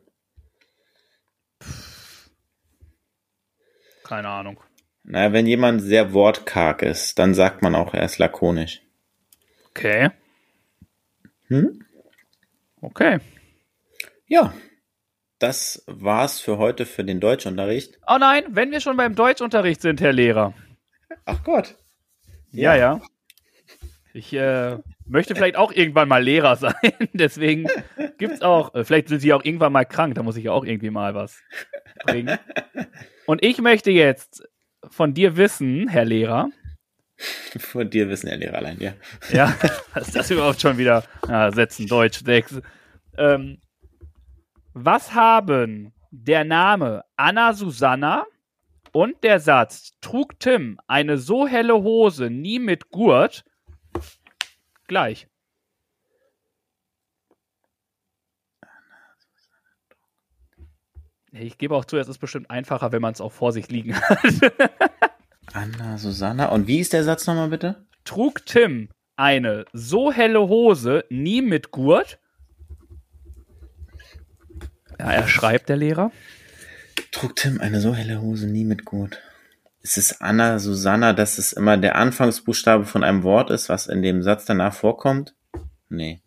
Keine 4.09 4.29
Ahnung. 4.29 4.59
Naja, 5.05 5.35
wenn 5.35 5.47
jemand 5.47 5.83
sehr 5.83 6.15
wortkarg 6.15 6.81
ist, 6.83 7.19
dann 7.19 7.35
sagt 7.35 7.61
man 7.61 7.75
auch, 7.75 7.93
er 7.93 8.05
ist 8.05 8.19
lakonisch. 8.19 8.81
Okay. 9.71 10.11
Hm? 11.49 11.85
Okay. 12.81 13.19
Ja. 14.27 14.55
Das 15.39 15.85
war's 15.87 16.41
für 16.41 16.59
heute 16.59 16.85
für 16.87 17.05
den 17.05 17.21
Deutschunterricht. 17.21 17.99
Oh 18.09 18.17
nein, 18.19 18.45
wenn 18.49 18.71
wir 18.71 18.81
schon 18.81 18.97
beim 18.97 19.15
Deutschunterricht 19.15 19.83
sind, 19.83 20.01
Herr 20.01 20.13
Lehrer. 20.13 20.55
Ach 21.27 21.45
Gott. 21.45 21.77
Ja, 22.51 22.75
ja. 22.75 22.97
ja. 22.97 23.03
Ich 24.15 24.33
äh, 24.33 24.79
möchte 25.07 25.35
vielleicht 25.35 25.57
auch 25.57 25.73
irgendwann 25.73 26.09
mal 26.09 26.23
Lehrer 26.23 26.57
sein. 26.57 26.73
Deswegen 27.13 27.69
gibt's 28.19 28.43
auch, 28.43 28.75
äh, 28.75 28.85
vielleicht 28.85 29.09
sind 29.09 29.21
sie 29.21 29.33
auch 29.33 29.45
irgendwann 29.45 29.73
mal 29.73 29.85
krank, 29.85 30.15
da 30.15 30.23
muss 30.23 30.37
ich 30.37 30.45
ja 30.45 30.53
auch 30.53 30.65
irgendwie 30.65 30.91
mal 30.91 31.15
was 31.15 31.41
bringen. 32.05 32.39
Und 33.27 33.45
ich 33.45 33.61
möchte 33.61 33.91
jetzt 33.91 34.43
von 34.89 35.15
dir 35.15 35.37
wissen, 35.37 35.89
Herr 35.89 36.05
Lehrer, 36.05 36.51
Von 37.59 37.91
dir 37.91 38.09
wissen 38.09 38.29
ja 38.29 38.37
Lehrer 38.37 38.59
allein, 38.59 38.79
ja. 38.81 38.93
Ja, 39.33 39.55
was 39.95 40.09
ist 40.09 40.17
das 40.17 40.31
überhaupt 40.31 40.61
schon 40.61 40.79
wieder? 40.79 41.05
Ja, 41.27 41.51
setzen 41.51 41.87
Deutsch 41.87 42.23
6. 42.25 42.63
Ähm, 43.17 43.59
was 44.73 45.15
haben 45.15 45.93
der 46.11 46.45
Name 46.45 47.05
Anna 47.17 47.53
Susanna 47.53 48.25
und 48.93 49.23
der 49.25 49.41
Satz 49.41 49.93
trug 50.01 50.39
Tim 50.39 50.79
eine 50.87 51.19
so 51.19 51.47
helle 51.47 51.75
Hose 51.75 52.31
nie 52.31 52.59
mit 52.59 52.91
Gurt 52.91 53.45
gleich? 54.89 55.29
Ich 61.33 61.59
gebe 61.59 61.77
auch 61.77 61.85
zu, 61.85 61.97
es 61.99 62.09
ist 62.09 62.19
bestimmt 62.19 62.51
einfacher, 62.51 62.91
wenn 62.91 63.03
man 63.03 63.13
es 63.13 63.21
auch 63.21 63.33
vor 63.33 63.53
sich 63.53 63.69
liegen 63.69 63.95
hat. 63.95 64.19
Anna 65.53 65.99
Susanna. 65.99 66.47
Und 66.47 66.67
wie 66.67 66.81
ist 66.81 66.93
der 66.93 67.05
Satz 67.05 67.27
nochmal 67.27 67.49
bitte? 67.49 67.87
Trug 68.05 68.45
Tim 68.47 68.89
eine 69.17 69.65
so 69.73 70.13
helle 70.13 70.49
Hose 70.49 71.05
nie 71.11 71.43
mit 71.43 71.71
Gurt? 71.71 72.19
Ja, 74.99 75.13
er 75.13 75.29
schreibt, 75.29 75.69
der 75.69 75.77
Lehrer. 75.77 76.11
Trug 77.13 77.37
Tim 77.37 77.61
eine 77.61 77.81
so 77.81 77.95
helle 77.95 78.21
Hose 78.21 78.47
nie 78.47 78.65
mit 78.65 78.85
Gurt. 78.85 79.23
Ist 79.89 79.97
es 79.97 80.21
Anna 80.21 80.59
Susanna, 80.59 81.15
dass 81.15 81.39
es 81.39 81.55
immer 81.55 81.79
der 81.79 81.97
Anfangsbuchstabe 81.97 82.85
von 82.85 83.03
einem 83.03 83.23
Wort 83.23 83.49
ist, 83.49 83.71
was 83.71 83.87
in 83.87 84.03
dem 84.03 84.23
Satz 84.23 84.45
danach 84.45 84.75
vorkommt? 84.75 85.35
Nee. 85.89 86.21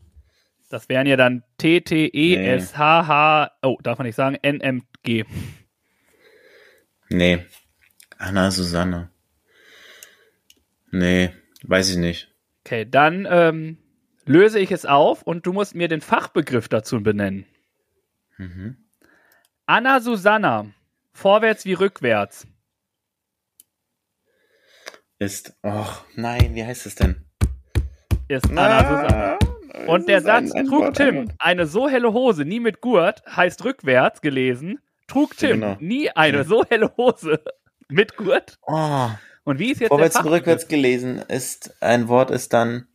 Das 0.72 0.90
wären 0.90 1.06
ja 1.06 1.16
dann 1.16 1.44
T, 1.60 1.82
T, 1.82 2.08
E, 2.08 2.38
S, 2.38 2.76
H, 2.76 3.06
H, 3.06 3.52
oh, 3.62 3.78
darf 3.84 4.00
man 4.00 4.08
nicht 4.08 4.16
sagen, 4.16 4.36
N, 4.42 4.62
M, 4.62 4.82
G. 5.04 5.26
Nee. 7.10 7.46
Anna 8.18 8.50
Susanne. 8.50 9.12
Nee, 10.90 11.30
weiß 11.62 11.92
ich 11.92 11.98
nicht. 11.98 12.34
Okay, 12.66 12.88
dann 12.90 13.28
ähm, 13.30 13.78
löse 14.26 14.58
ich 14.58 14.72
es 14.72 14.88
auf 14.88 15.22
und 15.22 15.46
du 15.46 15.54
musst 15.54 15.76
mir 15.76 15.88
den 15.88 16.02
Fachbegriff 16.02 16.68
dazu 16.68 17.04
benennen. 17.04 17.46
Mhm. 18.40 18.78
Anna 19.68 20.00
Susanna, 20.00 20.66
vorwärts 21.14 21.64
wie 21.66 21.74
rückwärts. 21.74 22.48
Ist, 25.22 25.54
och, 25.62 26.04
nein, 26.16 26.56
wie 26.56 26.66
heißt 26.66 26.88
es 26.88 26.96
denn? 26.96 27.16
Ist 28.28 28.50
Anna 28.50 28.80
ah, 28.80 29.38
Susanna. 29.38 29.86
Und 29.86 30.10
der 30.10 30.22
Satz, 30.22 30.52
ein, 30.52 30.62
ein 30.62 30.66
trug 30.66 30.82
Wort, 30.82 30.98
Tim 30.98 31.32
eine 31.38 31.68
so 31.68 31.88
helle 31.88 32.12
Hose 32.12 32.44
nie 32.44 32.60
mit 32.60 32.82
Gurt, 32.82 33.22
heißt 33.28 33.64
rückwärts 33.64 34.22
gelesen, 34.22 34.80
trug 35.06 35.38
Tim 35.38 35.62
genau. 35.62 35.78
nie 35.80 36.10
eine 36.10 36.44
so 36.44 36.66
helle 36.66 36.92
Hose 36.98 37.40
mit 37.88 38.18
Gurt. 38.18 38.58
Oh. 38.64 39.10
Und 39.44 39.60
wie 39.60 39.74
ist 39.74 39.82
jetzt 39.82 39.90
Vorwärts 39.90 40.16
und 40.16 40.26
rückwärts 40.26 40.68
gelesen 40.68 41.20
ist, 41.28 41.76
ein 41.84 42.08
Wort 42.08 42.32
ist 42.32 42.52
dann 42.54 42.88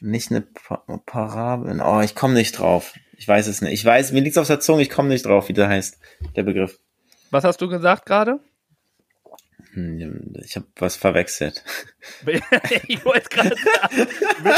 nicht 0.00 0.32
eine 0.32 0.40
Parabel. 1.06 1.80
Oh, 1.86 2.00
ich 2.00 2.16
komme 2.16 2.34
nicht 2.34 2.58
drauf. 2.58 2.94
Ich 3.16 3.28
weiß 3.28 3.46
es 3.46 3.60
nicht. 3.60 3.74
Ich 3.74 3.84
weiß, 3.84 4.10
mir 4.10 4.22
liegt's 4.22 4.38
auf 4.38 4.48
der 4.48 4.58
Zunge, 4.58 4.82
ich 4.82 4.90
komme 4.90 5.10
nicht 5.10 5.24
drauf, 5.24 5.48
wie 5.48 5.52
der 5.52 5.68
heißt, 5.68 6.00
der 6.34 6.42
Begriff. 6.42 6.80
Was 7.30 7.44
hast 7.44 7.60
du 7.60 7.68
gesagt 7.68 8.06
gerade? 8.06 8.40
Hm, 9.74 10.34
ich 10.44 10.56
habe 10.56 10.66
was 10.76 10.96
verwechselt. 10.96 11.64
ich 12.88 13.04
wollte 13.04 13.28
gerade 13.30 13.56
sagen, 13.56 14.06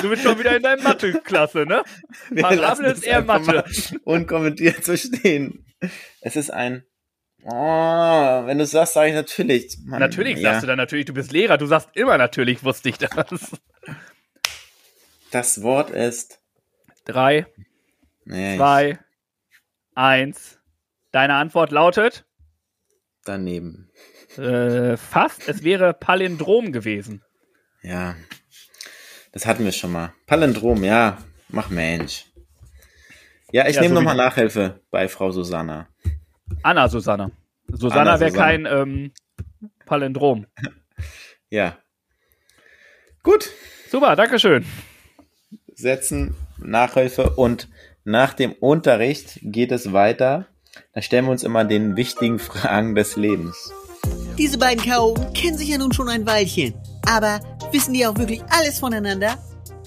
du 0.02 0.08
bist 0.10 0.22
schon 0.22 0.38
wieder 0.38 0.56
in 0.56 0.62
deiner 0.62 0.82
Mathe-Klasse, 0.82 1.66
ne? 1.66 1.84
Parabel 2.40 2.86
ist 2.86 3.04
eher 3.04 3.22
Mathe. 3.22 3.64
Unkommentiert 4.04 4.84
zu 4.84 4.96
stehen. 4.96 5.64
Es 6.20 6.36
ist 6.36 6.50
ein 6.50 6.84
Oh, 7.46 8.46
wenn 8.46 8.56
du 8.56 8.64
sagst, 8.64 8.94
sage 8.94 9.10
ich 9.10 9.14
natürlich. 9.14 9.76
Mann, 9.84 10.00
natürlich 10.00 10.38
ja. 10.38 10.50
sagst 10.50 10.62
du 10.62 10.66
dann 10.66 10.78
natürlich, 10.78 11.04
du 11.04 11.12
bist 11.12 11.30
Lehrer, 11.30 11.58
du 11.58 11.66
sagst 11.66 11.90
immer 11.92 12.16
natürlich, 12.16 12.64
wusste 12.64 12.88
ich 12.88 12.96
das. 12.96 13.58
Das 15.30 15.62
Wort 15.62 15.90
ist 15.90 16.40
drei, 17.04 17.46
nee, 18.24 18.56
zwei, 18.56 18.98
eins. 19.94 20.58
Deine 21.12 21.34
Antwort 21.34 21.70
lautet? 21.70 22.24
Daneben. 23.24 23.90
Äh, 24.38 24.96
fast, 24.96 25.48
es 25.48 25.62
wäre 25.62 25.94
Palindrom 25.94 26.72
gewesen. 26.72 27.22
Ja, 27.82 28.16
das 29.32 29.46
hatten 29.46 29.64
wir 29.64 29.72
schon 29.72 29.92
mal. 29.92 30.12
Palindrom, 30.26 30.84
ja, 30.84 31.18
mach 31.48 31.70
Mensch. 31.70 32.26
Ja, 33.52 33.68
ich 33.68 33.76
ja, 33.76 33.82
nehme 33.82 33.94
so 33.94 34.00
nochmal 34.00 34.16
Nachhilfe 34.16 34.80
bei 34.90 35.08
Frau 35.08 35.30
Susanna. 35.30 35.88
Anna 36.62 36.88
Susanna. 36.88 37.30
Susanna 37.68 38.18
wäre 38.18 38.32
kein 38.32 38.66
ähm, 38.66 39.12
Palindrom. 39.86 40.46
ja. 41.50 41.76
Gut. 43.22 43.50
Super, 43.90 44.16
Dankeschön. 44.16 44.64
Setzen, 45.72 46.34
Nachhilfe 46.58 47.30
und 47.30 47.68
nach 48.04 48.34
dem 48.34 48.52
Unterricht 48.52 49.38
geht 49.42 49.72
es 49.72 49.92
weiter. 49.92 50.46
Da 50.92 51.02
stellen 51.02 51.24
wir 51.24 51.32
uns 51.32 51.44
immer 51.44 51.64
den 51.64 51.96
wichtigen 51.96 52.38
Fragen 52.38 52.94
des 52.94 53.16
Lebens. 53.16 53.72
Diese 54.38 54.58
beiden 54.58 54.84
Chaoten 54.84 55.32
kennen 55.32 55.56
sich 55.56 55.68
ja 55.68 55.78
nun 55.78 55.92
schon 55.92 56.08
ein 56.08 56.26
Weilchen. 56.26 56.74
Aber 57.06 57.38
wissen 57.70 57.94
die 57.94 58.04
auch 58.04 58.16
wirklich 58.18 58.42
alles 58.50 58.80
voneinander? 58.80 59.38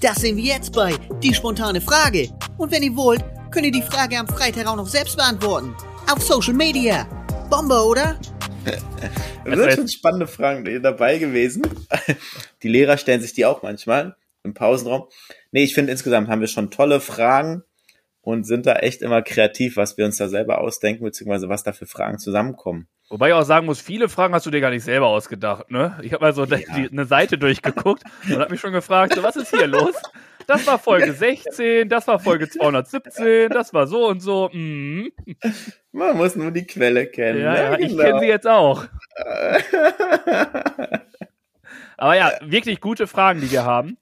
Das 0.02 0.18
sehen 0.18 0.38
wir 0.38 0.44
jetzt 0.44 0.72
bei 0.72 0.94
Die 1.22 1.34
spontane 1.34 1.82
Frage. 1.82 2.30
Und 2.58 2.72
wenn 2.72 2.82
ihr 2.82 2.96
wollt, 2.96 3.24
könnt 3.52 3.66
ihr 3.66 3.72
die 3.74 3.82
Frage 3.82 4.18
am 4.18 4.28
Freitag 4.28 4.68
auch 4.68 4.78
noch 4.78 4.88
selbst 4.88 5.18
beantworten 5.18 5.76
auf 6.10 6.24
Social 6.24 6.54
Media. 6.54 7.06
Bombe, 7.50 7.84
oder? 7.84 8.18
Es 9.46 9.60
sind 9.60 9.74
schon 9.74 9.88
spannende 9.88 10.28
Fragen 10.28 10.82
dabei 10.82 11.18
gewesen. 11.18 11.64
Die 12.64 12.70
Lehrer 12.70 12.98
stellen 12.98 13.22
sich 13.22 13.34
die 13.34 13.46
auch 13.46 13.64
manchmal 13.64 14.16
im 14.44 14.54
Pausenraum. 14.54 15.08
Nee, 15.52 15.64
ich 15.64 15.74
finde 15.74 15.92
insgesamt 15.92 16.30
haben 16.30 16.42
wir 16.42 16.48
schon 16.48 16.72
tolle 16.72 17.02
Fragen 17.02 17.64
und 18.28 18.44
sind 18.44 18.66
da 18.66 18.74
echt 18.74 19.02
immer 19.02 19.22
kreativ, 19.22 19.78
was 19.78 19.98
wir 19.98 20.04
uns 20.04 20.18
da 20.18 20.28
selber 20.28 20.60
ausdenken, 20.60 21.06
beziehungsweise 21.06 21.48
was 21.48 21.64
da 21.64 21.72
für 21.72 21.86
Fragen 21.86 22.20
zusammenkommen. 22.20 22.90
Wobei 23.10 23.30
ich 23.30 23.34
auch 23.34 23.44
sagen 23.44 23.66
muss, 23.66 23.80
viele 23.80 24.10
Fragen 24.10 24.34
hast 24.34 24.46
du 24.46 24.52
dir 24.52 24.60
gar 24.60 24.70
nicht 24.70 24.84
selber 24.84 25.08
ausgedacht, 25.08 25.72
ne? 25.72 25.98
Ich 26.02 26.12
habe 26.12 26.26
mal 26.26 26.34
so 26.34 26.44
ja. 26.44 26.58
die, 26.58 26.90
eine 26.92 27.06
Seite 27.06 27.38
durchgeguckt 27.38 28.04
und 28.30 28.38
habe 28.38 28.52
mich 28.52 28.60
schon 28.60 28.74
gefragt, 28.74 29.14
so, 29.14 29.24
was 29.24 29.38
ist 29.38 29.56
hier 29.56 29.68
los? 29.68 29.96
Das 30.46 30.68
war 30.68 30.78
Folge 30.78 31.14
16, 31.14 31.88
das 31.88 32.06
war 32.10 32.20
Folge 32.20 32.50
217, 32.50 33.50
das 33.50 33.74
war 33.74 33.88
so 33.88 34.10
und 34.10 34.20
so. 34.20 34.50
Mm. 34.52 35.08
Man 35.94 36.18
muss 36.18 36.36
nur 36.36 36.52
die 36.52 36.68
Quelle 36.68 37.08
kennen. 37.08 37.40
Ja, 37.40 37.54
ne? 37.54 37.60
ja 37.60 37.80
ich 37.80 37.92
genau. 37.92 38.04
kenne 38.04 38.20
sie 38.20 38.26
jetzt 38.26 38.48
auch. 38.48 38.84
Aber 41.96 42.18
ja, 42.18 42.34
wirklich 42.42 42.82
gute 42.82 43.08
Fragen, 43.08 43.40
die 43.40 43.52
wir 43.52 43.64
haben. 43.64 43.98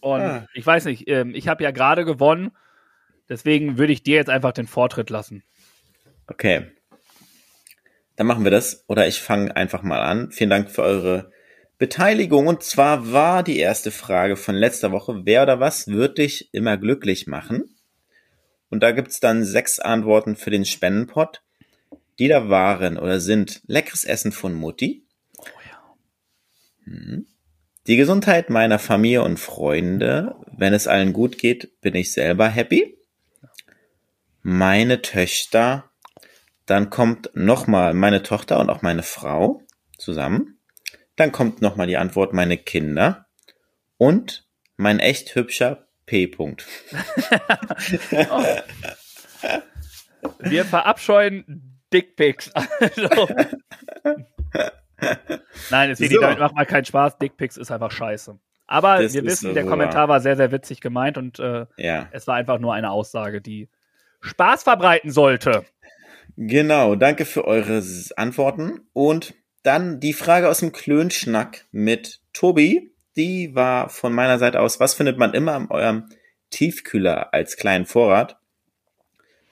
Und 0.00 0.20
ah. 0.22 0.46
ich 0.54 0.66
weiß 0.66 0.86
nicht, 0.86 1.10
ähm, 1.10 1.34
ich 1.34 1.46
habe 1.46 1.62
ja 1.62 1.72
gerade 1.72 2.06
gewonnen, 2.06 2.52
deswegen 3.28 3.78
würde 3.78 3.92
ich 3.92 4.02
dir 4.02 4.16
jetzt 4.16 4.30
einfach 4.30 4.52
den 4.52 4.66
Vortritt 4.66 5.10
lassen. 5.10 5.42
Okay. 6.26 6.66
Dann 8.16 8.26
machen 8.26 8.44
wir 8.44 8.50
das. 8.50 8.84
Oder 8.88 9.06
ich 9.06 9.20
fange 9.20 9.54
einfach 9.56 9.82
mal 9.82 10.00
an. 10.00 10.30
Vielen 10.32 10.50
Dank 10.50 10.70
für 10.70 10.82
eure 10.82 11.30
Beteiligung. 11.78 12.48
Und 12.48 12.62
zwar 12.62 13.12
war 13.12 13.42
die 13.42 13.58
erste 13.58 13.90
Frage 13.90 14.36
von 14.36 14.54
letzter 14.54 14.92
Woche, 14.92 15.22
wer 15.24 15.44
oder 15.44 15.60
was 15.60 15.86
wird 15.88 16.18
dich 16.18 16.52
immer 16.52 16.76
glücklich 16.76 17.26
machen? 17.26 17.76
Und 18.70 18.82
da 18.82 18.90
gibt's 18.90 19.20
dann 19.20 19.44
sechs 19.44 19.78
Antworten 19.78 20.36
für 20.36 20.50
den 20.50 20.64
Spendenpot. 20.64 21.42
Die 22.18 22.28
da 22.28 22.48
waren 22.48 22.98
oder 22.98 23.20
sind 23.20 23.62
leckeres 23.66 24.04
Essen 24.04 24.32
von 24.32 24.52
Mutti. 24.52 25.06
Oh 25.38 25.44
ja. 25.70 25.94
Hm. 26.84 27.26
Die 27.86 27.96
Gesundheit 27.96 28.50
meiner 28.50 28.80
Familie 28.80 29.22
und 29.22 29.38
Freunde. 29.38 30.34
Wenn 30.50 30.74
es 30.74 30.88
allen 30.88 31.12
gut 31.12 31.38
geht, 31.38 31.80
bin 31.80 31.94
ich 31.94 32.12
selber 32.12 32.48
happy. 32.48 32.97
Meine 34.42 35.02
Töchter. 35.02 35.90
Dann 36.66 36.90
kommt 36.90 37.30
nochmal 37.34 37.94
meine 37.94 38.22
Tochter 38.22 38.60
und 38.60 38.70
auch 38.70 38.82
meine 38.82 39.02
Frau 39.02 39.62
zusammen. 39.96 40.58
Dann 41.16 41.32
kommt 41.32 41.62
nochmal 41.62 41.86
die 41.86 41.96
Antwort, 41.96 42.32
meine 42.32 42.58
Kinder. 42.58 43.26
Und 43.96 44.46
mein 44.76 45.00
echt 45.00 45.34
hübscher 45.34 45.88
P. 46.06 46.26
-Punkt. 46.26 46.64
oh. 48.30 48.44
Wir 50.40 50.64
verabscheuen 50.64 51.78
Dickpics. 51.92 52.50
Also. 52.80 53.28
Nein, 55.70 55.90
es 55.90 55.98
so. 55.98 56.20
macht 56.20 56.54
mal 56.54 56.66
keinen 56.66 56.84
Spaß. 56.84 57.18
Dickpics 57.18 57.56
ist 57.56 57.70
einfach 57.70 57.90
scheiße. 57.90 58.38
Aber 58.66 59.02
das 59.02 59.14
wir 59.14 59.24
wissen, 59.24 59.48
so 59.48 59.54
der 59.54 59.64
Kommentar 59.64 60.08
war 60.08 60.20
sehr, 60.20 60.36
sehr 60.36 60.50
witzig 60.50 60.80
gemeint 60.80 61.16
und 61.16 61.38
äh, 61.38 61.66
ja. 61.76 62.08
es 62.10 62.26
war 62.26 62.34
einfach 62.34 62.58
nur 62.58 62.74
eine 62.74 62.90
Aussage, 62.90 63.40
die 63.40 63.68
Spaß 64.20 64.62
verbreiten 64.62 65.10
sollte. 65.10 65.64
Genau, 66.36 66.94
danke 66.94 67.24
für 67.24 67.44
eure 67.46 67.82
Antworten 68.16 68.80
und 68.92 69.34
dann 69.62 70.00
die 70.00 70.12
Frage 70.12 70.48
aus 70.48 70.60
dem 70.60 70.72
Klönschnack 70.72 71.66
mit 71.72 72.20
Tobi. 72.32 72.94
Die 73.16 73.54
war 73.54 73.88
von 73.88 74.12
meiner 74.12 74.38
Seite 74.38 74.60
aus, 74.60 74.78
was 74.78 74.94
findet 74.94 75.18
man 75.18 75.34
immer 75.34 75.56
in 75.56 75.70
eurem 75.70 76.08
Tiefkühler 76.50 77.34
als 77.34 77.56
kleinen 77.56 77.86
Vorrat? 77.86 78.38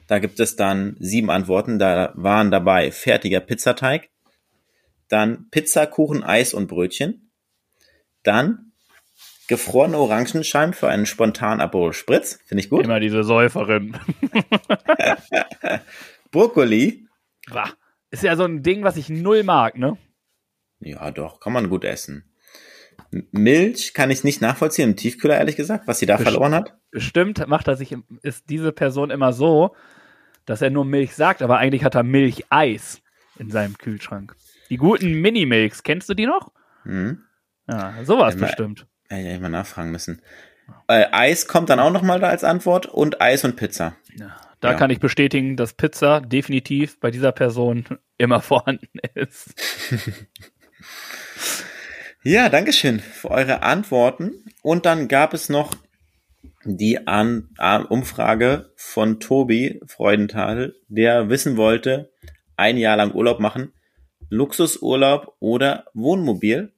Da 0.07 0.21
gibt 0.21 0.39
es 0.39 0.55
dann 0.55 0.97
sieben 1.01 1.31
Antworten. 1.31 1.79
Da 1.79 2.12
waren 2.14 2.51
dabei 2.51 2.93
fertiger 2.93 3.41
Pizzateig, 3.41 4.09
dann 5.09 5.49
Pizza, 5.51 5.87
Kuchen, 5.87 6.23
Eis 6.23 6.55
und 6.55 6.69
Brötchen, 6.69 7.31
Dann 8.23 8.66
gefrorene 9.49 9.97
Orangenscheiben 9.99 10.75
für 10.75 10.89
einen 10.89 11.07
spontanen 11.07 11.61
Aperol 11.61 11.93
Spritz. 11.93 12.41
Finde 12.47 12.63
ich 12.63 12.71
gut. 12.71 12.85
Immer 12.85 13.01
diese 13.01 13.25
Säuferin. 13.25 13.97
Brokkoli. 16.31 17.07
Bah. 17.51 17.71
Ist 18.11 18.23
ja 18.23 18.37
so 18.37 18.45
ein 18.45 18.63
Ding, 18.63 18.83
was 18.85 18.97
ich 18.97 19.09
null 19.09 19.43
mag, 19.43 19.77
ne? 19.77 19.97
Ja, 20.81 21.11
doch, 21.11 21.41
kann 21.41 21.53
man 21.53 21.69
gut 21.69 21.85
essen. 21.85 22.33
Milch 23.31 23.95
kann 23.95 24.11
ich 24.11 24.25
nicht 24.25 24.41
nachvollziehen 24.41 24.91
im 24.91 24.97
Tiefkühler, 24.97 25.37
ehrlich 25.37 25.57
gesagt, 25.57 25.87
was 25.87 25.99
sie 25.99 26.07
da 26.07 26.17
Best- 26.17 26.29
verloren 26.31 26.55
hat. 26.55 26.77
Bestimmt 26.91 27.47
macht 27.47 27.69
er 27.69 27.77
sich, 27.77 27.97
ist 28.23 28.49
diese 28.49 28.73
Person 28.73 29.11
immer 29.11 29.33
so, 29.33 29.75
dass 30.45 30.63
er 30.63 30.71
nur 30.71 30.85
Milch 30.85 31.15
sagt, 31.15 31.43
aber 31.43 31.59
eigentlich 31.59 31.85
hat 31.85 31.95
er 31.95 32.03
Milcheis 32.05 33.03
in 33.39 33.51
seinem 33.51 33.77
Kühlschrank. 33.77 34.35
Die 34.71 34.77
guten 34.77 35.13
Mini-Milks, 35.21 35.83
kennst 35.83 36.09
du 36.09 36.15
die 36.15 36.27
noch? 36.27 36.53
Hm. 36.85 37.23
Ja, 37.69 38.05
sowas 38.05 38.35
Immer- 38.35 38.47
bestimmt. 38.47 38.87
Hätte 39.09 39.29
ich 39.29 39.41
mal 39.41 39.49
nachfragen 39.49 39.91
müssen. 39.91 40.23
Äh, 40.89 41.07
Eis 41.13 41.47
kommt 41.47 41.71
dann 41.71 41.79
auch 41.81 41.93
nochmal 41.93 42.19
da 42.21 42.29
als 42.29 42.45
Antwort 42.45 42.87
und 42.87 43.21
Eis 43.21 43.45
und 43.45 43.57
Pizza. 43.57 43.97
Da 44.61 44.71
Ja. 44.73 44.75
kann 44.77 44.91
ich 44.91 45.01
bestätigen, 45.01 45.57
dass 45.57 45.75
Pizza 45.75 46.21
definitiv 46.21 46.99
bei 46.99 47.11
dieser 47.11 47.33
Person 47.33 47.85
immer 48.19 48.41
vorhanden 48.41 48.89
ist. 49.15 49.55
Ja, 52.23 52.49
Dankeschön 52.49 52.99
für 52.99 53.31
eure 53.31 53.63
Antworten. 53.63 54.45
Und 54.63 54.85
dann 54.85 55.07
gab 55.07 55.33
es 55.33 55.49
noch 55.49 55.75
die 56.65 57.07
An 57.07 57.49
Umfrage 57.89 58.73
von 58.75 59.21
Tobi 59.21 59.81
Freudenthal, 59.87 60.75
der 60.89 61.29
wissen 61.29 61.57
wollte, 61.57 62.11
ein 62.57 62.79
Jahr 62.79 62.97
lang 62.97 63.13
Urlaub 63.15 63.39
machen, 63.39 63.73
Luxusurlaub 64.29 65.37
oder 65.39 65.85
Wohnmobil. 65.95 66.73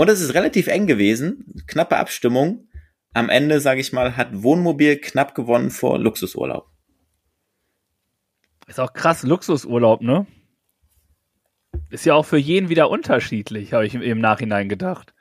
Und 0.00 0.08
es 0.08 0.22
ist 0.22 0.32
relativ 0.32 0.66
eng 0.68 0.86
gewesen, 0.86 1.62
knappe 1.66 1.98
Abstimmung. 1.98 2.66
Am 3.12 3.28
Ende, 3.28 3.60
sage 3.60 3.82
ich 3.82 3.92
mal, 3.92 4.16
hat 4.16 4.28
Wohnmobil 4.32 4.96
knapp 4.96 5.34
gewonnen 5.34 5.68
vor 5.70 5.98
Luxusurlaub. 5.98 6.66
Ist 8.66 8.80
auch 8.80 8.94
krass, 8.94 9.24
Luxusurlaub, 9.24 10.00
ne? 10.00 10.26
Ist 11.90 12.06
ja 12.06 12.14
auch 12.14 12.24
für 12.24 12.38
jeden 12.38 12.70
wieder 12.70 12.88
unterschiedlich, 12.88 13.74
habe 13.74 13.84
ich 13.84 13.94
im- 13.94 14.20
Nachhinein 14.20 14.70
gedacht. 14.70 15.12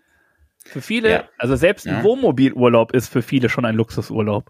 Für 0.64 0.82
viele, 0.82 1.12
Ja. 1.12 1.30
also 1.38 1.58
selbst 1.58 1.86
ein 1.86 1.96
Ja. 1.96 2.04
Wohnmobilurlaub 2.06 2.94
ist 2.94 3.10
für 3.10 3.22
viele 3.22 3.50
schon 3.50 3.66
ein 3.66 3.76
Luxusurlaub. 3.76 4.50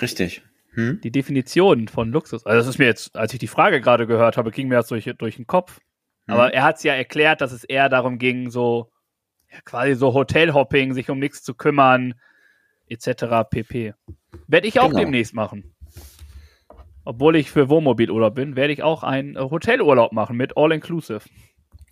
Richtig. 0.00 0.44
Hm? 0.74 1.00
Die 1.02 1.10
Definition 1.10 1.88
von 1.88 2.12
Luxus, 2.12 2.46
also 2.46 2.56
das 2.56 2.68
ist 2.68 2.78
mir 2.78 2.84
jetzt, 2.86 3.16
als 3.16 3.32
ich 3.32 3.40
die 3.40 3.48
Frage 3.48 3.80
gerade 3.80 4.06
gehört 4.06 4.36
habe, 4.36 4.52
ging 4.52 4.68
mir 4.68 4.76
das 4.76 4.86
durch, 4.86 5.12
durch 5.18 5.34
den 5.34 5.48
Kopf. 5.48 5.80
Mhm. 6.28 6.34
Aber 6.34 6.54
er 6.54 6.62
hat 6.62 6.76
es 6.76 6.84
ja 6.84 6.94
erklärt, 6.94 7.40
dass 7.40 7.50
es 7.50 7.64
eher 7.64 7.88
darum 7.88 8.20
ging, 8.20 8.48
so 8.50 8.92
ja, 9.52 9.58
quasi 9.64 9.94
so 9.94 10.14
Hotelhopping, 10.14 10.94
sich 10.94 11.10
um 11.10 11.18
nichts 11.18 11.42
zu 11.42 11.54
kümmern, 11.54 12.14
etc. 12.88 13.48
pp. 13.50 13.94
Werde 14.46 14.68
ich 14.68 14.78
auch 14.80 14.88
Genau. 14.88 15.00
demnächst 15.00 15.34
machen. 15.34 15.74
Obwohl 17.04 17.36
ich 17.36 17.50
für 17.50 17.68
Wohnmobilurlaub 17.68 18.34
bin, 18.34 18.56
werde 18.56 18.72
ich 18.72 18.82
auch 18.82 19.02
einen 19.02 19.38
Hotelurlaub 19.38 20.12
machen 20.12 20.36
mit 20.36 20.56
All-Inclusive. 20.56 21.22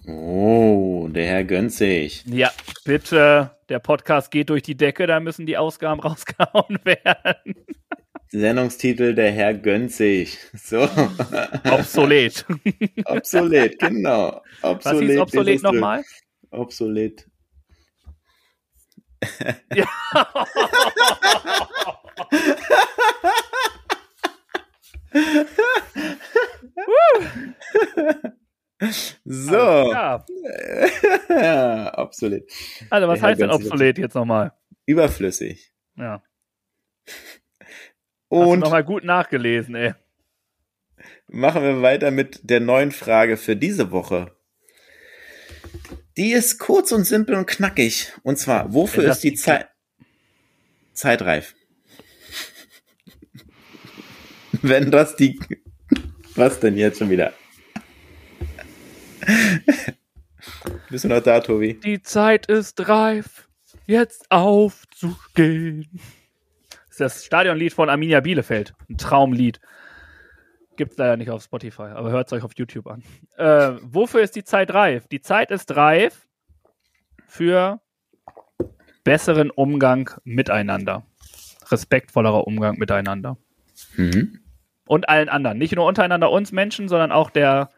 Oh, 0.07 1.09
der 1.11 1.27
Herr 1.27 1.45
gönnt 1.45 1.73
sich. 1.73 2.25
Ja, 2.27 2.51
bitte, 2.85 3.57
der 3.69 3.79
Podcast 3.79 4.31
geht 4.31 4.49
durch 4.51 4.63
die 4.63 4.77
Decke, 4.77 5.07
da 5.07 5.19
müssen 5.21 5.47
die 5.47 5.57
Ausgaben 5.57 6.01
rausgehauen 6.05 6.79
werden. 6.85 7.55
Sendungstitel, 8.31 9.15
der 9.15 9.33
Herr 9.33 9.55
gönnt 9.55 9.91
sich. 9.93 10.39
So. 10.55 10.87
Obsolet. 11.71 12.45
obsolet, 13.07 13.79
genau. 13.79 14.43
Was 14.61 14.71
Obsolet. 14.87 15.11
hieß 15.11 15.19
obsolet 15.21 15.63
nochmal? 15.63 16.03
Obsolet. 16.51 17.28
Ja. 19.75 19.87
So. 29.25 29.93
Ja. 29.93 30.25
Ja, 31.29 31.99
obsolet. 31.99 32.51
Also, 32.91 33.09
was 33.09 33.21
Der 33.21 33.29
heißt 33.29 33.41
denn 33.41 33.51
obsolet 33.51 33.99
jetzt 33.99 34.15
nochmal? 34.15 34.53
Überflüssig. 34.87 35.73
Ja. 35.97 36.23
Und 38.29 38.61
nochmal 38.61 38.85
gut 38.85 39.05
nachgelesen, 39.05 39.75
ey. 39.75 39.95
machen 41.27 41.63
wir 41.63 41.83
weiter 41.83 42.11
mit 42.11 42.41
der 42.43 42.61
neuen 42.61 42.93
Frage 42.93 43.37
für 43.37 43.57
diese 43.57 43.91
Woche. 43.91 44.38
Die 46.19 46.33
ist 46.33 46.59
kurz 46.59 46.91
und 46.91 47.05
simpel 47.05 47.37
und 47.37 47.47
knackig. 47.47 48.13
Und 48.25 48.41
zwar, 48.41 48.75
wofür 48.75 49.05
ist 49.05 49.21
die 49.21 49.31
die 49.31 49.37
Zeit 49.37 49.69
zeitreif? 50.93 51.55
Wenn 54.63 54.91
das 54.91 55.15
die 55.15 55.39
Was 56.35 56.59
denn 56.59 56.77
jetzt 56.77 56.99
schon 56.99 57.11
wieder? 57.11 57.33
Bist 60.91 61.05
du 61.05 61.09
noch 61.09 61.23
da, 61.23 61.39
Tobi? 61.39 61.75
Die 61.75 62.03
Zeit 62.03 62.47
ist 62.47 62.89
reif, 62.89 63.49
jetzt 63.87 64.29
aufzugehen. 64.33 65.89
Das 66.71 66.91
ist 66.91 67.01
das 67.01 67.25
Stadionlied 67.27 67.73
von 67.73 67.89
Arminia 67.89 68.19
Bielefeld. 68.19 68.75
Ein 68.91 68.99
Traumlied. 68.99 69.61
Gibt's 70.79 70.97
leider 70.97 71.17
nicht 71.17 71.31
auf 71.31 71.43
Spotify, 71.43 71.83
aber 71.83 72.13
hört's 72.13 72.33
euch 72.33 72.45
auf 72.45 72.53
YouTube 72.57 72.87
an. 72.87 73.03
Äh, 73.37 73.73
wofür 73.83 74.21
ist 74.21 74.37
die 74.37 74.45
Zeit 74.45 74.73
reif? 74.73 75.09
Die 75.09 75.21
Zeit 75.21 75.51
ist 75.51 75.75
reif 75.75 76.29
für 77.27 77.81
besseren 79.03 79.51
Umgang 79.51 80.09
miteinander. 80.23 81.05
Respektvollerer 81.69 82.47
Umgang 82.47 82.79
miteinander. 82.79 83.37
Mhm. 83.97 84.39
Und 84.87 85.09
allen 85.09 85.29
anderen. 85.29 85.59
Nicht 85.59 85.75
nur 85.75 85.85
untereinander 85.85 86.31
uns 86.31 86.53
Menschen, 86.53 86.89
sondern 86.89 87.11
auch 87.11 87.31
der 87.31 87.71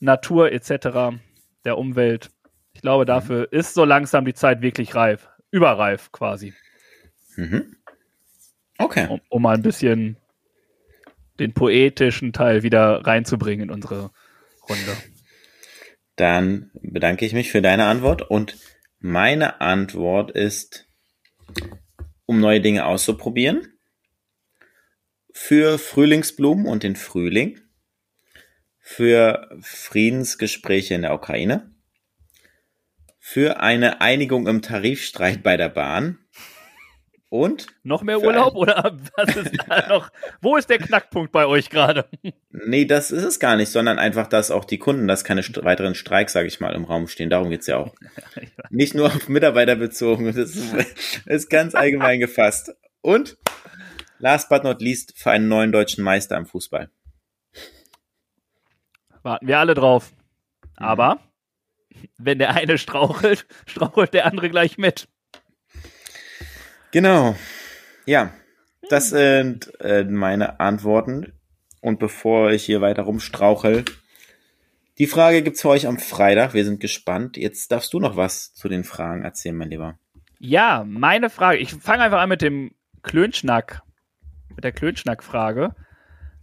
Natur 0.00 0.50
etc., 0.50 1.16
der 1.64 1.78
Umwelt. 1.78 2.30
Ich 2.72 2.82
glaube, 2.82 3.04
dafür 3.06 3.52
ist 3.52 3.74
so 3.74 3.84
langsam 3.84 4.24
die 4.24 4.34
Zeit 4.34 4.62
wirklich 4.62 4.96
reif. 4.96 5.28
Überreif 5.52 6.10
quasi. 6.10 6.54
Mhm. 7.36 7.76
Okay. 8.78 9.06
Um, 9.08 9.20
um 9.28 9.42
mal 9.42 9.54
ein 9.54 9.62
bisschen 9.62 10.16
den 11.38 11.52
poetischen 11.52 12.32
Teil 12.32 12.62
wieder 12.62 13.06
reinzubringen 13.06 13.68
in 13.68 13.70
unsere 13.70 14.10
Runde. 14.68 14.96
Dann 16.16 16.70
bedanke 16.74 17.26
ich 17.26 17.32
mich 17.32 17.50
für 17.50 17.62
deine 17.62 17.86
Antwort 17.86 18.22
und 18.22 18.56
meine 18.98 19.60
Antwort 19.60 20.30
ist, 20.30 20.88
um 22.24 22.40
neue 22.40 22.60
Dinge 22.60 22.86
auszuprobieren, 22.86 23.78
für 25.32 25.78
Frühlingsblumen 25.78 26.66
und 26.66 26.82
den 26.82 26.96
Frühling, 26.96 27.60
für 28.80 29.50
Friedensgespräche 29.60 30.94
in 30.94 31.02
der 31.02 31.14
Ukraine, 31.14 31.74
für 33.18 33.60
eine 33.60 34.00
Einigung 34.00 34.46
im 34.46 34.62
Tarifstreit 34.62 35.42
bei 35.42 35.56
der 35.56 35.68
Bahn 35.68 36.18
und 37.40 37.66
Noch 37.82 38.02
mehr 38.02 38.20
Urlaub 38.20 38.54
oder 38.54 38.96
was 39.16 39.36
ist 39.36 39.52
da 39.68 39.88
noch? 39.88 40.10
Wo 40.40 40.56
ist 40.56 40.70
der 40.70 40.78
Knackpunkt 40.78 41.32
bei 41.32 41.46
euch 41.46 41.70
gerade? 41.70 42.06
Nee, 42.50 42.84
das 42.84 43.10
ist 43.10 43.22
es 43.22 43.40
gar 43.40 43.56
nicht, 43.56 43.70
sondern 43.70 43.98
einfach, 43.98 44.26
dass 44.26 44.50
auch 44.50 44.64
die 44.64 44.78
Kunden, 44.78 45.08
dass 45.08 45.24
keine 45.24 45.42
st 45.42 45.64
weiteren 45.64 45.94
Streiks, 45.94 46.32
sage 46.32 46.48
ich 46.48 46.60
mal, 46.60 46.74
im 46.74 46.84
Raum 46.84 47.08
stehen. 47.08 47.30
Darum 47.30 47.50
geht's 47.50 47.66
ja 47.66 47.76
auch. 47.76 47.94
Nicht 48.70 48.94
nur 48.94 49.06
auf 49.06 49.28
Mitarbeiter 49.28 49.76
bezogen, 49.76 50.26
das 50.26 50.36
ist, 50.36 50.74
ist 51.26 51.50
ganz 51.50 51.74
allgemein 51.74 52.20
gefasst. 52.20 52.74
Und 53.00 53.36
last 54.18 54.48
but 54.48 54.64
not 54.64 54.80
least 54.80 55.14
für 55.16 55.30
einen 55.30 55.48
neuen 55.48 55.72
deutschen 55.72 56.02
Meister 56.02 56.36
im 56.36 56.46
Fußball. 56.46 56.90
Warten 59.22 59.46
wir 59.46 59.58
alle 59.58 59.74
drauf. 59.74 60.12
Aber 60.76 61.18
wenn 62.18 62.38
der 62.38 62.54
eine 62.54 62.78
strauchelt, 62.78 63.46
strauchelt 63.66 64.14
der 64.14 64.26
andere 64.26 64.50
gleich 64.50 64.78
mit. 64.78 65.08
Genau. 66.96 67.36
Ja, 68.06 68.32
das 68.88 69.10
sind 69.10 69.70
äh, 69.80 70.04
meine 70.04 70.60
Antworten. 70.60 71.34
Und 71.82 71.98
bevor 71.98 72.52
ich 72.52 72.64
hier 72.64 72.80
weiter 72.80 73.02
rumstrauchel, 73.02 73.84
die 74.96 75.06
Frage 75.06 75.42
gibt's 75.42 75.60
für 75.60 75.68
euch 75.68 75.86
am 75.86 75.98
Freitag. 75.98 76.54
Wir 76.54 76.64
sind 76.64 76.80
gespannt. 76.80 77.36
Jetzt 77.36 77.70
darfst 77.70 77.92
du 77.92 78.00
noch 78.00 78.16
was 78.16 78.54
zu 78.54 78.70
den 78.70 78.82
Fragen 78.82 79.24
erzählen, 79.24 79.58
mein 79.58 79.68
Lieber. 79.68 79.98
Ja, 80.38 80.86
meine 80.88 81.28
Frage. 81.28 81.58
Ich 81.58 81.74
fange 81.74 82.02
einfach 82.02 82.22
an 82.22 82.30
mit 82.30 82.40
dem 82.40 82.70
Klönschnack, 83.02 83.82
mit 84.54 84.64
der 84.64 84.72
Klönschnack-Frage. 84.72 85.74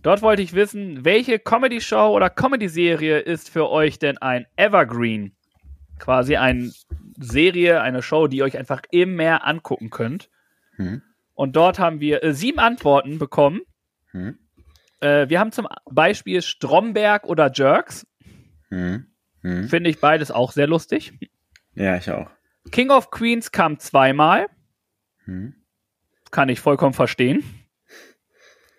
Dort 0.03 0.21
wollte 0.21 0.43
ich 0.43 0.53
wissen, 0.53 1.03
welche 1.03 1.39
Comedy-Show 1.39 2.13
oder 2.15 2.29
Comedy-Serie 2.29 3.17
ist 3.17 3.49
für 3.49 3.71
euch 3.71 3.97
denn 3.97 4.19
ein 4.19 4.45
Evergreen? 4.55 5.35
Quasi 5.97 6.35
eine 6.35 6.71
Serie, 7.17 7.81
eine 7.81 8.03
Show, 8.03 8.27
die 8.27 8.37
ihr 8.37 8.43
euch 8.43 8.59
einfach 8.59 8.83
immer 8.91 9.47
angucken 9.47 9.89
könnt. 9.89 10.29
Hm. 10.75 11.01
Und 11.33 11.55
dort 11.55 11.79
haben 11.79 11.99
wir 11.99 12.23
äh, 12.23 12.33
sieben 12.33 12.59
Antworten 12.59 13.19
bekommen. 13.19 13.61
Hm. 14.11 14.37
Äh, 14.99 15.29
wir 15.29 15.39
haben 15.39 15.51
zum 15.51 15.67
Beispiel 15.89 16.41
Stromberg 16.41 17.25
oder 17.25 17.51
Jerks. 17.53 18.07
Hm. 18.69 19.07
Hm. 19.41 19.67
Finde 19.67 19.89
ich 19.89 19.99
beides 19.99 20.31
auch 20.31 20.51
sehr 20.51 20.67
lustig. 20.67 21.13
Ja, 21.75 21.97
ich 21.97 22.09
auch. 22.09 22.29
King 22.71 22.91
of 22.91 23.11
Queens 23.11 23.51
kam 23.51 23.79
zweimal. 23.79 24.47
Hm. 25.25 25.55
Kann 26.31 26.49
ich 26.49 26.59
vollkommen 26.59 26.93
verstehen. 26.93 27.43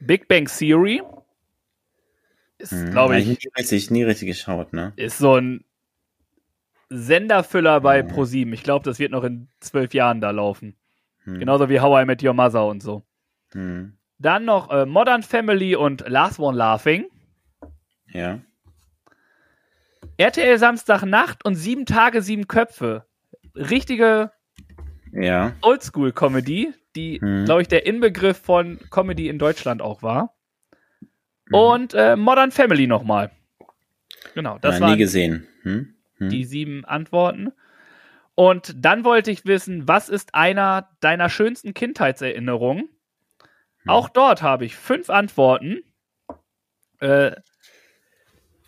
Big 0.01 0.29
Bang 0.29 0.47
Theory 0.47 1.03
ist, 2.59 2.91
glaube 2.91 3.15
Hab 3.15 3.21
ich, 3.21 3.27
nie 3.27 3.39
richtig, 3.57 3.91
nie 3.91 4.03
richtig 4.03 4.29
geschaut, 4.29 4.73
ne? 4.73 4.93
ist 4.97 5.19
so 5.19 5.37
ein 5.37 5.65
Senderfüller 6.89 7.81
bei. 7.81 8.03
ProSieben. 8.03 8.53
Ich 8.53 8.63
glaube, 8.63 8.85
das 8.85 8.99
wird 8.99 9.11
noch 9.11 9.25
in 9.25 9.49
zwölf 9.61 9.95
Jahren 9.95 10.21
da 10.21 10.31
laufen. 10.31 10.77
Hm. 11.25 11.39
Genauso 11.41 11.68
wie 11.68 11.81
How 11.81 12.03
I 12.03 12.07
Met 12.07 12.22
Your 12.22 12.35
Mother 12.35 12.66
und 12.66 12.83
so. 12.83 13.03
Hm. 13.53 13.97
Dann 14.18 14.45
noch 14.45 14.70
äh, 14.70 14.87
Modern 14.87 15.22
Family 15.22 15.75
und 15.77 16.05
Last 16.09 16.39
One 16.39 16.57
Laughing. 16.57 17.07
Ja. 18.12 18.41
RTL 20.16 20.59
Samstagnacht 20.59 21.45
und 21.45 21.57
sieben 21.57 21.87
Tage, 21.87 22.22
sieben 22.22 22.47
Köpfe. 22.47 23.07
Richtige 23.55 24.31
Ja. 25.12 25.53
Oldschool-Comedy, 25.62 26.72
die, 26.97 27.20
Hm. 27.20 27.45
glaube 27.45 27.62
ich, 27.62 27.68
der 27.68 27.87
Inbegriff 27.87 28.39
von 28.39 28.79
Comedy 28.91 29.29
in 29.29 29.39
Deutschland 29.39 29.83
auch 29.83 30.03
war. 30.03 30.35
Mhm. 31.47 31.55
Und 31.55 31.95
äh, 31.95 32.16
Modern 32.16 32.51
Family 32.51 32.87
nochmal. 32.87 33.31
Genau, 34.35 34.59
das 34.59 34.79
ja, 34.79 34.91
nie 34.91 34.97
gesehen. 34.97 35.47
Hm? 35.62 35.95
Hm? 36.18 36.29
die 36.29 36.45
sieben 36.45 36.85
Antworten. 36.85 37.53
Und 38.35 38.74
dann 38.76 39.05
wollte 39.05 39.30
ich 39.30 39.45
wissen, 39.45 39.87
was 39.87 40.09
ist 40.09 40.35
einer 40.35 40.91
deiner 41.01 41.28
schönsten 41.28 41.72
Kindheitserinnerungen? 41.74 42.89
Hm. 43.82 43.89
Auch 43.91 44.09
dort 44.09 44.43
habe 44.43 44.64
ich 44.64 44.74
fünf 44.76 45.09
Antworten. 45.11 45.82
Äh, 47.01 47.32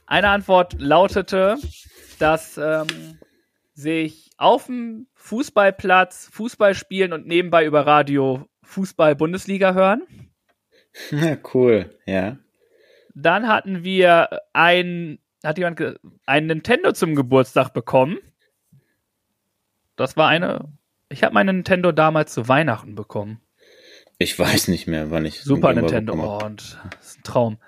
eine 0.07 0.29
Antwort 0.29 0.77
lautete, 0.79 1.57
dass 2.19 2.59
ähm, 2.59 3.19
sich 3.75 4.31
auf 4.39 4.67
dem 4.67 5.09
Fußballplatz 5.15 6.29
Fußball 6.33 6.75
spielen 6.75 7.13
und 7.13 7.27
nebenbei 7.27 7.65
über 7.67 7.87
Radio 7.87 8.47
Fußball-Bundesliga 8.63 9.75
hören. 9.75 10.03
Ja, 11.11 11.37
cool. 11.55 11.91
Ja. 12.07 12.37
Dann 13.15 13.49
hatten 13.49 13.83
wir 13.83 14.29
ein, 14.53 15.19
hat 15.43 15.59
jemand 15.59 15.79
ge- 15.79 15.99
ein 16.27 16.47
Nintendo 16.47 16.93
zum 16.93 17.15
Geburtstag 17.17 17.73
bekommen. 17.73 18.19
Das 19.97 20.17
war 20.17 20.29
eine. 20.29 20.73
Ich 21.09 21.23
habe 21.23 21.35
mein 21.35 21.47
Nintendo 21.47 21.93
damals 21.93 22.33
zu 22.33 22.49
Weihnachten 22.49 22.95
bekommen. 22.95 23.41
Ich 24.19 24.39
weiß 24.39 24.69
nicht 24.69 24.87
mehr, 24.87 25.11
wann 25.11 25.25
ich 25.27 25.43
Super 25.43 25.73
Nintendo. 25.75 26.15
Oh, 26.15 26.45
und 26.45 26.79
das 26.99 27.07
ist 27.09 27.19
ein 27.19 27.23
Traum. 27.23 27.59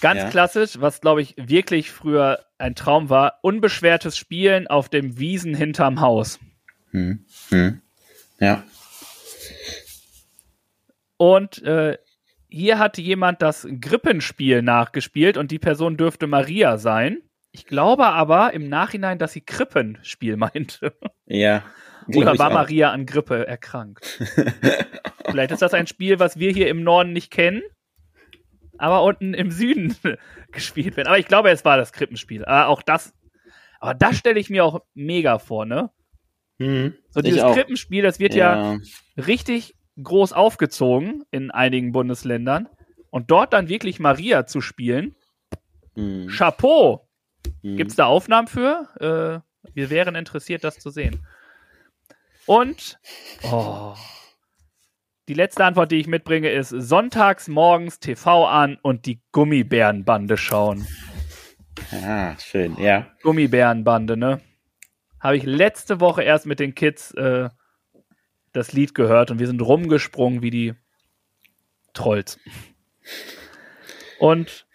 Ganz 0.00 0.20
Ja. 0.22 0.30
klassisch, 0.30 0.80
was 0.80 1.00
glaube 1.00 1.22
ich 1.22 1.34
wirklich 1.36 1.90
früher 1.90 2.44
ein 2.58 2.74
Traum 2.74 3.10
war, 3.10 3.38
unbeschwertes 3.42 4.16
Spielen 4.16 4.66
auf 4.66 4.88
dem 4.88 5.18
Wiesen 5.18 5.54
hinterm 5.54 6.00
Haus. 6.00 6.38
Hm. 6.90 7.24
Hm. 7.48 7.80
Ja. 8.38 8.64
Und 11.16 11.62
äh, 11.62 11.98
hier 12.48 12.78
hatte 12.78 13.00
jemand 13.00 13.42
das 13.42 13.66
Grippenspiel 13.80 14.62
nachgespielt 14.62 15.36
und 15.36 15.50
die 15.50 15.58
Person 15.58 15.96
dürfte 15.96 16.26
Maria 16.26 16.78
sein. 16.78 17.22
Ich 17.56 17.64
glaube 17.64 18.04
aber 18.08 18.52
im 18.52 18.68
Nachhinein, 18.68 19.18
dass 19.18 19.32
sie 19.32 19.40
Krippenspiel 19.40 20.36
meinte. 20.36 20.92
Ja. 21.24 21.64
Oder 22.14 22.38
war. 22.38 22.52
Maria 22.52 22.90
an 22.90 23.06
Grippe 23.06 23.46
erkrankt? 23.46 24.04
Vielleicht 25.24 25.52
ist 25.52 25.62
das 25.62 25.72
ein 25.72 25.86
Spiel, 25.86 26.18
was 26.18 26.38
wir 26.38 26.52
hier 26.52 26.68
im 26.68 26.82
Norden 26.82 27.14
nicht 27.14 27.32
kennen, 27.32 27.62
aber 28.76 29.02
unten 29.04 29.32
im 29.32 29.50
Süden 29.50 29.96
gespielt 30.52 30.98
wird. 30.98 31.06
Aber 31.06 31.18
ich 31.18 31.28
glaube, 31.28 31.48
es 31.48 31.64
war 31.64 31.78
das 31.78 31.94
Krippenspiel. 31.94 32.44
Aber 32.44 32.68
auch 32.68 32.82
das, 32.82 33.14
aber 33.80 33.94
das 33.94 34.18
stelle 34.18 34.38
ich 34.38 34.50
mir 34.50 34.62
auch 34.62 34.82
mega 34.92 35.38
vor, 35.38 35.64
ne? 35.64 35.90
Hm. 36.58 36.94
So 37.08 37.22
dieses. 37.22 37.42
Krippenspiel, 37.42 38.02
das 38.02 38.20
wird 38.20 38.34
ja 38.34 38.74
ja. 38.74 38.78
richtig 39.16 39.74
groß 40.00 40.34
aufgezogen 40.34 41.24
in 41.30 41.50
einigen 41.50 41.92
Bundesländern. 41.92 42.68
Und 43.08 43.30
dort 43.30 43.54
dann 43.54 43.70
wirklich 43.70 43.98
Maria 43.98 44.44
zu 44.44 44.60
spielen, 44.60 45.16
Hm. 45.96 46.28
Chapeau! 46.28 47.05
Hm. 47.62 47.76
Gibt 47.76 47.90
es 47.90 47.96
da 47.96 48.06
Aufnahmen 48.06 48.48
für? 48.48 48.88
Äh, 49.00 49.70
wir 49.74 49.90
wären 49.90 50.14
interessiert, 50.14 50.64
das 50.64 50.78
zu 50.78 50.90
sehen. 50.90 51.26
Und 52.46 52.98
oh, 53.42 53.94
die 55.28 55.34
letzte 55.34 55.64
Antwort, 55.64 55.90
die 55.90 55.96
ich 55.96 56.06
mitbringe, 56.06 56.50
ist 56.50 56.68
sonntags 56.68 57.48
morgens 57.48 57.98
TV 57.98 58.46
an 58.46 58.78
und 58.80 59.06
die 59.06 59.20
Gummibärenbande 59.32 60.36
schauen. 60.36 60.86
Ah, 61.90 62.38
schön. 62.38 62.76
Ja. 62.78 63.08
Gummibärenbande, 63.22 64.16
ne? 64.16 64.40
Habe 65.18 65.36
ich 65.36 65.42
letzte 65.42 66.00
Woche 66.00 66.22
erst 66.22 66.46
mit 66.46 66.60
den 66.60 66.74
Kids 66.74 67.10
äh, 67.14 67.50
das 68.52 68.72
Lied 68.72 68.94
gehört 68.94 69.30
und 69.30 69.38
wir 69.40 69.46
sind 69.48 69.60
rumgesprungen 69.60 70.42
wie 70.42 70.50
die 70.50 70.74
Trolls. 71.92 72.38
Und 74.18 74.65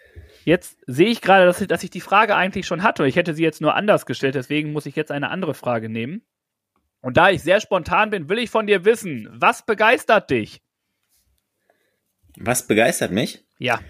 jetzt 0.44 0.78
sehe 0.86 1.08
ich 1.08 1.20
gerade, 1.20 1.46
dass 1.46 1.60
ich, 1.60 1.68
dass 1.68 1.84
ich 1.84 1.90
die 1.90 2.00
Frage 2.00 2.36
eigentlich 2.36 2.66
schon 2.66 2.82
hatte. 2.82 3.06
Ich 3.06 3.16
hätte 3.16 3.34
sie 3.34 3.42
jetzt 3.42 3.60
nur 3.60 3.74
anders 3.74 4.06
gestellt, 4.06 4.34
deswegen 4.34 4.72
muss 4.72 4.86
ich 4.86 4.96
jetzt 4.96 5.10
eine 5.10 5.30
andere 5.30 5.54
Frage 5.54 5.88
nehmen. 5.88 6.22
Und 7.00 7.16
da 7.16 7.30
ich 7.30 7.42
sehr 7.42 7.60
spontan 7.60 8.10
bin, 8.10 8.28
will 8.28 8.38
ich 8.38 8.50
von 8.50 8.66
dir 8.66 8.84
wissen, 8.84 9.28
was 9.32 9.66
begeistert 9.66 10.30
dich? 10.30 10.62
Was 12.36 12.66
begeistert 12.66 13.12
mich? 13.12 13.44
Ja. 13.58 13.80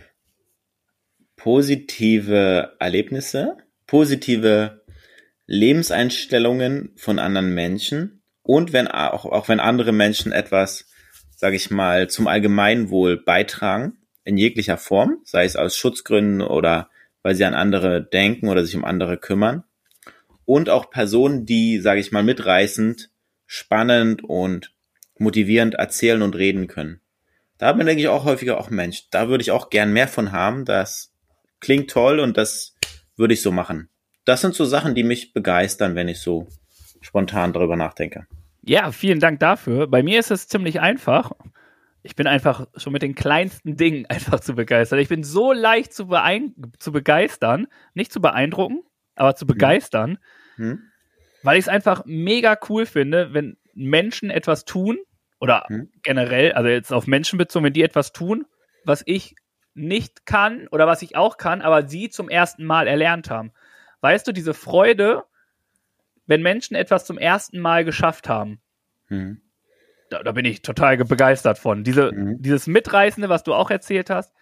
Positive 1.36 2.76
Erlebnisse, 2.78 3.56
positive 3.86 4.82
Lebenseinstellungen 5.46 6.94
von 6.96 7.18
anderen 7.18 7.54
Menschen 7.54 8.22
und 8.42 8.72
wenn 8.72 8.88
auch, 8.88 9.24
auch 9.24 9.48
wenn 9.48 9.60
andere 9.60 9.92
Menschen 9.92 10.32
etwas, 10.32 10.86
sage 11.36 11.56
ich 11.56 11.70
mal, 11.70 12.08
zum 12.08 12.26
Allgemeinwohl 12.26 13.22
beitragen, 13.22 13.98
in 14.24 14.36
jeglicher 14.36 14.78
Form, 14.78 15.18
sei 15.24 15.44
es 15.44 15.56
aus 15.56 15.76
Schutzgründen 15.76 16.40
oder 16.42 16.90
weil 17.22 17.34
sie 17.34 17.44
an 17.44 17.54
andere 17.54 18.02
denken 18.02 18.48
oder 18.48 18.64
sich 18.64 18.76
um 18.76 18.84
andere 18.84 19.16
kümmern. 19.16 19.64
Und 20.44 20.68
auch 20.68 20.90
Personen, 20.90 21.46
die, 21.46 21.78
sage 21.78 22.00
ich 22.00 22.12
mal, 22.12 22.24
mitreißend, 22.24 23.10
spannend 23.46 24.24
und 24.24 24.72
motivierend 25.18 25.74
erzählen 25.74 26.22
und 26.22 26.36
reden 26.36 26.66
können. 26.66 27.00
Da 27.58 27.72
bin 27.72 27.86
denke 27.86 28.02
ich 28.02 28.08
auch 28.08 28.24
häufiger 28.24 28.58
auch 28.58 28.70
Mensch. 28.70 29.08
Da 29.10 29.28
würde 29.28 29.42
ich 29.42 29.52
auch 29.52 29.70
gern 29.70 29.92
mehr 29.92 30.08
von 30.08 30.32
haben. 30.32 30.64
Das 30.64 31.12
klingt 31.60 31.90
toll 31.90 32.18
und 32.18 32.36
das 32.36 32.74
würde 33.16 33.34
ich 33.34 33.42
so 33.42 33.52
machen. 33.52 33.88
Das 34.24 34.40
sind 34.40 34.54
so 34.54 34.64
Sachen, 34.64 34.94
die 34.94 35.04
mich 35.04 35.32
begeistern, 35.32 35.94
wenn 35.94 36.08
ich 36.08 36.20
so 36.20 36.48
spontan 37.00 37.52
darüber 37.52 37.76
nachdenke. 37.76 38.26
Ja, 38.62 38.92
vielen 38.92 39.20
Dank 39.20 39.40
dafür. 39.40 39.86
Bei 39.86 40.02
mir 40.02 40.18
ist 40.20 40.30
es 40.30 40.48
ziemlich 40.48 40.80
einfach. 40.80 41.32
Ich 42.02 42.16
bin 42.16 42.26
einfach 42.26 42.66
schon 42.76 42.92
mit 42.92 43.02
den 43.02 43.14
kleinsten 43.14 43.76
Dingen 43.76 44.06
einfach 44.08 44.40
zu 44.40 44.54
begeistern. 44.54 44.98
Ich 44.98 45.08
bin 45.08 45.24
so 45.24 45.52
leicht 45.52 45.92
zu, 45.92 46.08
beein 46.08 46.54
zu 46.78 46.92
begeistern, 46.92 47.66
nicht 47.94 48.12
zu 48.12 48.20
beeindrucken, 48.20 48.82
aber 49.14 49.34
zu 49.36 49.46
begeistern, 49.46 50.18
Hm? 50.56 50.82
weil 51.42 51.58
ich 51.58 51.64
es 51.64 51.68
einfach 51.68 52.04
mega 52.04 52.58
cool 52.68 52.86
finde, 52.86 53.32
wenn 53.34 53.56
Menschen 53.74 54.30
etwas 54.30 54.64
tun 54.64 54.98
oder 55.40 55.64
Hm. 55.68 55.90
generell, 56.02 56.52
also 56.52 56.68
jetzt 56.68 56.92
auf 56.92 57.06
Menschen 57.06 57.38
bezogen, 57.38 57.64
wenn 57.64 57.72
die 57.72 57.82
etwas 57.82 58.12
tun, 58.12 58.46
was 58.84 59.02
ich 59.06 59.34
nicht 59.74 60.26
kann 60.26 60.68
oder 60.68 60.86
was 60.86 61.02
ich 61.02 61.16
auch 61.16 61.36
kann, 61.38 61.62
aber 61.62 61.88
sie 61.88 62.10
zum 62.10 62.28
ersten 62.28 62.64
Mal 62.64 62.86
erlernt 62.86 63.30
haben. 63.30 63.52
Weißt 64.02 64.26
du, 64.26 64.32
diese 64.32 64.52
Freude, 64.54 65.24
wenn 66.26 66.42
Menschen 66.42 66.74
etwas 66.76 67.06
zum 67.06 67.16
ersten 67.18 67.58
Mal 67.60 67.84
geschafft 67.84 68.28
haben, 68.28 68.60
Hm. 69.06 69.40
Da, 70.12 70.22
da 70.22 70.32
bin 70.32 70.44
ich 70.44 70.62
total 70.62 70.96
ge- 70.96 71.06
begeistert 71.06 71.58
von. 71.58 71.84
Diese, 71.84 72.12
Mhm. 72.12 72.40
Dieses 72.42 72.66
Mitreißende, 72.66 73.28
was 73.28 73.42
du 73.42 73.54
auch 73.54 73.70
erzählt 73.70 74.10
hast, 74.10 74.32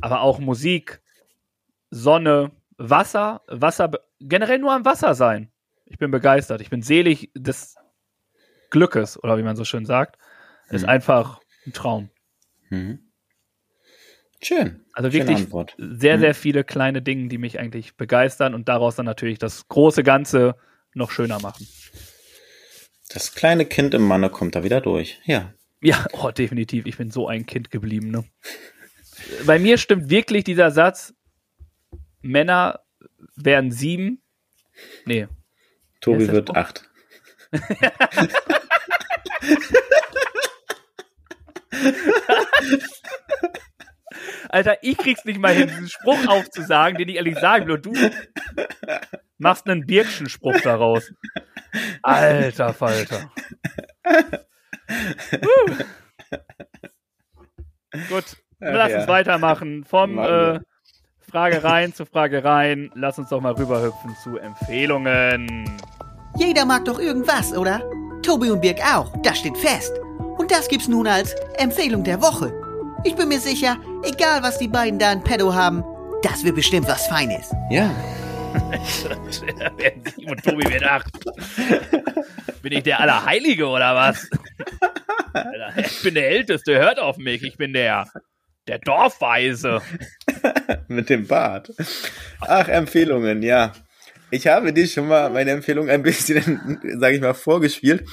aber 0.00 0.20
auch 0.22 0.38
Musik, 0.38 1.00
Sonne, 1.90 2.52
Wasser, 2.76 3.42
Wasser, 3.48 3.90
generell 4.20 4.58
nur 4.58 4.72
am 4.72 4.84
Wasser 4.84 5.14
sein. 5.14 5.50
Ich 5.86 5.98
bin 5.98 6.10
begeistert. 6.10 6.60
Ich 6.60 6.70
bin 6.70 6.82
selig 6.82 7.30
des 7.34 7.76
Glückes, 8.70 9.22
oder 9.22 9.36
wie 9.38 9.42
man 9.42 9.56
so 9.56 9.64
schön 9.64 9.84
sagt. 9.84 10.16
Ist 10.68 10.82
Mhm. 10.82 10.88
einfach 10.88 11.40
ein 11.66 11.72
Traum. 11.72 12.10
Hm. 12.68 13.00
Schön. 14.42 14.84
Also 14.94 15.12
wirklich 15.12 15.46
sehr, 15.76 16.16
Mhm. 16.16 16.20
sehr 16.20 16.34
viele 16.34 16.64
kleine 16.64 17.02
Dinge, 17.02 17.28
die 17.28 17.36
mich 17.38 17.58
eigentlich 17.58 17.96
begeistern 17.96 18.54
und 18.54 18.68
daraus 18.68 18.96
dann 18.96 19.04
natürlich 19.06 19.38
das 19.38 19.68
große 19.68 20.02
Ganze 20.02 20.54
noch 20.94 21.10
schöner 21.10 21.40
machen. 21.40 21.66
Das 23.12 23.34
kleine 23.34 23.66
Kind 23.66 23.94
im 23.94 24.06
Manne 24.06 24.30
kommt 24.30 24.54
da 24.54 24.62
wieder 24.62 24.80
durch. 24.80 25.20
Ja. 25.24 25.52
Ja, 25.82 26.06
oh, 26.12 26.30
definitiv. 26.30 26.86
Ich 26.86 26.96
bin 26.96 27.10
so 27.10 27.26
ein 27.26 27.46
Kind 27.46 27.70
geblieben. 27.70 28.10
Ne? 28.10 28.24
Bei 29.46 29.58
mir 29.58 29.78
stimmt 29.78 30.10
wirklich 30.10 30.44
dieser 30.44 30.70
Satz: 30.70 31.14
Männer 32.22 32.80
werden 33.36 33.72
sieben. 33.72 34.22
Nee. 35.06 35.26
Tobi 36.00 36.28
wird 36.28 36.48
Spruch? 36.48 36.56
acht. 36.56 36.88
Alter, 44.50 44.78
ich 44.82 44.98
krieg's 44.98 45.24
nicht 45.24 45.38
mal 45.38 45.54
hin, 45.54 45.68
diesen 45.68 45.88
Spruch 45.88 46.26
aufzusagen, 46.26 46.98
den 46.98 47.08
ich 47.08 47.16
ehrlich 47.16 47.38
sagen 47.38 47.66
will. 47.66 47.74
Und 47.74 47.86
du 47.86 47.92
Machst 49.40 49.66
einen 49.66 49.86
Birkschen-Spruch 49.86 50.60
daraus. 50.60 51.10
Alter 52.02 52.74
Falter. 52.74 53.30
Uh. 55.32 55.74
Gut, 58.08 58.24
Ach 58.60 58.72
lass 58.72 58.92
ja. 58.92 58.98
uns 58.98 59.08
weitermachen. 59.08 59.84
Vom 59.84 60.18
äh. 60.18 60.60
Frage 61.20 61.64
rein 61.64 61.94
zu 61.94 62.04
Frage 62.04 62.44
rein. 62.44 62.90
Lass 62.94 63.18
uns 63.18 63.30
doch 63.30 63.40
mal 63.40 63.52
rüberhüpfen 63.52 64.14
zu 64.22 64.36
Empfehlungen. 64.36 65.64
Jeder 66.36 66.66
mag 66.66 66.84
doch 66.84 66.98
irgendwas, 66.98 67.56
oder? 67.56 67.80
Tobi 68.22 68.50
und 68.50 68.60
Birg 68.60 68.80
auch, 68.80 69.16
das 69.22 69.38
steht 69.38 69.56
fest. 69.56 69.98
Und 70.36 70.50
das 70.50 70.68
gibt's 70.68 70.88
nun 70.88 71.06
als 71.06 71.34
Empfehlung 71.56 72.04
der 72.04 72.20
Woche. 72.20 72.52
Ich 73.02 73.16
bin 73.16 73.28
mir 73.28 73.40
sicher, 73.40 73.78
egal 74.04 74.42
was 74.42 74.58
die 74.58 74.68
beiden 74.68 74.98
da 74.98 75.10
in 75.12 75.22
Pedo 75.22 75.54
haben, 75.54 75.82
das 76.22 76.44
wird 76.44 76.56
bestimmt 76.56 76.86
was 76.86 77.06
Feines. 77.06 77.50
Ja. 77.70 77.90
Und 80.26 80.44
Tobi 80.44 80.70
wird 80.70 80.84
acht. 80.84 81.06
Bin 82.62 82.72
ich 82.72 82.82
der 82.82 83.00
Allerheilige 83.00 83.66
oder 83.66 83.94
was? 83.94 84.28
Ich 85.76 86.02
bin 86.02 86.14
der 86.14 86.28
Älteste, 86.28 86.78
hört 86.78 86.98
auf 86.98 87.16
mich. 87.16 87.42
Ich 87.42 87.56
bin 87.56 87.72
der, 87.72 88.06
der 88.68 88.78
Dorfweise. 88.80 89.80
Mit 90.88 91.08
dem 91.08 91.26
Bart. 91.26 91.70
Ach, 92.40 92.68
Empfehlungen, 92.68 93.42
ja. 93.42 93.72
Ich 94.30 94.46
habe 94.46 94.72
dir 94.72 94.86
schon 94.86 95.08
mal 95.08 95.30
meine 95.30 95.52
Empfehlung 95.52 95.88
ein 95.88 96.02
bisschen, 96.02 96.80
sage 96.98 97.16
ich 97.16 97.22
mal, 97.22 97.34
vorgespielt. 97.34 98.06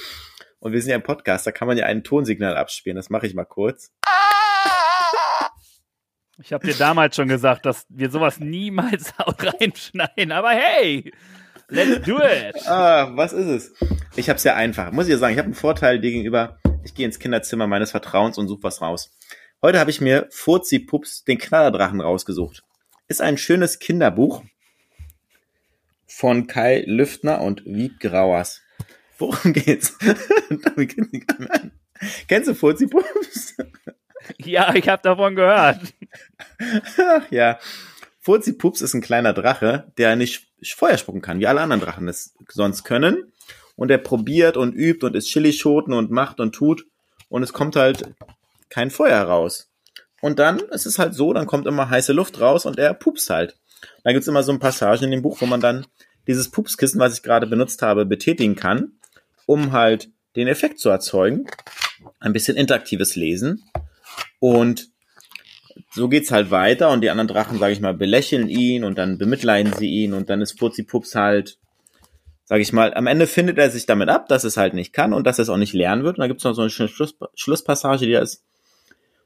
Und 0.59 0.71
wir 0.71 0.81
sind 0.81 0.91
ja 0.91 0.95
im 0.95 1.03
Podcast, 1.03 1.45
da 1.45 1.51
kann 1.51 1.67
man 1.67 1.77
ja 1.77 1.85
ein 1.85 2.03
Tonsignal 2.03 2.55
abspielen. 2.55 2.95
Das 2.95 3.09
mache 3.09 3.27
ich 3.27 3.33
mal 3.33 3.45
kurz. 3.45 3.91
Ich 6.39 6.53
habe 6.53 6.67
dir 6.67 6.75
damals 6.75 7.15
schon 7.15 7.27
gesagt, 7.27 7.65
dass 7.65 7.85
wir 7.89 8.11
sowas 8.11 8.39
niemals 8.39 9.13
reinschneiden. 9.19 10.31
Aber 10.31 10.51
hey, 10.51 11.11
let's 11.69 12.05
do 12.05 12.19
it. 12.19 12.55
Ah, 12.67 13.09
was 13.15 13.33
ist 13.33 13.47
es? 13.47 13.73
Ich 14.15 14.29
habe 14.29 14.37
es 14.37 14.43
ja 14.43 14.55
einfach. 14.55 14.91
Muss 14.91 15.07
ich 15.07 15.11
ja 15.11 15.17
sagen, 15.17 15.33
ich 15.33 15.39
habe 15.39 15.47
einen 15.47 15.55
Vorteil 15.55 15.99
dir 15.99 16.11
gegenüber. 16.11 16.59
Ich 16.83 16.93
gehe 16.93 17.05
ins 17.05 17.17
Kinderzimmer 17.17 17.65
meines 17.65 17.91
Vertrauens 17.91 18.37
und 18.37 18.47
suche 18.47 18.63
was 18.63 18.81
raus. 18.81 19.11
Heute 19.63 19.79
habe 19.79 19.89
ich 19.89 19.99
mir 19.99 20.27
Furzi 20.29 20.77
Pups, 20.77 21.23
den 21.23 21.39
Knallerdrachen, 21.39 22.01
rausgesucht. 22.01 22.63
Ist 23.07 23.21
ein 23.21 23.39
schönes 23.39 23.79
Kinderbuch 23.79 24.43
von 26.05 26.45
Kai 26.45 26.83
Lüftner 26.85 27.41
und 27.41 27.65
Wieb 27.65 27.99
Grauers. 27.99 28.61
Worum 29.17 29.53
geht's? 29.53 29.97
Kennst 32.27 32.47
du 32.47 32.53
Furzi 32.53 32.85
Pups? 32.85 33.55
Ja, 34.37 34.73
ich 34.75 34.87
habe 34.89 35.01
davon 35.01 35.35
gehört. 35.35 35.79
Ach 36.97 37.23
ja. 37.31 37.59
Furzi 38.19 38.53
Pups 38.53 38.81
ist 38.81 38.93
ein 38.93 39.01
kleiner 39.01 39.33
Drache, 39.33 39.91
der 39.97 40.15
nicht 40.15 40.47
Feuer 40.63 40.97
spucken 40.97 41.21
kann, 41.21 41.39
wie 41.39 41.47
alle 41.47 41.61
anderen 41.61 41.81
Drachen 41.81 42.07
es 42.07 42.33
sonst 42.49 42.83
können. 42.83 43.31
Und 43.75 43.91
er 43.91 43.99
probiert 43.99 44.57
und 44.57 44.73
übt 44.73 45.05
und 45.05 45.15
ist 45.15 45.29
Chilischoten 45.29 45.93
und 45.93 46.11
macht 46.11 46.39
und 46.39 46.53
tut. 46.53 46.85
Und 47.29 47.43
es 47.43 47.53
kommt 47.53 47.75
halt 47.75 48.13
kein 48.69 48.89
Feuer 48.89 49.21
raus. 49.21 49.69
Und 50.21 50.39
dann 50.39 50.59
ist 50.59 50.85
es 50.85 50.99
halt 50.99 51.13
so, 51.13 51.31
dann 51.31 51.45
kommt 51.45 51.67
immer 51.67 51.89
heiße 51.89 52.11
Luft 52.11 52.41
raus 52.41 52.65
und 52.65 52.79
er 52.79 52.93
pupst 52.93 53.29
halt. 53.29 53.57
Da 54.03 54.11
gibt's 54.11 54.27
immer 54.27 54.43
so 54.43 54.51
ein 54.51 54.59
Passagen 54.59 55.05
in 55.05 55.11
dem 55.11 55.21
Buch, 55.21 55.39
wo 55.41 55.45
man 55.45 55.61
dann 55.61 55.85
dieses 56.25 56.49
Pupskissen, 56.49 56.99
was 56.99 57.13
ich 57.13 57.23
gerade 57.23 57.47
benutzt 57.47 57.81
habe, 57.81 58.05
betätigen 58.05 58.55
kann, 58.55 58.93
um 59.45 59.71
halt 59.71 60.09
den 60.35 60.47
Effekt 60.47 60.79
zu 60.79 60.89
erzeugen. 60.89 61.47
Ein 62.19 62.33
bisschen 62.33 62.57
interaktives 62.57 63.15
Lesen. 63.15 63.63
Und 64.39 64.89
so 65.91 66.09
geht's 66.09 66.31
halt 66.31 66.51
weiter 66.51 66.89
und 66.91 67.01
die 67.01 67.09
anderen 67.09 67.27
Drachen, 67.27 67.59
sage 67.59 67.73
ich 67.73 67.81
mal, 67.81 67.93
belächeln 67.93 68.49
ihn 68.49 68.83
und 68.83 68.97
dann 68.97 69.17
bemitleiden 69.17 69.73
sie 69.73 69.89
ihn 69.89 70.13
und 70.13 70.29
dann 70.29 70.41
ist 70.41 70.59
Furzi 70.59 70.83
Pups 70.83 71.15
halt, 71.15 71.57
sage 72.45 72.61
ich 72.61 72.73
mal, 72.73 72.93
am 72.93 73.07
Ende 73.07 73.27
findet 73.27 73.57
er 73.57 73.69
sich 73.69 73.85
damit 73.85 74.09
ab, 74.09 74.27
dass 74.27 74.43
es 74.43 74.57
halt 74.57 74.73
nicht 74.73 74.93
kann 74.93 75.13
und 75.13 75.25
dass 75.25 75.39
er 75.39 75.43
es 75.43 75.49
auch 75.49 75.57
nicht 75.57 75.73
lernen 75.73 76.03
wird. 76.03 76.17
Und 76.17 76.21
dann 76.21 76.29
gibt's 76.29 76.43
noch 76.43 76.53
so 76.53 76.61
eine 76.61 76.69
schöne 76.69 76.89
Schluss, 76.89 77.15
Schlusspassage, 77.35 78.05
die 78.05 78.13
da 78.13 78.21
ist, 78.21 78.43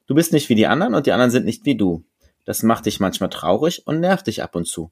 du 0.07 0.16
bist 0.16 0.34
nicht 0.34 0.49
wie 0.49 0.55
die 0.55 0.68
anderen 0.68 0.93
und 0.93 1.05
die 1.05 1.12
anderen 1.12 1.32
sind 1.32 1.45
nicht 1.45 1.66
wie 1.66 1.76
du. 1.76 2.03
Das 2.45 2.64
macht 2.64 2.86
dich 2.86 2.99
manchmal 2.99 3.30
traurig 3.30 3.86
und 3.86 3.99
nervt 3.99 4.28
dich 4.28 4.43
ab 4.43 4.55
und 4.55 4.68
zu. 4.68 4.91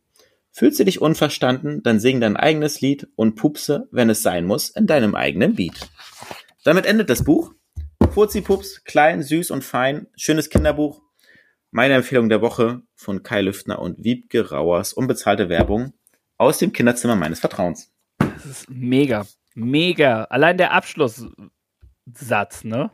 Fühlst 0.51 0.80
du 0.80 0.84
dich 0.84 1.01
unverstanden, 1.01 1.84
dann 1.84 1.99
sing 1.99 2.20
dein 2.20 2.38
eigenes 2.38 2.82
Lied 2.82 3.07
und 3.15 3.36
pupse, 3.36 3.88
wenn 3.91 4.09
es 4.09 4.24
sein 4.24 4.45
muss, 4.45 4.70
in 4.70 4.88
deinem 4.88 5.15
eigenen 5.15 5.55
Beat. 5.55 5.88
Damit 6.63 6.86
endet 6.86 7.09
das 7.09 7.24
Buch. 7.24 7.53
Furzi 8.12 8.41
Pups, 8.41 8.84
klein, 8.84 9.22
süß 9.24 9.51
und 9.51 9.64
fein, 9.64 10.07
schönes 10.16 10.49
Kinderbuch. 10.49 11.01
Meine 11.72 11.93
Empfehlung 11.93 12.30
der 12.30 12.41
Woche 12.41 12.82
von 12.95 13.24
Kai 13.24 13.41
Lüftner 13.41 13.80
und 13.80 14.03
Wiebke 14.03 14.49
Rauers, 14.49 14.93
unbezahlte 14.93 15.49
Werbung 15.49 15.93
aus 16.38 16.57
dem 16.57 16.74
Kinderzimmer 16.74 17.16
meines 17.16 17.39
Vertrauens. 17.39 17.91
Das 18.18 18.45
ist 18.45 18.70
mega, 18.70 19.26
mega. 19.53 20.24
Allein 20.26 20.57
der 20.57 20.72
Abschlusssatz, 20.74 22.64
ne? 22.64 22.91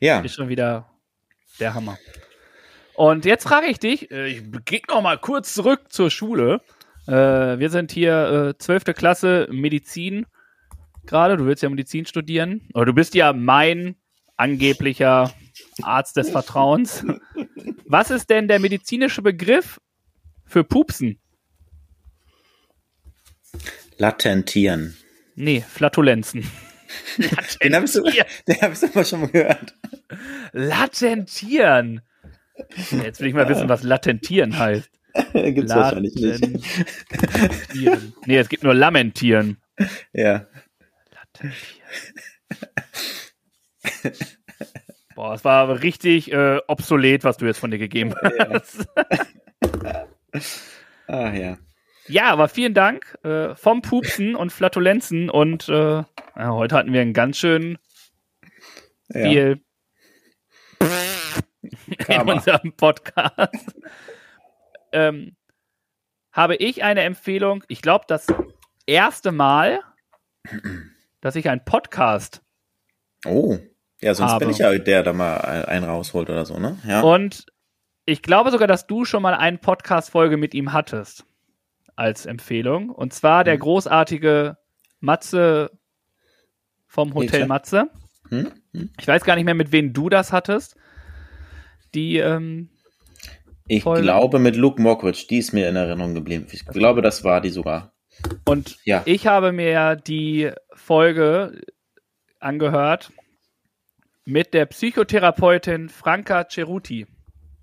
Ja, 0.00 0.20
Ist 0.20 0.34
schon 0.34 0.48
wieder 0.48 0.88
der 1.60 1.74
Hammer. 1.74 1.98
Und 2.94 3.24
jetzt 3.24 3.44
frage 3.44 3.66
ich 3.66 3.78
dich, 3.78 4.10
äh, 4.10 4.28
ich 4.28 4.42
gehe 4.64 4.80
noch 4.88 5.02
mal 5.02 5.18
kurz 5.18 5.52
zurück 5.54 5.92
zur 5.92 6.10
Schule. 6.10 6.60
Äh, 7.06 7.12
Wir 7.12 7.70
sind 7.70 7.92
hier 7.92 8.54
äh, 8.54 8.58
12. 8.58 8.84
Klasse 8.94 9.48
Medizin 9.50 10.26
gerade. 11.06 11.36
Du 11.36 11.46
willst 11.46 11.62
ja 11.62 11.68
Medizin 11.68 12.06
studieren. 12.06 12.68
Oder 12.74 12.86
du 12.86 12.92
bist 12.94 13.14
ja 13.14 13.32
mein 13.32 13.96
angeblicher 14.38 15.32
Arzt 15.82 16.16
des 16.16 16.30
Vertrauens. 16.30 17.04
Was 17.84 18.10
ist 18.10 18.30
denn 18.30 18.48
der 18.48 18.58
medizinische 18.58 19.22
Begriff 19.22 19.80
für 20.46 20.64
Pupsen? 20.64 21.20
latentieren. 23.98 24.96
Nee, 25.34 25.60
Flatulenzen. 25.60 26.48
Den 27.62 27.74
habe 27.74 27.84
ich, 27.84 27.92
so, 27.92 28.02
hab 28.06 28.72
ich 28.72 28.78
sogar 28.78 29.04
schon 29.04 29.20
mal 29.20 29.28
gehört. 29.28 29.74
Latentieren. 30.52 32.00
Jetzt 32.90 33.20
will 33.20 33.28
ich 33.28 33.34
mal 33.34 33.48
wissen, 33.48 33.68
was 33.68 33.82
latentieren 33.82 34.58
heißt. 34.58 34.90
Gibt's 35.32 35.74
wahrscheinlich 35.74 36.14
nicht. 36.14 36.42
Latentieren. 37.10 38.14
Nee, 38.24 38.38
es 38.38 38.48
gibt 38.48 38.62
nur 38.62 38.74
lamentieren. 38.74 39.58
Ja. 40.12 40.46
Boah, 45.14 45.34
es 45.34 45.44
war 45.44 45.62
aber 45.64 45.82
richtig 45.82 46.32
äh, 46.32 46.60
obsolet, 46.68 47.24
was 47.24 47.36
du 47.36 47.46
jetzt 47.46 47.58
von 47.58 47.70
dir 47.70 47.78
gegeben 47.78 48.14
hast. 48.50 48.86
Ah 51.10 51.32
ja. 51.32 51.56
Ja, 52.06 52.26
aber 52.26 52.48
vielen 52.48 52.74
Dank 52.74 53.18
äh, 53.24 53.54
vom 53.56 53.80
Pupsen 53.80 54.36
und 54.36 54.52
Flatulenzen 54.52 55.30
und 55.30 55.70
äh, 55.70 56.02
ja, 56.02 56.06
heute 56.36 56.76
hatten 56.76 56.92
wir 56.92 57.00
einen 57.00 57.14
ganz 57.14 57.38
schön 57.38 57.78
ja. 59.08 59.22
viel 59.22 59.64
in 62.08 62.20
unserem 62.28 62.74
Podcast. 62.74 63.74
ähm, 64.92 65.34
habe 66.30 66.56
ich 66.56 66.84
eine 66.84 67.04
Empfehlung, 67.04 67.64
ich 67.68 67.80
glaube, 67.80 68.04
das 68.06 68.26
erste 68.84 69.32
Mal, 69.32 69.80
dass 71.22 71.36
ich 71.36 71.48
einen 71.48 71.64
Podcast 71.64 72.42
Oh. 73.26 73.58
Ja, 74.00 74.14
sonst 74.14 74.30
Aber- 74.32 74.40
bin 74.40 74.50
ich 74.50 74.58
ja 74.58 74.76
der, 74.78 75.02
der 75.02 75.12
mal 75.12 75.36
einen 75.66 75.84
rausholt 75.84 76.30
oder 76.30 76.44
so, 76.44 76.58
ne? 76.58 76.78
Ja. 76.86 77.00
Und 77.02 77.46
ich 78.04 78.22
glaube 78.22 78.50
sogar, 78.50 78.68
dass 78.68 78.86
du 78.86 79.04
schon 79.04 79.22
mal 79.22 79.34
eine 79.34 79.58
Podcast-Folge 79.58 80.36
mit 80.36 80.54
ihm 80.54 80.72
hattest 80.72 81.24
als 81.96 82.26
Empfehlung. 82.26 82.90
Und 82.90 83.12
zwar 83.12 83.44
der 83.44 83.54
Hm. 83.54 83.60
großartige 83.60 84.56
Matze 85.00 85.70
vom 86.86 87.12
Hotel. 87.14 87.46
Matze. 87.46 87.90
Hm? 88.30 88.52
Hm? 88.72 88.90
Ich 89.00 89.06
weiß 89.08 89.24
gar 89.24 89.34
nicht 89.34 89.44
mehr, 89.44 89.54
mit 89.54 89.72
wem 89.72 89.92
du 89.92 90.08
das 90.08 90.32
hattest. 90.32 90.76
Die, 91.94 92.18
ähm, 92.18 92.68
Ich 93.66 93.82
Folge. 93.82 94.02
glaube 94.02 94.38
mit 94.38 94.56
Luke 94.56 94.80
Mockridge, 94.80 95.26
die 95.28 95.38
ist 95.38 95.52
mir 95.52 95.68
in 95.68 95.76
Erinnerung 95.76 96.14
geblieben. 96.14 96.46
Ich 96.52 96.64
glaube, 96.66 97.02
das 97.02 97.24
war 97.24 97.40
die 97.40 97.50
sogar. 97.50 97.92
und 98.46 98.78
Ja. 98.84 99.02
ich 99.04 99.26
habe 99.26 99.52
mir 99.52 99.94
die 99.96 100.50
Folge 100.74 101.60
angehört 102.40 103.12
mit 104.28 104.52
der 104.52 104.66
Psychotherapeutin 104.66 105.88
Franka 105.88 106.46
Ceruti. 106.48 107.06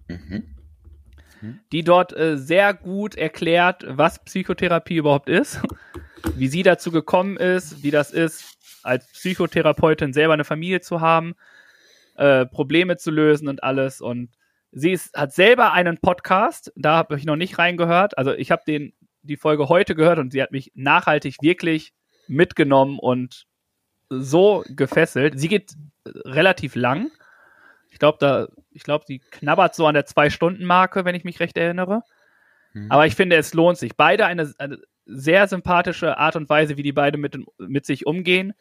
Mhm. 0.07 1.59
die 1.71 1.83
dort 1.83 2.15
äh, 2.15 2.37
sehr 2.37 2.73
gut 2.73 3.15
erklärt, 3.15 3.85
was 3.87 4.23
Psychotherapie 4.23 4.97
überhaupt 4.97 5.29
ist, 5.29 5.61
wie 6.35 6.47
sie 6.47 6.63
dazu 6.63 6.91
gekommen 6.91 7.37
ist, 7.37 7.83
wie 7.83 7.91
das 7.91 8.11
ist, 8.11 8.57
als 8.81 9.05
Psychotherapeutin 9.11 10.13
selber 10.13 10.33
eine 10.33 10.43
Familie 10.43 10.81
zu 10.81 11.01
haben, 11.01 11.35
äh, 12.15 12.45
Probleme 12.45 12.97
zu 12.97 13.11
lösen 13.11 13.47
und 13.47 13.63
alles. 13.63 14.01
Und 14.01 14.31
sie 14.71 14.91
ist, 14.91 15.15
hat 15.15 15.33
selber 15.33 15.71
einen 15.71 15.97
Podcast, 15.99 16.71
da 16.75 16.97
habe 16.97 17.17
ich 17.17 17.25
noch 17.25 17.35
nicht 17.35 17.59
reingehört. 17.59 18.17
Also 18.17 18.33
ich 18.33 18.49
habe 18.49 18.63
den 18.65 18.93
die 19.21 19.37
Folge 19.37 19.69
heute 19.69 19.95
gehört 19.95 20.19
und 20.19 20.31
sie 20.31 20.41
hat 20.41 20.51
mich 20.51 20.71
nachhaltig 20.75 21.37
wirklich 21.41 21.93
mitgenommen 22.27 22.97
und 22.99 23.45
so 24.09 24.63
gefesselt. 24.69 25.39
Sie 25.39 25.47
geht 25.47 25.73
relativ 26.05 26.75
lang. 26.75 27.11
Ich 27.89 27.99
glaube, 27.99 28.17
da, 28.19 28.47
ich 28.71 28.83
glaube, 28.83 29.05
sie 29.07 29.19
knabbert 29.19 29.73
so 29.75 29.87
an 29.87 29.93
der 29.93 30.05
Zwei-Stunden-Marke, 30.05 31.05
wenn 31.05 31.15
ich 31.15 31.23
mich 31.23 31.39
recht 31.39 31.57
erinnere. 31.57 32.01
Mhm. 32.73 32.91
Aber 32.91 33.07
ich 33.07 33.15
finde, 33.15 33.37
es 33.37 33.53
lohnt 33.53 33.77
sich. 33.77 33.95
Beide 33.95 34.25
eine, 34.25 34.53
eine 34.57 34.79
sehr 35.05 35.47
sympathische 35.47 36.17
Art 36.17 36.35
und 36.35 36.49
Weise, 36.49 36.77
wie 36.77 36.83
die 36.83 36.91
beiden 36.91 37.21
mit, 37.21 37.37
mit 37.57 37.85
sich 37.85 38.05
umgehen. 38.05 38.53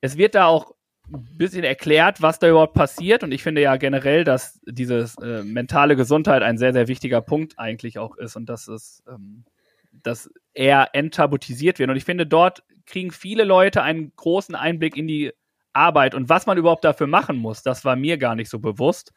Es 0.00 0.16
wird 0.16 0.34
da 0.34 0.46
auch 0.46 0.74
ein 1.12 1.28
bisschen 1.36 1.64
erklärt, 1.64 2.20
was 2.20 2.38
da 2.38 2.48
überhaupt 2.48 2.74
passiert. 2.74 3.22
Und 3.22 3.32
ich 3.32 3.42
finde 3.42 3.62
ja 3.62 3.76
generell, 3.76 4.24
dass 4.24 4.60
diese 4.66 5.06
äh, 5.22 5.42
mentale 5.42 5.96
Gesundheit 5.96 6.42
ein 6.42 6.58
sehr, 6.58 6.72
sehr 6.72 6.88
wichtiger 6.88 7.20
Punkt 7.20 7.58
eigentlich 7.58 7.98
auch 7.98 8.16
ist 8.16 8.36
und 8.36 8.48
dass 8.48 8.68
es, 8.68 9.02
ähm, 9.08 9.44
dass 9.92 10.30
eher 10.52 10.90
enttabuisiert 10.92 11.78
wird. 11.78 11.90
Und 11.90 11.96
ich 11.96 12.04
finde, 12.04 12.26
dort 12.26 12.62
kriegen 12.86 13.10
viele 13.10 13.44
Leute 13.44 13.82
einen 13.82 14.12
großen 14.16 14.54
Einblick 14.54 14.96
in 14.96 15.06
die 15.06 15.32
Arbeit 15.78 16.14
und 16.14 16.28
was 16.28 16.46
man 16.46 16.58
überhaupt 16.58 16.84
dafür 16.84 17.06
machen 17.06 17.36
muss. 17.36 17.62
Das 17.62 17.84
war 17.84 17.96
mir 17.96 18.18
gar 18.18 18.34
nicht 18.34 18.50
so 18.50 18.58
bewusst. 18.58 19.12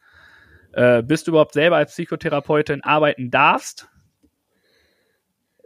Äh, 0.72 1.02
bis 1.02 1.24
du 1.24 1.32
überhaupt 1.32 1.52
selber 1.52 1.76
als 1.76 1.92
Psychotherapeutin 1.92 2.82
arbeiten 2.82 3.30
darfst, 3.30 3.88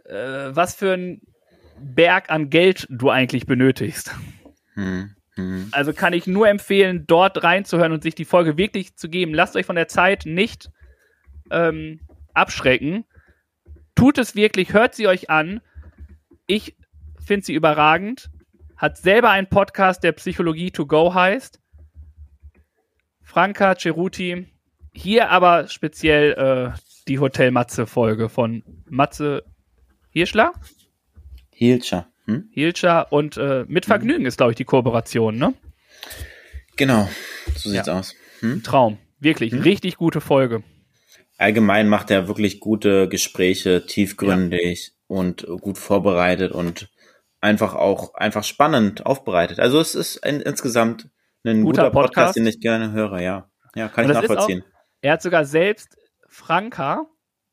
äh, 0.03 0.49
was 0.49 0.75
für 0.75 0.93
ein 0.93 1.21
Berg 1.79 2.29
an 2.29 2.49
Geld 2.49 2.87
du 2.89 3.09
eigentlich 3.09 3.45
benötigst. 3.45 4.13
Hm, 4.73 5.15
hm. 5.35 5.69
Also 5.71 5.93
kann 5.93 6.11
ich 6.11 6.27
nur 6.27 6.49
empfehlen, 6.49 7.05
dort 7.07 7.41
reinzuhören 7.41 7.93
und 7.93 8.03
sich 8.03 8.15
die 8.15 8.25
Folge 8.25 8.57
wirklich 8.57 8.97
zu 8.97 9.07
geben. 9.07 9.33
Lasst 9.33 9.55
euch 9.55 9.65
von 9.65 9.77
der 9.77 9.87
Zeit 9.87 10.25
nicht 10.25 10.71
ähm, 11.51 12.01
abschrecken. 12.33 13.05
Tut 13.95 14.17
es 14.17 14.35
wirklich, 14.35 14.73
hört 14.73 14.93
sie 14.93 15.07
euch 15.07 15.29
an. 15.29 15.61
Ich 16.47 16.75
finde 17.25 17.45
sie 17.45 17.53
überragend. 17.53 18.29
Hat 18.77 18.97
selber 18.97 19.31
einen 19.31 19.47
Podcast, 19.47 20.03
der 20.03 20.11
Psychologie 20.11 20.69
to 20.69 20.85
go 20.85 21.13
heißt. 21.13 21.59
Franka 23.23 23.75
Ceruti. 23.75 24.47
Hier 24.93 25.29
aber 25.29 25.67
speziell 25.67 26.33
äh, 26.33 26.77
die 27.07 27.19
Hotel 27.19 27.51
Matze-Folge 27.51 28.29
von 28.29 28.63
Matze 28.85 29.43
Hirschler? 30.11 30.53
Hilscher. 31.51 32.07
Hm? 32.25 32.49
Hilscher 32.51 33.11
und 33.11 33.37
äh, 33.37 33.65
mit 33.67 33.85
hm. 33.85 33.89
Vergnügen 33.89 34.19
hm. 34.21 34.25
ist, 34.27 34.37
glaube 34.37 34.51
ich, 34.51 34.57
die 34.57 34.65
Kooperation, 34.65 35.37
ne? 35.37 35.53
Genau, 36.75 37.09
so 37.55 37.69
sieht's 37.69 37.87
ja. 37.87 37.97
aus. 37.97 38.13
Hm? 38.41 38.61
Traum. 38.61 38.99
Wirklich, 39.19 39.53
hm? 39.53 39.61
richtig 39.61 39.97
gute 39.97 40.21
Folge. 40.21 40.61
Allgemein 41.39 41.89
macht 41.89 42.11
er 42.11 42.27
wirklich 42.27 42.59
gute 42.59 43.07
Gespräche, 43.07 43.85
tiefgründig 43.87 44.87
ja. 44.87 44.93
und 45.07 45.47
gut 45.61 45.77
vorbereitet 45.79 46.51
und 46.51 46.89
einfach 47.41 47.75
auch 47.75 48.13
einfach 48.15 48.43
spannend 48.43 49.05
aufbereitet. 49.05 49.59
Also 49.59 49.79
es 49.79 49.95
ist 49.95 50.23
ein, 50.23 50.41
insgesamt 50.41 51.09
ein 51.45 51.63
guter, 51.63 51.83
guter 51.83 51.91
Podcast, 51.91 52.13
Podcast, 52.15 52.35
den 52.37 52.47
ich 52.47 52.59
gerne 52.59 52.91
höre, 52.91 53.19
ja. 53.19 53.49
Ja, 53.75 53.87
kann 53.89 54.05
ich 54.05 54.13
nachvollziehen. 54.13 54.63
Auch, 54.63 54.77
er 55.01 55.13
hat 55.13 55.21
sogar 55.21 55.45
selbst 55.45 55.97
Franka 56.27 57.05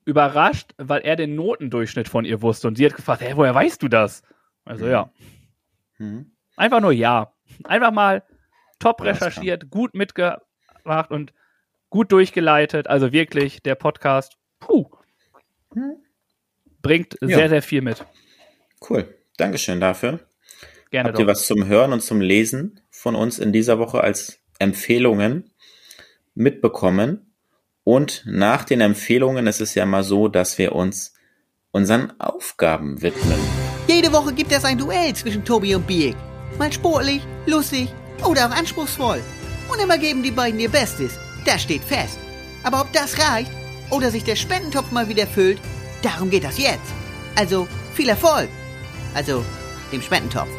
überrascht, 0.05 0.73
weil 0.77 1.03
er 1.03 1.17
den 1.17 1.35
Notendurchschnitt 1.35 2.09
von 2.09 2.25
ihr 2.25 2.43
wusste. 2.43 2.69
Und 2.69 2.77
sie 2.77 2.87
hat 2.87 2.95
gefragt, 2.95 3.23
hey, 3.23 3.37
woher 3.37 3.55
weißt 3.55 3.83
du 3.83 3.89
das? 3.89 4.23
Also 4.65 4.87
mhm. 4.87 4.91
ja. 4.91 5.11
Mhm. 5.99 6.33
Einfach 6.57 6.81
nur 6.81 6.93
ja. 6.93 7.33
Einfach 7.65 7.93
mal 7.93 8.23
top 8.79 9.03
recherchiert, 9.03 9.71
gut 9.71 9.95
mitgemacht 9.95 11.11
und 11.11 11.33
gut 11.91 12.13
durchgeleitet. 12.13 12.87
Also 12.87 13.13
wirklich, 13.13 13.63
der 13.63 13.75
Podcast, 13.75 14.37
puh, 14.61 14.91
mhm. 15.75 15.97
bringt 16.83 17.17
ja. 17.21 17.29
sehr, 17.29 17.49
sehr 17.49 17.63
viel 17.63 17.83
mit. 17.83 18.05
Cool. 18.89 19.15
Dankeschön 19.37 19.81
dafür. 19.81 20.21
Gerne 20.91 21.09
Habt 21.09 21.17
doch. 21.17 21.23
ihr 21.23 21.27
was 21.27 21.47
zum 21.47 21.67
Hören 21.67 21.93
und 21.93 22.01
zum 22.01 22.21
Lesen 22.21 22.81
von 22.91 23.15
uns 23.15 23.39
in 23.39 23.53
dieser 23.53 23.79
Woche 23.79 24.01
als 24.01 24.39
Empfehlungen 24.59 25.51
mitbekommen? 26.35 27.35
Und 27.83 28.23
nach 28.27 28.65
den 28.65 28.81
Empfehlungen 28.81 29.47
ist 29.47 29.61
es 29.61 29.75
ja 29.75 29.85
mal 29.85 30.05
so, 30.05 30.29
dass 30.29 30.57
wir 30.57 30.75
uns 30.75 31.15
unseren 31.71 32.19
Aufgaben 32.19 33.03
widmen. 33.03 33.39
Jede 33.89 34.13
Woche 34.13 34.33
gibt 34.33 34.53
es 34.53 34.65
ein 34.65 34.79
Duell 34.79 35.15
zwischen 35.15 35.45
Tobi 35.45 35.75
und 35.75 35.87
Biek. 35.87 36.17
Mal 36.59 36.73
sportlich, 36.73 37.21
lustig 37.47 37.89
oder 38.25 38.47
auch 38.47 38.57
anspruchsvoll. 38.57 39.21
Und 39.71 39.83
immer 39.83 39.99
geben 39.99 40.23
die 40.23 40.31
beiden 40.31 40.61
ihr 40.61 40.71
Bestes. 40.71 41.19
Das 41.45 41.63
steht 41.63 41.83
fest. 41.83 42.19
Aber 42.63 42.81
ob 42.81 42.93
das 42.93 43.19
reicht 43.19 43.51
oder 43.91 44.11
sich 44.11 44.25
der 44.25 44.37
Spendentopf 44.37 44.93
mal 44.93 45.09
wieder 45.09 45.27
füllt, 45.27 45.59
darum 46.03 46.31
geht 46.31 46.45
das 46.45 46.59
jetzt. 46.59 46.93
Also 47.35 47.67
viel 47.95 48.09
Erfolg. 48.09 48.49
Also 49.15 49.45
dem 49.93 50.03
Spendentopf. 50.03 50.51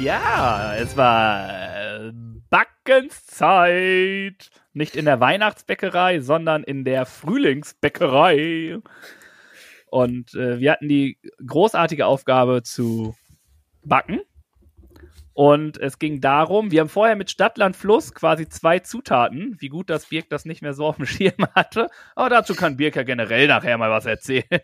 Ja, 0.00 0.74
es 0.76 0.96
war 0.96 2.06
äh, 2.06 2.10
Backenszeit. 2.48 4.48
Nicht 4.72 4.96
in 4.96 5.04
der 5.04 5.20
Weihnachtsbäckerei, 5.20 6.20
sondern 6.20 6.62
in 6.62 6.84
der 6.84 7.04
Frühlingsbäckerei. 7.04 8.78
Und 9.90 10.32
äh, 10.34 10.58
wir 10.58 10.72
hatten 10.72 10.88
die 10.88 11.18
großartige 11.46 12.06
Aufgabe 12.06 12.62
zu 12.62 13.14
backen. 13.84 14.20
Und 15.34 15.76
es 15.78 15.98
ging 15.98 16.22
darum, 16.22 16.70
wir 16.70 16.80
haben 16.80 16.88
vorher 16.88 17.14
mit 17.14 17.30
Stadtland 17.30 17.76
Fluss 17.76 18.14
quasi 18.14 18.48
zwei 18.48 18.78
Zutaten, 18.78 19.56
wie 19.60 19.68
gut 19.68 19.90
das 19.90 20.06
Birk 20.06 20.30
das 20.30 20.46
nicht 20.46 20.62
mehr 20.62 20.72
so 20.72 20.86
auf 20.86 20.96
dem 20.96 21.04
Schirm 21.06 21.46
hatte. 21.54 21.88
Aber 22.16 22.30
dazu 22.30 22.54
kann 22.54 22.78
Birk 22.78 22.96
ja 22.96 23.02
generell 23.02 23.48
nachher 23.48 23.76
mal 23.76 23.90
was 23.90 24.06
erzählen. 24.06 24.48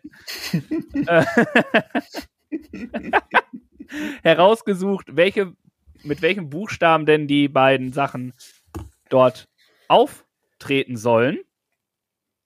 Herausgesucht, 4.23 5.17
welche, 5.17 5.55
mit 6.03 6.23
welchem 6.23 6.51
Buchstaben 6.51 7.07
denn 7.07 7.27
die 7.27 7.49
beiden 7.49 7.93
Sachen 7.93 8.33
dort 9.09 9.49
auftreten 9.89 10.97
sollen. 10.97 11.39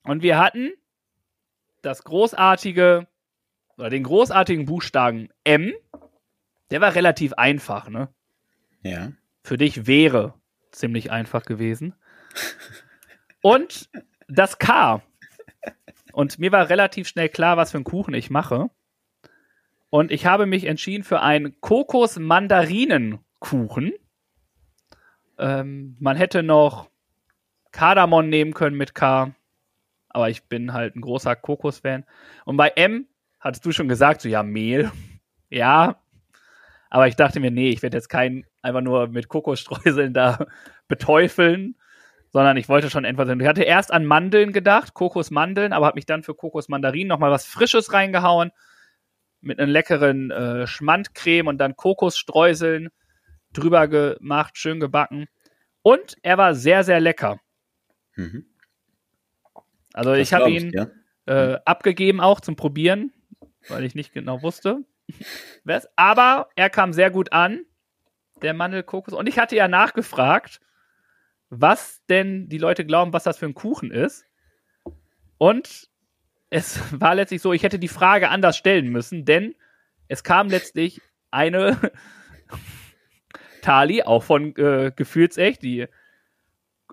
Und 0.03 0.21
wir 0.21 0.37
hatten 0.37 0.71
das 1.81 2.03
großartige, 2.03 3.07
oder 3.77 3.89
den 3.89 4.03
großartigen 4.03 4.65
Buchstaben 4.65 5.29
M. 5.43 5.73
Der 6.71 6.81
war 6.81 6.95
relativ 6.95 7.33
einfach, 7.33 7.89
ne? 7.89 8.09
Ja. 8.83 9.11
Für 9.43 9.57
dich 9.57 9.87
wäre 9.87 10.33
ziemlich 10.71 11.11
einfach 11.11 11.45
gewesen. 11.45 11.95
Und 13.41 13.89
das 14.27 14.59
K. 14.59 15.01
Und 16.11 16.39
mir 16.39 16.51
war 16.51 16.69
relativ 16.69 17.07
schnell 17.07 17.29
klar, 17.29 17.57
was 17.57 17.71
für 17.71 17.77
einen 17.77 17.85
Kuchen 17.85 18.13
ich 18.13 18.29
mache. 18.29 18.69
Und 19.89 20.11
ich 20.11 20.25
habe 20.25 20.45
mich 20.45 20.65
entschieden 20.65 21.03
für 21.03 21.21
einen 21.21 21.59
Kokos-Mandarinen-Kuchen. 21.61 23.93
Ähm, 25.37 25.97
man 25.99 26.15
hätte 26.15 26.43
noch 26.43 26.89
Kardamom 27.71 28.29
nehmen 28.29 28.53
können 28.53 28.77
mit 28.77 28.93
K. 28.93 29.33
Aber 30.09 30.29
ich 30.29 30.43
bin 30.43 30.73
halt 30.73 30.95
ein 30.95 31.01
großer 31.01 31.35
Kokos-Fan. 31.35 32.05
Und 32.45 32.57
bei 32.57 32.69
M 32.69 33.07
hattest 33.39 33.65
du 33.65 33.71
schon 33.71 33.87
gesagt, 33.87 34.21
so 34.21 34.29
ja, 34.29 34.43
Mehl. 34.43 34.91
ja. 35.49 35.95
Aber 36.91 37.07
ich 37.07 37.15
dachte 37.15 37.39
mir, 37.39 37.51
nee, 37.51 37.69
ich 37.69 37.81
werde 37.81 37.97
jetzt 37.97 38.09
keinen 38.09 38.45
einfach 38.61 38.81
nur 38.81 39.07
mit 39.07 39.27
Kokosstreuseln 39.27 40.13
da 40.13 40.45
beteufeln, 40.87 41.75
sondern 42.29 42.57
ich 42.57 42.67
wollte 42.67 42.89
schon 42.89 43.05
etwas. 43.05 43.29
Ich 43.29 43.47
hatte 43.47 43.63
erst 43.63 43.93
an 43.93 44.05
Mandeln 44.05 44.53
gedacht, 44.53 44.93
Kokosmandeln, 44.93 45.73
aber 45.73 45.87
habe 45.87 45.97
mich 45.97 46.05
dann 46.05 46.23
für 46.23 46.35
Kokosmandarinen 46.35 47.07
nochmal 47.07 47.31
was 47.31 47.45
Frisches 47.45 47.93
reingehauen. 47.93 48.51
Mit 49.41 49.59
einem 49.59 49.71
leckeren 49.71 50.31
äh, 50.31 50.67
Schmandcreme 50.67 51.47
und 51.47 51.57
dann 51.57 51.75
Kokosstreuseln 51.75 52.89
drüber 53.53 53.87
gemacht, 53.87 54.57
schön 54.57 54.79
gebacken. 54.79 55.27
Und 55.81 56.17
er 56.21 56.37
war 56.37 56.55
sehr, 56.55 56.83
sehr 56.83 56.99
lecker. 56.99 57.39
Mhm. 58.15 58.45
Also 59.93 60.11
das 60.11 60.19
ich 60.19 60.33
habe 60.33 60.49
ihn 60.49 60.71
ja. 60.71 60.87
äh, 61.25 61.51
mhm. 61.51 61.57
abgegeben 61.65 62.21
auch 62.21 62.41
zum 62.41 62.55
Probieren, 62.55 63.13
weil 63.67 63.83
ich 63.83 63.95
nicht 63.95 64.13
genau 64.13 64.41
wusste. 64.41 64.83
Aber 65.95 66.49
er 66.55 66.69
kam 66.69 66.93
sehr 66.93 67.11
gut 67.11 67.31
an, 67.31 67.65
der 68.41 68.53
Mandelkokos. 68.53 69.13
Und 69.13 69.27
ich 69.27 69.39
hatte 69.39 69.55
ja 69.55 69.67
nachgefragt, 69.67 70.59
was 71.49 72.03
denn 72.07 72.47
die 72.49 72.57
Leute 72.57 72.85
glauben, 72.85 73.13
was 73.13 73.23
das 73.23 73.37
für 73.37 73.45
ein 73.45 73.55
Kuchen 73.55 73.91
ist. 73.91 74.25
Und 75.37 75.88
es 76.49 76.79
war 76.99 77.15
letztlich 77.15 77.41
so, 77.41 77.53
ich 77.53 77.63
hätte 77.63 77.79
die 77.79 77.87
Frage 77.87 78.29
anders 78.29 78.57
stellen 78.57 78.89
müssen, 78.89 79.25
denn 79.25 79.55
es 80.07 80.23
kam 80.23 80.49
letztlich 80.49 81.01
eine 81.31 81.77
Tali, 83.61 84.03
auch 84.03 84.23
von 84.23 84.55
äh, 84.55 84.91
Gefühlsecht, 84.95 85.61
die 85.61 85.87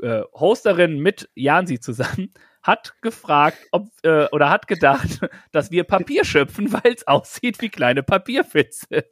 äh, 0.03 0.23
Hosterin 0.35 0.99
mit 0.99 1.31
Jansi 1.35 1.81
zusammen, 1.81 2.33
hat 2.63 2.95
gefragt, 3.01 3.59
ob, 3.71 3.89
äh, 4.03 4.27
oder 4.33 4.51
hat 4.51 4.67
gedacht, 4.67 5.21
dass 5.53 5.71
wir 5.71 5.85
Papier 5.85 6.25
schöpfen, 6.25 6.73
weil 6.73 6.93
es 6.93 7.07
aussieht 7.07 7.61
wie 7.61 7.69
kleine 7.69 8.03
Papierfitze. 8.03 9.07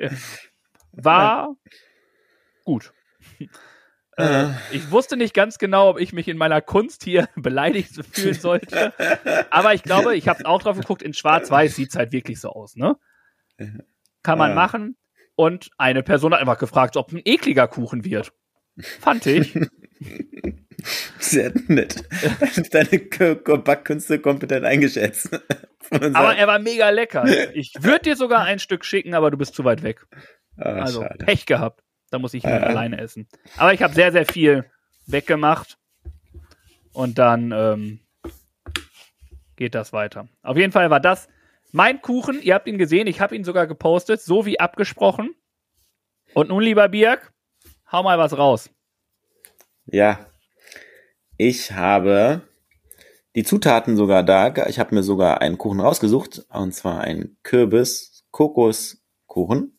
War 0.93 1.57
gut. 2.65 2.93
Äh, 4.17 4.49
ich 4.71 4.91
wusste 4.91 5.17
nicht 5.17 5.35
ganz 5.35 5.59
genau, 5.59 5.91
ob 5.91 6.01
ich 6.01 6.13
mich 6.13 6.29
in 6.29 6.37
meiner 6.37 6.61
Kunst 6.61 7.05
hier 7.05 7.29
beleidigt 7.37 7.93
fühlen 8.13 8.35
sollte. 8.35 8.93
Aber 9.51 9.75
ich 9.75 9.83
glaube, 9.83 10.17
ich 10.17 10.29
habe 10.29 10.47
auch 10.47 10.63
drauf 10.63 10.79
geguckt, 10.79 11.03
in 11.03 11.15
Schwarz-Weiß 11.15 11.75
sieht 11.75 11.91
es 11.91 11.97
halt 11.97 12.13
wirklich 12.13 12.41
so 12.41 12.51
aus, 12.51 12.77
ne? 12.77 12.97
Kann 14.23 14.39
man 14.39 14.55
machen. 14.55 14.97
Und 15.37 15.71
eine 15.79 16.03
Person 16.03 16.33
hat 16.33 16.41
einfach 16.41 16.59
gefragt, 16.59 16.97
ob 16.97 17.13
ein 17.13 17.21
ekliger 17.25 17.67
Kuchen 17.67 18.05
wird. 18.05 18.33
Fand 19.01 19.27
ich. 19.27 19.59
Sehr 21.19 21.53
nett. 21.69 22.05
Deine 22.73 22.99
Backkünste 23.59 24.19
kompetent 24.19 24.65
eingeschätzt. 24.65 25.31
Aber 25.91 26.37
er 26.37 26.47
war 26.47 26.59
mega 26.59 26.91
lecker. 26.91 27.25
Ich 27.55 27.75
würde 27.79 28.01
dir 28.01 28.17
sogar 28.17 28.43
ein 28.43 28.59
Stück 28.59 28.85
schicken, 28.85 29.15
aber 29.15 29.31
du 29.31 29.37
bist 29.37 29.55
zu 29.55 29.65
weit 29.65 29.83
weg. 29.83 30.07
Ah, 30.57 30.83
also 30.83 31.03
schade. 31.03 31.25
Pech 31.25 31.47
gehabt. 31.47 31.84
Da 32.15 32.19
muss 32.21 32.33
ich 32.33 32.45
Ja. 32.45 32.59
alleine 32.59 32.99
essen. 32.99 33.27
Aber 33.57 33.75
ich 33.75 33.83
habe 33.83 33.93
sehr, 33.93 34.13
sehr 34.13 34.25
viel 34.25 34.65
weggemacht. 35.07 35.77
Und 36.93 37.19
dann 37.19 37.51
ähm, 37.53 37.99
geht 39.57 39.75
das 39.75 39.93
weiter. 39.93 40.29
Auf 40.43 40.57
jeden 40.57 40.71
Fall 40.73 40.89
war 40.91 41.01
das 41.01 41.27
mein 41.73 42.01
Kuchen. 42.01 42.41
Ihr 42.41 42.55
habt 42.55 42.69
ihn 42.69 42.79
gesehen. 42.79 43.09
Ich 43.09 43.21
habe 43.21 43.35
ihn 43.35 43.43
sogar 43.43 43.67
gepostet, 43.67 44.21
so 44.23 44.47
wie 44.47 44.61
abgesprochen. 44.61 45.35
Und 46.35 46.51
nun, 46.51 46.63
lieber 46.63 46.89
Birk, 46.89 47.33
hau 47.91 48.05
mal 48.05 48.17
was 48.17 48.39
raus. 48.39 48.71
Ja. 49.87 50.25
Ich 51.37 51.73
habe 51.73 52.43
die 53.35 53.43
Zutaten 53.43 53.97
sogar 53.97 54.23
da. 54.23 54.55
Ich 54.69 54.79
habe 54.79 54.95
mir 54.95 55.03
sogar 55.03 55.41
einen 55.41 55.59
Kuchen 55.59 55.81
rausgesucht. 55.81 56.47
Und 56.49 56.73
zwar 56.73 57.01
einen 57.01 57.37
Kürbis-Kokoskuchen. 57.43 59.73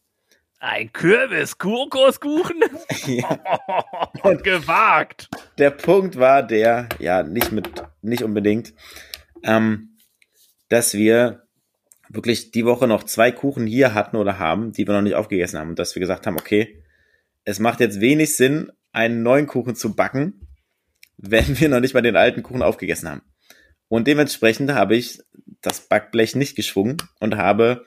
Ein 0.68 0.92
Kürbis-Kokoskuchen? 0.92 2.64
ja. 3.06 3.40
Und 4.24 4.44
gewagt. 4.44 5.30
Der 5.60 5.70
Punkt 5.70 6.18
war 6.18 6.42
der, 6.42 6.90
ja, 6.98 7.22
nicht 7.22 7.52
mit, 7.52 7.70
nicht 8.02 8.24
unbedingt, 8.24 8.74
ähm, 9.44 10.00
dass 10.70 10.96
wir 10.96 11.44
wirklich 12.10 12.50
die 12.50 12.66
Woche 12.66 12.88
noch 12.88 13.04
zwei 13.04 13.32
Kuchen 13.32 13.68
hier 13.68 13.94
hatten 13.94 14.18
oder 14.18 14.40
haben, 14.40 14.72
die 14.72 14.88
wir 14.88 14.96
noch 14.96 15.04
nicht 15.04 15.14
aufgegessen 15.14 15.60
haben. 15.60 15.70
Und 15.70 15.78
dass 15.78 15.94
wir 15.94 16.00
gesagt 16.00 16.26
haben, 16.26 16.40
okay, 16.40 16.84
es 17.44 17.60
macht 17.60 17.80
jetzt 17.80 18.02
wenig 18.02 18.36
Sinn, 18.36 18.72
einen 18.92 19.22
neuen 19.22 19.46
Kuchen 19.46 19.76
zu 19.76 19.96
backen, 19.96 20.48
wenn 21.18 21.60
wir 21.60 21.70
noch 21.70 21.80
nicht 21.80 21.94
mal 21.94 22.02
den 22.02 22.16
alten 22.16 22.42
Kuchen 22.42 22.64
aufgegessen 22.64 23.08
haben. 23.08 23.22
Und 23.88 24.08
dementsprechend 24.08 24.74
habe 24.74 24.96
ich 24.96 25.20
das 25.62 25.82
Backblech 25.82 26.34
nicht 26.34 26.56
geschwungen 26.56 26.98
und 27.20 27.38
habe 27.38 27.86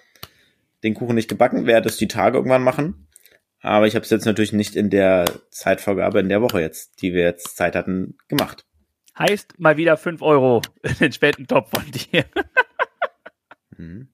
den 0.82 0.94
Kuchen 0.94 1.14
nicht 1.14 1.28
gebacken, 1.28 1.66
werde 1.66 1.88
es 1.88 1.96
die 1.96 2.08
Tage 2.08 2.36
irgendwann 2.38 2.62
machen. 2.62 3.08
Aber 3.60 3.86
ich 3.86 3.94
habe 3.96 4.04
es 4.04 4.10
jetzt 4.10 4.24
natürlich 4.24 4.52
nicht 4.52 4.76
in 4.76 4.88
der 4.90 5.24
Zeitvorgabe 5.50 6.20
in 6.20 6.28
der 6.28 6.40
Woche 6.42 6.60
jetzt, 6.60 7.02
die 7.02 7.12
wir 7.12 7.22
jetzt 7.22 7.56
Zeit 7.56 7.74
hatten, 7.74 8.16
gemacht. 8.28 8.64
Heißt 9.18 9.58
mal 9.58 9.76
wieder 9.76 9.96
5 9.96 10.22
Euro 10.22 10.62
in 10.82 10.94
den 10.94 11.12
Spendentopf 11.12 11.70
von 11.70 11.90
dir. 11.90 12.24
Mhm. 13.76 14.12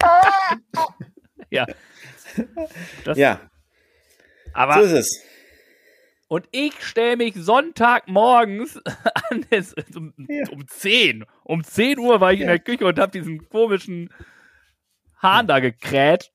ja. 1.50 1.66
Das, 3.04 3.18
Ja, 3.18 3.40
aber 4.54 4.74
so 4.74 4.80
ist 4.80 4.92
es. 4.92 5.22
Und 6.28 6.48
ich 6.50 6.82
stelle 6.82 7.18
mich 7.18 7.34
Sonntagmorgens 7.36 8.80
an 9.30 9.44
das, 9.50 9.74
um, 9.94 10.14
Ja. 10.28 10.48
um 10.50 10.66
10. 10.66 11.26
Um 11.44 11.62
10 11.62 11.98
Uhr 11.98 12.20
war 12.22 12.32
ich 12.32 12.40
in 12.40 12.46
Ja. 12.46 12.52
der 12.52 12.58
Küche 12.60 12.86
und 12.86 12.98
habe 12.98 13.12
diesen 13.12 13.48
komischen 13.50 14.08
Hahn 15.22 15.46
da 15.46 15.60
gekräht, 15.60 16.32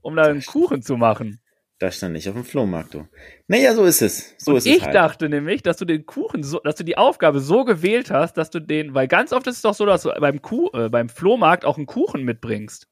um 0.00 0.16
da 0.16 0.22
einen 0.24 0.42
Kuchen 0.44 0.82
zu 0.82 0.96
machen. 0.96 1.40
Das 1.78 1.96
stand 1.96 2.12
nicht 2.12 2.28
auf 2.28 2.34
dem 2.34 2.44
Flohmarkt, 2.44 2.94
du. 2.94 3.08
Naja, 3.48 3.74
so 3.74 3.84
ist 3.84 4.02
es. 4.02 4.36
So 4.38 4.52
und 4.52 4.58
ist 4.58 4.66
ich 4.66 4.76
es 4.76 4.82
halt. 4.84 4.94
dachte 4.94 5.28
nämlich, 5.28 5.64
dass 5.64 5.78
du 5.78 5.84
den 5.84 6.06
Kuchen, 6.06 6.44
so, 6.44 6.60
dass 6.60 6.76
du 6.76 6.84
die 6.84 6.96
Aufgabe 6.96 7.40
so 7.40 7.64
gewählt 7.64 8.10
hast, 8.12 8.34
dass 8.34 8.50
du 8.50 8.60
den, 8.60 8.94
weil 8.94 9.08
ganz 9.08 9.32
oft 9.32 9.48
ist 9.48 9.56
es 9.56 9.62
doch 9.62 9.74
so, 9.74 9.84
dass 9.84 10.02
du 10.02 10.10
beim, 10.20 10.40
Kuh, 10.40 10.68
äh, 10.74 10.88
beim 10.88 11.08
Flohmarkt 11.08 11.64
auch 11.64 11.76
einen 11.78 11.86
Kuchen 11.86 12.22
mitbringst. 12.22 12.86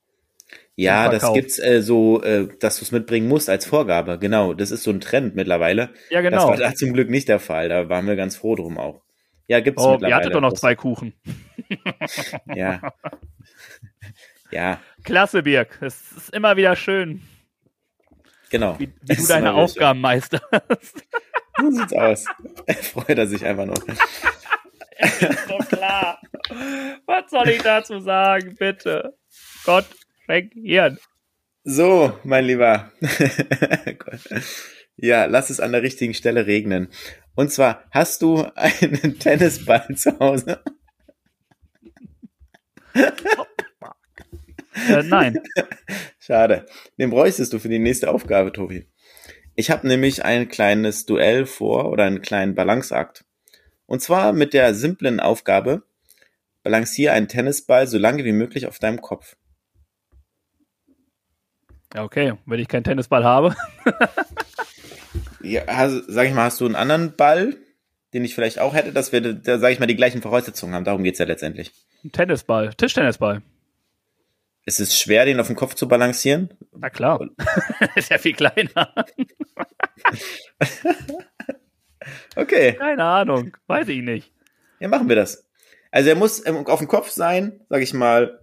ja, 0.74 1.08
das 1.08 1.32
gibt's 1.34 1.60
äh, 1.60 1.82
so, 1.82 2.20
äh, 2.24 2.48
dass 2.58 2.78
du 2.80 2.84
es 2.84 2.90
mitbringen 2.90 3.28
musst 3.28 3.48
als 3.48 3.64
Vorgabe. 3.64 4.18
Genau, 4.18 4.54
das 4.54 4.72
ist 4.72 4.82
so 4.82 4.90
ein 4.90 5.00
Trend 5.00 5.36
mittlerweile. 5.36 5.90
Ja, 6.08 6.20
Das 6.20 6.30
genau. 6.30 6.48
war 6.48 6.56
da 6.56 6.74
zum 6.74 6.92
Glück 6.92 7.10
nicht 7.10 7.28
der 7.28 7.38
Fall. 7.38 7.68
Da 7.68 7.88
waren 7.88 8.08
wir 8.08 8.16
ganz 8.16 8.34
froh 8.34 8.56
drum 8.56 8.76
auch. 8.76 9.02
Ja, 9.46 9.60
gibt's 9.60 9.80
Oh, 9.84 9.92
mittlerweile. 9.92 10.12
ihr 10.12 10.16
hattet 10.16 10.34
doch 10.34 10.40
noch 10.40 10.50
Das- 10.50 10.60
zwei 10.60 10.74
Kuchen. 10.74 11.12
Ja. 12.56 12.80
ja, 14.50 14.80
Klasse, 15.04 15.42
Birk. 15.42 15.78
Es 15.80 16.12
ist 16.12 16.34
immer 16.34 16.56
wieder 16.56 16.76
schön, 16.76 17.22
genau. 18.50 18.78
wie, 18.78 18.92
wie 19.02 19.16
du 19.16 19.26
deine 19.26 19.54
Aufgaben 19.54 20.00
meisterst. 20.00 21.04
So 21.60 21.70
sieht's 21.70 21.92
aus. 21.92 22.24
Freut 22.92 23.18
er 23.18 23.26
sich 23.26 23.44
einfach 23.44 23.66
noch. 23.66 23.86
ist 24.98 25.50
doch 25.50 25.68
klar. 25.68 26.20
Was 27.06 27.30
soll 27.30 27.48
ich 27.50 27.62
dazu 27.62 28.00
sagen, 28.00 28.54
bitte? 28.58 29.16
Gott, 29.64 29.86
schenk 30.26 30.52
Hirn. 30.54 30.98
So, 31.64 32.18
mein 32.24 32.44
Lieber. 32.44 32.90
Ja, 35.02 35.24
lass 35.24 35.48
es 35.48 35.60
an 35.60 35.72
der 35.72 35.82
richtigen 35.82 36.12
Stelle 36.12 36.46
regnen. 36.46 36.88
Und 37.34 37.50
zwar, 37.50 37.84
hast 37.90 38.20
du 38.20 38.44
einen 38.54 39.18
Tennisball 39.18 39.96
zu 39.96 40.18
Hause? 40.18 40.62
Äh, 44.88 45.02
nein. 45.02 45.38
Schade. 46.18 46.66
Den 46.98 47.10
bräuchtest 47.10 47.52
du 47.52 47.58
für 47.58 47.68
die 47.68 47.78
nächste 47.78 48.10
Aufgabe, 48.10 48.52
Tobi. 48.52 48.86
Ich 49.54 49.70
habe 49.70 49.86
nämlich 49.86 50.24
ein 50.24 50.48
kleines 50.48 51.06
Duell 51.06 51.46
vor 51.46 51.90
oder 51.90 52.04
einen 52.04 52.22
kleinen 52.22 52.54
Balanceakt. 52.54 53.24
Und 53.86 54.00
zwar 54.00 54.32
mit 54.32 54.54
der 54.54 54.74
simplen 54.74 55.20
Aufgabe, 55.20 55.82
balanciere 56.62 57.12
einen 57.12 57.28
Tennisball 57.28 57.86
so 57.86 57.98
lange 57.98 58.24
wie 58.24 58.32
möglich 58.32 58.66
auf 58.66 58.78
deinem 58.78 59.00
Kopf. 59.00 59.36
Ja, 61.94 62.04
okay. 62.04 62.34
Wenn 62.46 62.60
ich 62.60 62.68
keinen 62.68 62.84
Tennisball 62.84 63.24
habe. 63.24 63.56
Ja, 65.42 65.62
hast, 65.66 66.04
sag 66.06 66.26
ich 66.26 66.34
mal, 66.34 66.44
hast 66.44 66.60
du 66.60 66.66
einen 66.66 66.76
anderen 66.76 67.16
Ball, 67.16 67.56
den 68.12 68.24
ich 68.24 68.34
vielleicht 68.34 68.58
auch 68.58 68.74
hätte, 68.74 68.92
dass 68.92 69.12
wir, 69.12 69.20
da 69.20 69.58
sage 69.58 69.72
ich 69.72 69.80
mal, 69.80 69.86
die 69.86 69.96
gleichen 69.96 70.22
Voraussetzungen 70.22 70.74
haben. 70.74 70.84
Darum 70.84 71.02
geht's 71.02 71.18
ja 71.18 71.24
letztendlich. 71.24 71.72
Ein 72.04 72.12
Tennisball. 72.12 72.74
Tischtennisball. 72.74 73.42
Es 74.70 74.78
ist 74.78 74.96
schwer, 74.96 75.24
den 75.24 75.40
auf 75.40 75.48
dem 75.48 75.56
Kopf 75.56 75.74
zu 75.74 75.88
balancieren. 75.88 76.54
Na 76.78 76.90
klar. 76.90 77.28
ist 77.96 78.08
ja 78.08 78.18
viel 78.18 78.34
kleiner. 78.34 78.94
Okay, 82.36 82.74
Keine 82.74 83.04
Ahnung. 83.04 83.56
Weiß 83.66 83.88
ich 83.88 84.00
nicht. 84.02 84.32
ja, 84.78 84.86
machen 84.88 85.08
wir 85.08 85.16
das. 85.16 85.44
Also 85.90 86.08
er 86.08 86.14
muss 86.14 86.44
ähm, 86.46 86.64
auf 86.66 86.78
dem 86.78 86.88
Kopf 86.88 87.10
sein, 87.10 87.60
sag 87.68 87.82
ich 87.82 87.92
mal, 87.92 88.40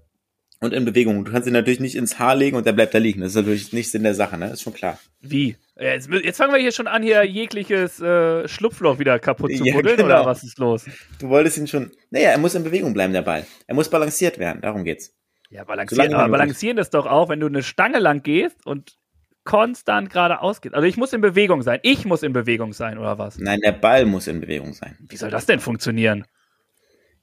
und 0.59 0.73
in 0.73 0.83
Bewegung. 0.85 1.23
Du 1.25 1.31
kannst 1.31 1.47
ihn 1.47 1.53
natürlich 1.53 1.79
nicht 1.79 1.95
ins 1.95 2.19
Haar 2.19 2.35
legen 2.35 2.57
und 2.57 2.65
der 2.65 2.73
bleibt 2.73 2.93
da 2.93 2.97
liegen. 2.97 3.21
Das 3.21 3.29
ist 3.29 3.35
natürlich 3.35 3.71
nicht 3.73 3.89
Sinn 3.89 4.03
der 4.03 4.13
Sache, 4.13 4.37
ne? 4.37 4.51
ist 4.51 4.61
schon 4.61 4.73
klar. 4.73 4.99
Wie? 5.21 5.55
Jetzt, 5.79 6.09
jetzt 6.09 6.37
fangen 6.37 6.53
wir 6.53 6.59
hier 6.59 6.71
schon 6.73 6.87
an, 6.87 7.01
hier 7.03 7.23
jegliches 7.23 7.99
äh, 8.01 8.47
Schlupfloch 8.47 8.99
wieder 8.99 9.17
kaputt 9.19 9.55
zu 9.55 9.63
Ja, 9.63 9.73
buddeln, 9.73 9.95
genau. 9.97 10.07
oder 10.07 10.25
was 10.25 10.43
ist 10.43 10.57
los? 10.59 10.85
Du 11.19 11.29
wolltest 11.29 11.57
ihn 11.57 11.67
schon. 11.67 11.91
Naja, 12.11 12.31
er 12.31 12.37
muss 12.37 12.53
in 12.55 12.63
Bewegung 12.63 12.93
bleiben, 12.93 13.13
der 13.13 13.21
Ball. 13.21 13.45
Er 13.65 13.75
muss 13.75 13.89
balanciert 13.89 14.37
werden, 14.39 14.61
darum 14.61 14.83
geht's. 14.83 15.15
Ja, 15.49 15.63
balancieren, 15.63 16.13
aber 16.13 16.29
balancieren 16.29 16.77
ist 16.77 16.93
doch 16.93 17.05
auch, 17.05 17.29
wenn 17.29 17.39
du 17.39 17.47
eine 17.47 17.63
Stange 17.63 17.99
lang 17.99 18.21
gehst 18.21 18.65
und 18.65 18.97
konstant 19.43 20.09
geradeaus 20.09 20.59
gehst. 20.59 20.75
Also 20.75 20.85
ich 20.85 20.97
muss 20.97 21.13
in 21.13 21.21
Bewegung 21.21 21.61
sein. 21.61 21.79
Ich 21.83 22.03
muss 22.03 22.21
in 22.21 22.33
Bewegung 22.33 22.73
sein, 22.73 22.97
oder 22.97 23.17
was? 23.17 23.37
Nein, 23.37 23.61
der 23.63 23.71
Ball 23.71 24.05
muss 24.05 24.27
in 24.27 24.41
Bewegung 24.41 24.73
sein. 24.73 24.97
Wie 25.07 25.15
soll 25.15 25.31
das 25.31 25.45
denn 25.45 25.61
funktionieren? 25.61 26.25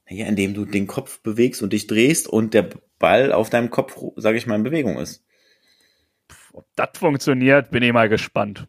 Naja, 0.09 0.25
indem 0.25 0.53
du 0.55 0.65
den 0.65 0.87
Kopf 0.87 1.21
bewegst 1.21 1.61
und 1.61 1.71
dich 1.71 1.85
drehst 1.85 2.27
und 2.27 2.53
der 2.55 2.69
Ball 2.97 3.31
auf 3.31 3.49
deinem 3.51 3.69
Kopf, 3.69 3.95
sag 4.15 4.35
ich 4.35 4.47
mal, 4.47 4.55
in 4.55 4.63
Bewegung 4.63 4.97
ist. 4.97 5.23
Ob 6.53 6.65
das 6.75 6.97
funktioniert, 6.97 7.69
bin 7.69 7.83
ich 7.83 7.93
mal 7.93 8.09
gespannt. 8.09 8.67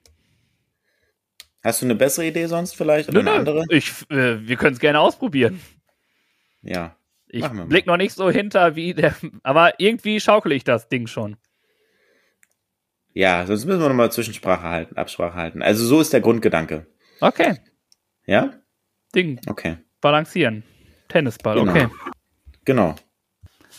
Hast 1.63 1.83
du 1.83 1.87
eine 1.87 1.95
bessere 1.95 2.27
Idee 2.27 2.47
sonst 2.47 2.77
vielleicht? 2.77 3.09
Oder 3.09 3.23
Nö, 3.23 3.31
eine 3.31 3.39
andere? 3.39 3.65
Ich, 3.71 3.91
äh, 4.11 4.47
wir 4.47 4.57
können 4.57 4.75
es 4.75 4.81
gerne 4.81 5.01
ausprobieren. 5.01 5.61
Ja. 6.63 6.97
Ich 7.29 7.47
blick 7.49 7.87
noch 7.87 7.97
nicht 7.97 8.15
so 8.15 8.31
hinter 8.31 8.77
wie 8.77 8.95
der, 8.95 9.15
aber 9.43 9.79
irgendwie 9.81 10.21
schaukel 10.21 10.53
ich 10.53 10.65
das 10.65 10.89
Ding 10.89 11.07
schon. 11.07 11.37
Ja, 13.13 13.47
sonst 13.47 13.65
müssen 13.65 13.81
wir 13.81 13.89
nochmal 13.89 14.13
Zwischensprache 14.13 14.63
halten, 14.63 14.97
Absprache 14.97 15.35
halten. 15.35 15.63
Also 15.63 15.85
so 15.87 16.01
ist 16.01 16.13
der 16.13 16.21
Grundgedanke. 16.21 16.87
Okay, 17.21 17.57
Ja? 18.27 18.53
Ding, 19.15 19.41
Okay. 19.49 19.79
balancieren. 20.01 20.65
Tennisball, 21.09 21.59
Genau. 21.59 21.71
okay. 21.73 21.89
Genau. 22.65 22.95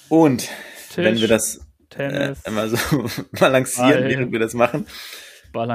Und 0.09 0.49
Tisch, 0.89 0.97
wenn 0.97 1.19
wir 1.19 1.27
das 1.27 1.57
äh, 1.57 1.61
Tennis, 1.89 2.41
immer 2.45 2.67
so 2.69 2.77
balancieren, 3.39 3.91
Ball. 4.01 4.09
während 4.09 4.31
wir 4.31 4.39
das 4.39 4.53
machen, 4.53 4.87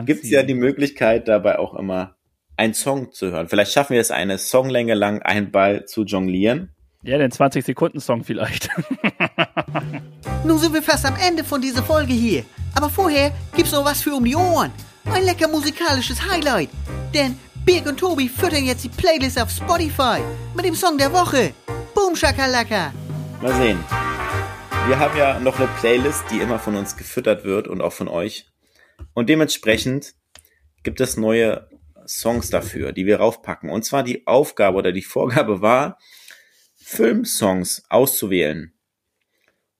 gibt 0.06 0.24
es 0.24 0.30
ja 0.30 0.42
die 0.42 0.54
Möglichkeit, 0.54 1.28
dabei 1.28 1.58
auch 1.58 1.74
immer 1.74 2.16
einen 2.56 2.74
Song 2.74 3.12
zu 3.12 3.30
hören. 3.30 3.48
Vielleicht 3.48 3.72
schaffen 3.72 3.94
wir 3.94 4.00
es, 4.00 4.10
eine 4.10 4.38
Songlänge 4.38 4.94
lang 4.94 5.22
einen 5.22 5.50
Ball 5.52 5.84
zu 5.86 6.04
jonglieren. 6.04 6.74
Ja, 7.04 7.18
den 7.18 7.32
20-Sekunden-Song 7.32 8.22
vielleicht. 8.22 8.68
Nun 10.44 10.58
sind 10.58 10.72
wir 10.72 10.82
fast 10.82 11.04
am 11.04 11.16
Ende 11.16 11.42
von 11.42 11.60
dieser 11.60 11.82
Folge 11.82 12.12
hier. 12.12 12.44
Aber 12.76 12.88
vorher 12.88 13.32
gibt's 13.56 13.72
noch 13.72 13.84
was 13.84 14.02
für 14.02 14.14
um 14.14 14.24
die 14.24 14.36
Ohren. 14.36 14.70
Ein 15.06 15.24
lecker 15.24 15.48
musikalisches 15.48 16.22
Highlight. 16.30 16.68
Denn 17.12 17.36
Birg 17.64 17.86
und 17.86 17.98
Tobi 17.98 18.28
füttern 18.28 18.64
jetzt 18.64 18.84
die 18.84 18.88
Playlist 18.88 19.40
auf 19.40 19.50
Spotify 19.50 20.20
mit 20.54 20.64
dem 20.64 20.76
Song 20.76 20.96
der 20.96 21.12
Woche. 21.12 21.54
Boom 21.92 22.14
Shakalaka. 22.14 22.92
Mal 23.40 23.54
sehen. 23.54 23.80
Wir 24.86 24.96
haben 25.00 25.18
ja 25.18 25.40
noch 25.40 25.58
eine 25.58 25.68
Playlist, 25.80 26.22
die 26.30 26.38
immer 26.38 26.60
von 26.60 26.76
uns 26.76 26.96
gefüttert 26.96 27.42
wird 27.42 27.66
und 27.66 27.80
auch 27.80 27.92
von 27.92 28.06
euch. 28.06 28.46
Und 29.12 29.28
dementsprechend 29.28 30.14
gibt 30.84 31.00
es 31.00 31.16
neue 31.16 31.68
Songs 32.06 32.50
dafür, 32.50 32.92
die 32.92 33.06
wir 33.06 33.18
raufpacken. 33.18 33.70
Und 33.70 33.84
zwar 33.84 34.04
die 34.04 34.24
Aufgabe 34.28 34.78
oder 34.78 34.92
die 34.92 35.02
Vorgabe 35.02 35.62
war, 35.62 35.98
Filmsongs 36.82 37.84
auszuwählen. 37.88 38.72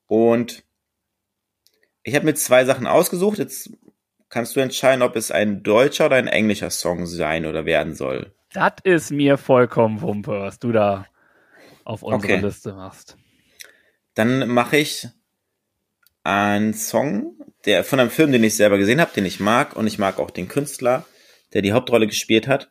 Und 0.07 0.65
ich 2.03 2.15
habe 2.15 2.27
mir 2.27 2.35
zwei 2.35 2.65
Sachen 2.65 2.87
ausgesucht. 2.87 3.39
Jetzt 3.39 3.71
kannst 4.29 4.57
du 4.57 4.61
entscheiden, 4.61 5.03
ob 5.03 5.17
es 5.17 5.31
ein 5.31 5.63
deutscher 5.63 6.07
oder 6.07 6.17
ein 6.17 6.27
englischer 6.27 6.71
Song 6.71 7.07
sein 7.07 7.47
oder 7.47 7.65
werden 7.65 7.95
soll. 7.95 8.35
Das 8.53 8.73
ist 8.85 9.11
mir 9.11 9.39
vollkommen 9.39 10.01
Wumpe, 10.01 10.41
was 10.41 10.59
du 10.59 10.73
da 10.73 11.07
auf 11.85 12.03
unsere 12.03 12.35
Okay. 12.35 12.45
Liste 12.45 12.75
machst. 12.75 13.17
Dann 14.15 14.49
mache 14.49 14.77
ich 14.77 15.09
einen 16.23 16.75
Song, 16.75 17.35
der 17.65 17.85
von 17.85 17.99
einem 17.99 18.11
Film, 18.11 18.33
den 18.33 18.45
ich 18.45 18.57
selber 18.57 18.79
gesehen 18.79 19.01
habe, 19.01 19.13
den 19.15 19.25
ich 19.25 19.41
mag 19.41 19.75
und 19.77 19.87
ich 19.87 19.99
mag 19.99 20.19
auch 20.19 20.31
den 20.31 20.49
Künstler, 20.49 21.05
der 21.53 21.63
die 21.63 21.73
Hauptrolle 21.73 22.07
gespielt 22.07 22.47
hat 22.47 22.71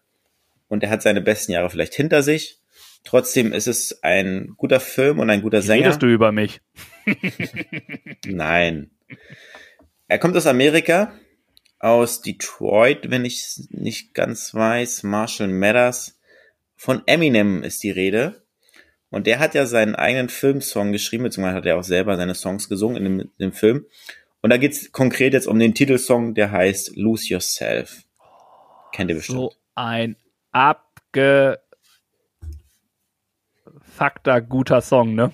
und 0.68 0.84
er 0.84 0.90
hat 0.90 1.02
seine 1.02 1.22
besten 1.22 1.52
Jahre 1.52 1.70
vielleicht 1.70 1.96
hinter 1.96 2.24
sich. 2.24 2.61
Trotzdem 3.04 3.52
ist 3.52 3.68
es 3.68 4.04
ein 4.04 4.54
guter 4.58 4.80
Film 4.80 5.20
und 5.20 5.30
ein 5.30 5.42
guter 5.42 5.62
Sänger. 5.62 5.86
Redest 5.86 6.04
du 6.04 6.08
über 6.08 6.32
mich? 6.32 6.62
Nein. 8.26 8.92
Er 10.08 10.20
kommt 10.20 10.38
aus 10.38 10.46
Amerika, 10.46 11.14
aus 11.80 12.22
Detroit, 12.22 13.10
wenn 13.10 13.26
ich 13.26 13.68
nicht 13.70 14.14
ganz 14.14 14.54
weiß. 14.54 15.04
Marshall 15.04 15.48
Mathers. 15.48 16.20
Von 16.76 17.02
Eminem 17.06 17.64
ist 17.64 17.84
die 17.84 17.92
Rede. 17.92 18.44
Und 19.10 19.28
der 19.28 19.40
hat 19.40 19.56
ja 19.56 19.66
seinen 19.66 19.96
eigenen 19.96 20.30
Filmsong 20.30 20.92
geschrieben, 20.92 21.24
beziehungsweise 21.24 21.58
hat 21.58 21.66
er 21.66 21.78
auch 21.78 21.84
selber 21.84 22.16
seine 22.16 22.36
Songs 22.36 22.70
gesungen 22.70 22.98
in 22.98 23.04
dem, 23.04 23.20
in 23.20 23.32
dem 23.40 23.52
Film. 23.52 23.86
Und 24.42 24.52
da 24.52 24.58
geht's 24.58 24.92
konkret 24.92 25.34
jetzt 25.34 25.48
um 25.48 25.60
den 25.60 25.76
Titelsong, 25.76 26.34
der 26.34 26.52
heißt 26.52 26.96
Lose 26.96 27.28
Yourself. 27.28 28.04
Kennt 28.92 29.10
ihr 29.12 29.18
bestimmt. 29.18 29.40
So 29.40 29.54
ein 29.76 30.16
abgefuckter 33.92 34.42
guter 34.42 34.82
Song, 34.82 35.16
ne? 35.16 35.32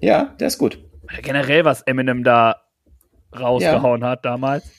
Ja, 0.00 0.34
der 0.40 0.48
ist 0.48 0.58
gut. 0.58 0.78
Generell, 1.22 1.64
was 1.64 1.82
Eminem 1.82 2.24
da 2.24 2.62
rausgehauen 3.38 4.04
hat 4.04 4.24
damals. 4.24 4.70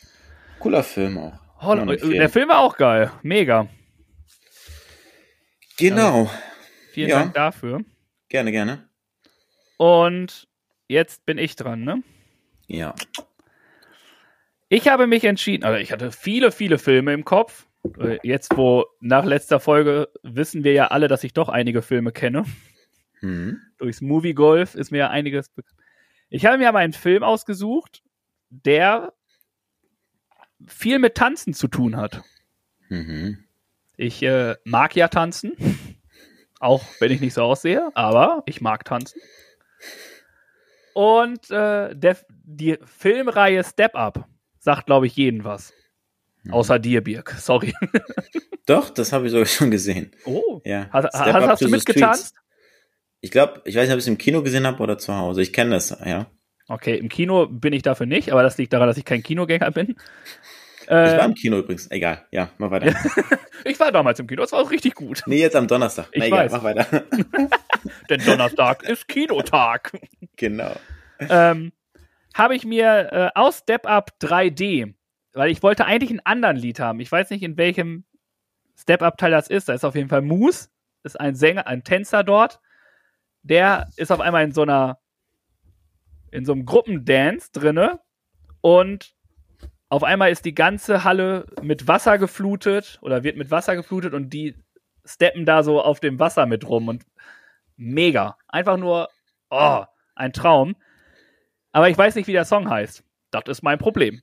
Cooler 0.60 0.84
Film 0.84 1.18
auch. 1.18 1.34
Oh, 1.62 1.76
der 1.76 2.30
Film 2.30 2.50
war 2.50 2.60
auch 2.60 2.76
geil. 2.76 3.12
Mega. 3.22 3.68
Genau. 5.78 6.30
Vielen 6.92 7.10
Ja. 7.10 7.20
Dank 7.20 7.34
dafür. 7.34 7.82
Gerne, 8.30 8.52
gerne. 8.52 8.90
Und 9.78 10.48
jetzt 10.88 11.26
bin 11.26 11.38
ich 11.38 11.56
dran, 11.56 11.84
ne? 11.84 12.04
Ja. 12.68 12.94
Ich 14.70 14.88
habe 14.88 15.08
mich 15.08 15.24
entschieden, 15.24 15.64
also 15.64 15.78
ich 15.78 15.92
hatte 15.92 16.12
viele, 16.12 16.52
viele 16.52 16.80
Filme 16.80 17.14
im 17.14 17.24
Kopf. 17.26 17.68
Äh, 17.98 18.20
Jetzt, 18.24 18.56
wo 18.56 18.86
nach 19.00 19.26
letzter 19.26 19.60
Folge 19.60 20.10
wissen 20.24 20.64
wir 20.64 20.74
ja 20.74 20.88
alle, 20.88 21.08
dass 21.08 21.24
ich 21.24 21.34
doch 21.34 21.50
einige 21.50 21.82
Filme 21.82 22.12
kenne. 22.12 22.46
Hm. 23.20 23.62
Durchs 23.78 24.02
Movie 24.02 24.34
Golf 24.34 24.76
ist 24.76 24.92
mir 24.92 25.00
ja 25.00 25.10
einiges 25.10 25.50
bekannt. 25.50 25.80
Ich 26.30 26.46
habe 26.46 26.58
mir 26.58 26.70
aber 26.70 26.80
einen 26.80 26.94
Film 26.94 27.24
ausgesucht, 27.24 28.02
der 28.50 29.14
viel 30.66 31.00
mit 31.00 31.16
Tanzen 31.16 31.54
zu 31.54 31.68
tun 31.68 31.96
hat. 31.96 32.24
Mhm. 32.90 33.44
Ich 33.98 34.24
äh, 34.24 34.56
mag 34.64 34.96
ja 34.96 35.08
tanzen, 35.08 35.54
auch 36.60 36.84
wenn 37.00 37.12
ich 37.12 37.22
nicht 37.22 37.34
so 37.34 37.44
aussehe, 37.44 37.92
aber 37.94 38.44
ich 38.46 38.62
mag 38.62 38.86
tanzen. 38.86 39.22
Und 40.94 41.50
äh, 41.52 41.96
der, 41.96 42.18
die 42.30 42.78
Filmreihe 42.84 43.64
Step 43.64 43.96
Up 43.96 44.28
sagt, 44.60 44.86
glaube 44.86 45.08
ich, 45.08 45.16
jeden 45.16 45.44
was. 45.44 45.74
Außer 46.52 46.80
dir, 46.80 47.02
Birk. 47.04 47.32
Sorry. 47.40 47.74
Doch, 48.66 48.90
das 48.90 49.12
habe 49.14 49.26
ich 49.26 49.32
sogar 49.32 49.46
schon 49.46 49.72
gesehen. 49.72 50.12
Oh. 50.26 50.62
Ja. 50.66 50.88
Hast, 50.92 51.10
Step 51.16 51.34
hast, 51.34 51.62
du 51.62 51.70
mitgetanzt? 51.70 52.36
Ich 53.22 53.32
glaube, 53.32 53.62
ich 53.66 53.76
weiß 53.76 53.84
nicht, 53.84 53.94
ob 53.94 53.98
ich 54.00 54.04
es 54.04 54.08
im 54.08 54.18
Kino 54.18 54.42
gesehen 54.44 54.68
habe 54.68 54.82
oder 54.84 54.98
zu 54.98 55.16
Hause. 55.16 55.42
Ich 55.42 55.54
kenne 55.54 55.72
das, 55.72 55.98
ja. 56.06 56.28
Okay, 56.68 56.96
im 56.98 57.10
Kino 57.10 57.46
bin 57.48 57.74
ich 57.74 57.82
dafür 57.82 58.06
nicht, 58.06 58.32
aber 58.32 58.44
das 58.44 58.58
liegt 58.58 58.74
daran, 58.74 58.88
dass 58.88 58.98
ich 58.98 59.06
kein 59.06 59.24
Kinogänger 59.24 59.72
bin. 59.72 59.96
Ich 60.84 60.90
war 60.90 61.20
Äh, 61.22 61.26
im 61.26 61.34
Kino 61.34 61.58
übrigens. 61.60 61.90
Egal. 61.92 62.26
Ja, 62.32 62.50
mach 62.58 62.72
weiter. 62.72 62.94
ich 63.66 63.80
war 63.80 63.92
damals 63.92 64.20
im 64.20 64.28
Kino, 64.28 64.42
das 64.42 64.52
war 64.52 64.60
auch 64.60 64.72
richtig 64.72 64.96
gut. 64.96 65.24
nee, 65.26 65.40
jetzt 65.40 65.56
am 65.56 65.68
Donnerstag. 65.68 66.08
Ich 66.12 66.20
Na, 66.20 66.26
egal, 66.26 66.46
weiß. 66.46 66.52
mach 66.52 66.64
weiter. 66.64 66.86
Denn 68.10 68.22
Donnerstag 68.26 68.84
ist 68.84 69.08
Kinotag. 69.08 69.92
genau. 70.36 70.74
ähm, 71.20 71.72
habe 72.34 72.56
ich 72.56 72.66
mir 72.66 73.10
äh, 73.12 73.30
aus 73.40 73.60
Step 73.60 73.86
Up 73.86 74.12
3D, 74.22 74.94
weil 75.34 75.52
ich 75.52 75.64
wollte 75.64 75.86
eigentlich 75.86 76.12
einen 76.12 76.26
anderen 76.26 76.58
Lied 76.58 76.80
haben. 76.80 77.00
Ich 77.00 77.12
weiß 77.12 77.30
nicht, 77.32 77.44
in 77.44 77.58
welchem 77.58 78.06
Step 78.78 79.02
Up 79.02 79.18
Teil 79.18 79.32
das 79.32 79.48
ist. 79.48 79.70
Da 79.70 79.74
ist 79.74 79.84
auf 79.84 79.96
jeden 79.96 80.10
Fall 80.10 80.22
Moose, 80.22 80.70
ist 81.04 81.20
ein 81.20 81.36
Sänger, 81.36 81.68
ein 81.68 81.84
Tänzer 81.84 82.24
dort. 82.24 82.60
Der 83.42 83.90
ist 83.98 84.12
auf 84.12 84.22
einmal 84.22 84.44
in 84.44 84.52
so 84.52 84.62
einer, 84.62 85.00
in 86.32 86.46
so 86.46 86.54
einem 86.54 86.66
Gruppendance 86.66 87.52
drinne 87.52 88.00
und 88.62 89.14
auf 89.90 90.04
einmal 90.04 90.32
ist 90.32 90.46
die 90.46 90.56
ganze 90.56 91.04
Halle 91.04 91.46
mit 91.62 91.88
Wasser 91.88 92.18
geflutet 92.18 92.98
oder 93.02 93.24
wird 93.24 93.38
mit 93.38 93.52
Wasser 93.52 93.76
geflutet 93.76 94.14
und 94.14 94.32
die 94.32 94.56
steppen 95.06 95.46
da 95.46 95.62
so 95.62 95.82
auf 95.82 96.00
dem 96.00 96.20
Wasser 96.20 96.46
mit 96.46 96.68
rum 96.68 96.88
und 96.88 97.06
mega. 97.76 98.38
Einfach 98.48 98.78
nur, 98.78 99.10
oh, 99.50 99.84
ein 100.16 100.34
Traum. 100.34 100.76
Aber 101.72 101.90
ich 101.90 101.98
weiß 101.98 102.16
nicht, 102.16 102.28
wie 102.28 102.34
der 102.34 102.46
Song 102.46 102.70
heißt. 102.70 103.04
Das 103.32 103.44
ist 103.48 103.64
mein 103.64 103.78
Problem. 103.78 104.22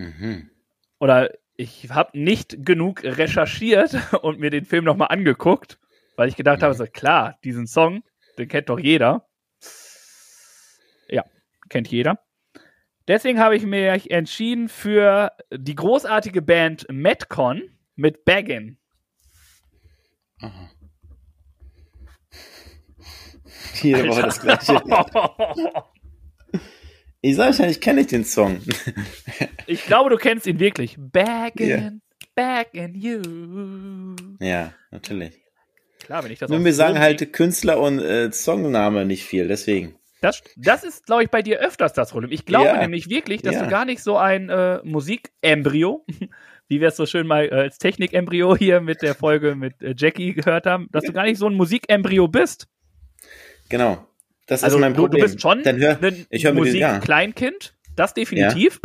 Mhm. 0.00 0.50
Oder 0.98 1.30
ich 1.56 1.90
habe 1.90 2.18
nicht 2.18 2.64
genug 2.64 3.04
recherchiert 3.04 3.94
und 4.22 4.38
mir 4.38 4.48
den 4.48 4.64
Film 4.64 4.84
nochmal 4.84 5.08
angeguckt, 5.08 5.78
weil 6.16 6.28
ich 6.28 6.36
gedacht 6.36 6.62
habe, 6.62 6.72
so 6.72 6.86
klar, 6.86 7.38
diesen 7.44 7.66
Song, 7.66 8.02
den 8.38 8.48
kennt 8.48 8.70
doch 8.70 8.78
jeder. 8.78 9.28
Ja, 11.08 11.24
kennt 11.68 11.88
jeder. 11.88 12.18
Deswegen 13.08 13.40
habe 13.40 13.56
ich 13.56 13.66
mich 13.66 14.10
entschieden 14.10 14.70
für 14.70 15.32
die 15.52 15.74
großartige 15.74 16.40
Band 16.40 16.86
Metcon 16.90 17.62
mit 17.94 18.24
Baggin. 18.24 18.78
Aha. 20.40 20.70
Jede 23.82 24.08
Woche 24.08 24.22
das 24.22 24.40
gleiche. 24.40 24.80
Ich 27.22 27.36
sag 27.36 27.54
schon, 27.54 27.68
ich 27.68 27.80
kenne 27.80 28.00
nicht 28.00 28.12
den 28.12 28.24
Song. 28.24 28.60
Ich 29.66 29.84
glaube, 29.84 30.10
du 30.10 30.16
kennst 30.16 30.46
ihn 30.48 30.58
wirklich. 30.58 30.96
Baggin, 30.98 32.00
baggin 32.34 32.94
you. 32.94 33.20
ja, 34.40 34.72
natürlich. 34.90 35.40
Klar, 36.04 36.24
wenn 36.24 36.32
ich 36.32 36.38
das 36.40 36.50
Nur 36.50 36.64
wir 36.64 36.74
sagen 36.74 36.98
halt 36.98 37.32
Künstler 37.32 37.78
und 37.78 38.00
äh, 38.00 38.32
Songname 38.32 39.04
nicht 39.04 39.24
viel, 39.24 39.46
deswegen. 39.46 39.94
Das, 40.22 40.42
das 40.56 40.82
ist, 40.82 41.06
glaube 41.06 41.22
ich, 41.22 41.30
bei 41.30 41.40
dir 41.42 41.60
öfters 41.60 41.92
das 41.92 42.10
Problem. 42.10 42.32
Ich 42.32 42.44
glaube 42.46 42.66
Ja. 42.66 42.78
nämlich 42.78 43.08
wirklich, 43.08 43.42
dass 43.42 43.54
Ja. 43.54 43.62
du 43.64 43.68
gar 43.70 43.84
nicht 43.84 44.02
so 44.02 44.16
ein 44.16 44.48
äh, 44.48 44.80
Musikem-Embryo, 44.82 46.04
wie 46.68 46.80
wir 46.80 46.88
es 46.88 46.96
so 46.96 47.06
schön 47.06 47.26
mal 47.28 47.44
äh, 47.46 47.50
als 47.54 47.78
Technik-Embryo 47.78 48.56
hier 48.56 48.80
mit 48.80 49.02
der 49.02 49.14
Folge 49.14 49.54
mit 49.54 49.80
äh, 49.82 49.94
Jackie 49.96 50.34
gehört 50.34 50.66
haben, 50.66 50.88
dass 50.90 51.04
du 51.04 51.12
gar 51.12 51.24
nicht 51.24 51.38
so 51.38 51.46
ein 51.46 51.54
Musik-Embryo 51.54 52.26
bist. 52.28 52.66
Genau. 53.68 54.04
Das 54.46 54.64
Also 54.64 54.76
ist 54.76 54.80
mein 54.80 54.94
Problem. 54.94 55.20
du 55.22 55.26
bist 55.28 55.40
schon 55.40 55.62
Dann 55.62 55.78
hör, 55.78 55.96
ein 55.96 56.00
mir 56.00 56.10
den, 56.12 56.26
ja, 56.30 56.52
Musik-Kleinkind, 56.52 57.74
das 57.96 58.14
definitiv. 58.14 58.80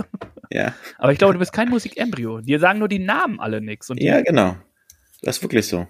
ja, 0.51 0.73
Aber 0.97 1.11
ich 1.11 1.17
glaube, 1.17 1.33
du 1.33 1.39
bist 1.39 1.53
kein 1.53 1.69
Musik-Embryo. 1.69 2.41
Dir 2.41 2.59
sagen 2.59 2.79
nur 2.79 2.87
die 2.87 2.99
Namen 2.99 3.39
alle 3.39 3.61
nichts. 3.61 3.91
Ja, 3.95 4.21
genau. 4.21 4.57
Das 5.21 5.37
ist 5.37 5.41
wirklich 5.43 5.65
so. 5.67 5.87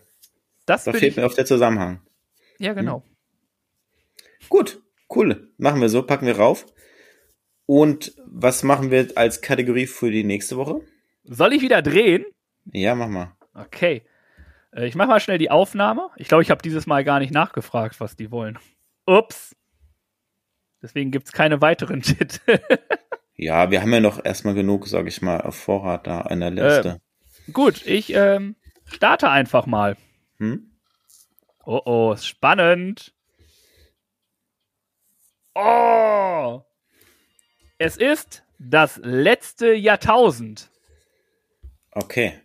das 0.66 0.86
Da 0.86 0.92
fehlt 0.94 1.04
ich, 1.12 1.18
mir 1.18 1.26
oft 1.26 1.38
der 1.38 1.46
Zusammenhang. 1.46 2.02
Ja, 2.60 2.74
genau. 2.74 3.04
Gut, 4.50 4.82
cool. 5.14 5.52
Machen 5.58 5.82
wir 5.82 5.90
so, 5.90 6.04
packen 6.04 6.26
wir 6.28 6.38
rauf. 6.38 6.66
Und 7.66 8.14
was 8.26 8.64
machen 8.64 8.92
wir 8.92 9.08
als 9.16 9.42
Kategorie 9.42 9.88
für 9.88 10.12
die 10.12 10.24
nächste 10.24 10.56
Woche? 10.56 10.82
Soll 11.24 11.54
ich 11.54 11.62
wieder 11.62 11.82
drehen? 11.82 12.24
Ja, 12.72 12.94
mach 12.96 13.08
mal. 13.10 13.36
Okay. 13.56 14.04
Äh, 14.72 14.86
Ich 14.88 14.96
mache 14.96 15.08
mal 15.08 15.20
schnell 15.20 15.40
die 15.40 15.50
Aufnahme. 15.52 16.10
Ich 16.18 16.28
glaube, 16.28 16.44
ich 16.44 16.52
habe 16.52 16.62
dieses 16.62 16.86
Mal 16.86 17.04
gar 17.04 17.20
nicht 17.20 17.34
nachgefragt, 17.34 18.00
was 18.00 18.16
die 18.16 18.30
wollen. 18.32 18.60
Ups. 19.06 19.56
Deswegen 20.82 21.12
gibt 21.12 21.28
es 21.28 21.32
keine 21.32 21.62
weiteren 21.62 22.02
Titel. 22.04 22.60
Ja, 23.36 23.72
wir 23.72 23.82
haben 23.82 23.94
ja 23.94 24.00
noch 24.00 24.24
erstmal 24.24 24.54
genug, 24.54 24.88
sag 24.88 25.08
ich 25.08 25.22
mal, 25.22 25.42
auf 25.42 25.56
Vorrat 25.56 26.08
da 26.08 26.22
an 26.22 26.40
der 26.40 26.52
Liste. 26.52 27.02
Gut, 27.52 27.86
ich 27.86 28.14
ähm, 28.14 28.56
starte 28.86 29.30
einfach 29.30 29.66
mal. 29.66 29.98
Hm? 30.38 30.72
Oh 31.66 31.82
oh, 31.86 32.14
ist 32.14 32.28
spannend. 32.28 33.14
Oh! 35.54 36.62
Es 37.78 37.98
ist 37.98 38.44
das 38.60 38.98
letzte 39.04 39.74
Jahrtausend. 39.74 40.70
Okay. 41.92 42.40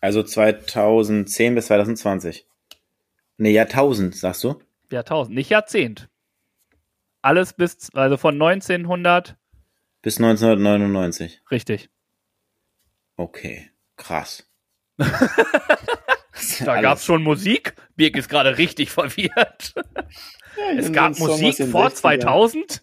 Also 0.00 0.22
2010 0.22 1.54
bis 1.54 1.66
2020. 1.66 2.46
Ne, 3.38 3.50
Jahrtausend, 3.50 4.14
sagst 4.14 4.44
du? 4.44 4.60
Jahrtausend, 4.90 5.34
nicht 5.34 5.50
Jahrzehnt. 5.50 6.08
Alles 7.22 7.54
bis, 7.54 7.90
also 7.94 8.16
von 8.16 8.34
1900, 8.34 9.36
Bis 10.02 10.18
1999. 10.18 11.40
richtig. 11.50 11.88
Okay. 13.16 13.70
Krass. 13.96 14.46
da 14.98 16.80
gab 16.82 16.98
es 16.98 17.04
schon 17.04 17.22
Musik. 17.22 17.74
Birk 17.96 18.16
ist 18.16 18.28
gerade 18.28 18.58
richtig 18.58 18.90
verwirrt. 18.90 19.74
Ja, 20.56 20.78
es 20.78 20.92
gab 20.92 21.18
Musik 21.18 21.56
vor 21.68 21.86
60ern. 21.86 21.94
2000. 21.94 22.82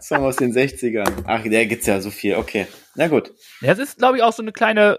Song 0.00 0.24
aus 0.24 0.36
den 0.36 0.52
60ern. 0.52 1.10
Ach, 1.26 1.42
der 1.42 1.66
gibt's 1.66 1.86
ja 1.86 2.00
so 2.00 2.10
viel. 2.10 2.36
Okay, 2.36 2.66
na 2.94 3.08
gut. 3.08 3.32
Das 3.60 3.78
ist, 3.78 3.98
glaube 3.98 4.18
ich, 4.18 4.22
auch 4.22 4.32
so 4.32 4.42
eine 4.42 4.52
kleine, 4.52 4.98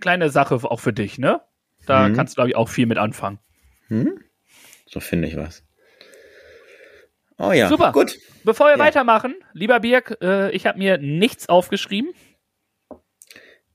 kleine 0.00 0.30
Sache 0.30 0.54
auch 0.54 0.80
für 0.80 0.92
dich, 0.92 1.18
ne? 1.18 1.40
Da 1.86 2.08
mhm. 2.08 2.14
kannst 2.14 2.34
du, 2.34 2.36
glaube 2.36 2.50
ich, 2.50 2.56
auch 2.56 2.68
viel 2.68 2.86
mit 2.86 2.98
anfangen. 2.98 3.38
Mhm. 3.88 4.22
So 4.92 5.00
finde 5.00 5.28
ich 5.28 5.36
was. 5.36 5.64
Oh 7.38 7.52
ja, 7.52 7.68
super. 7.68 7.92
Gut. 7.92 8.18
Bevor 8.44 8.66
wir 8.66 8.72
ja. 8.72 8.78
weitermachen, 8.78 9.34
lieber 9.54 9.80
Birk, 9.80 10.18
äh, 10.20 10.50
ich 10.50 10.66
habe 10.66 10.78
mir 10.78 10.98
nichts 10.98 11.48
aufgeschrieben. 11.48 12.12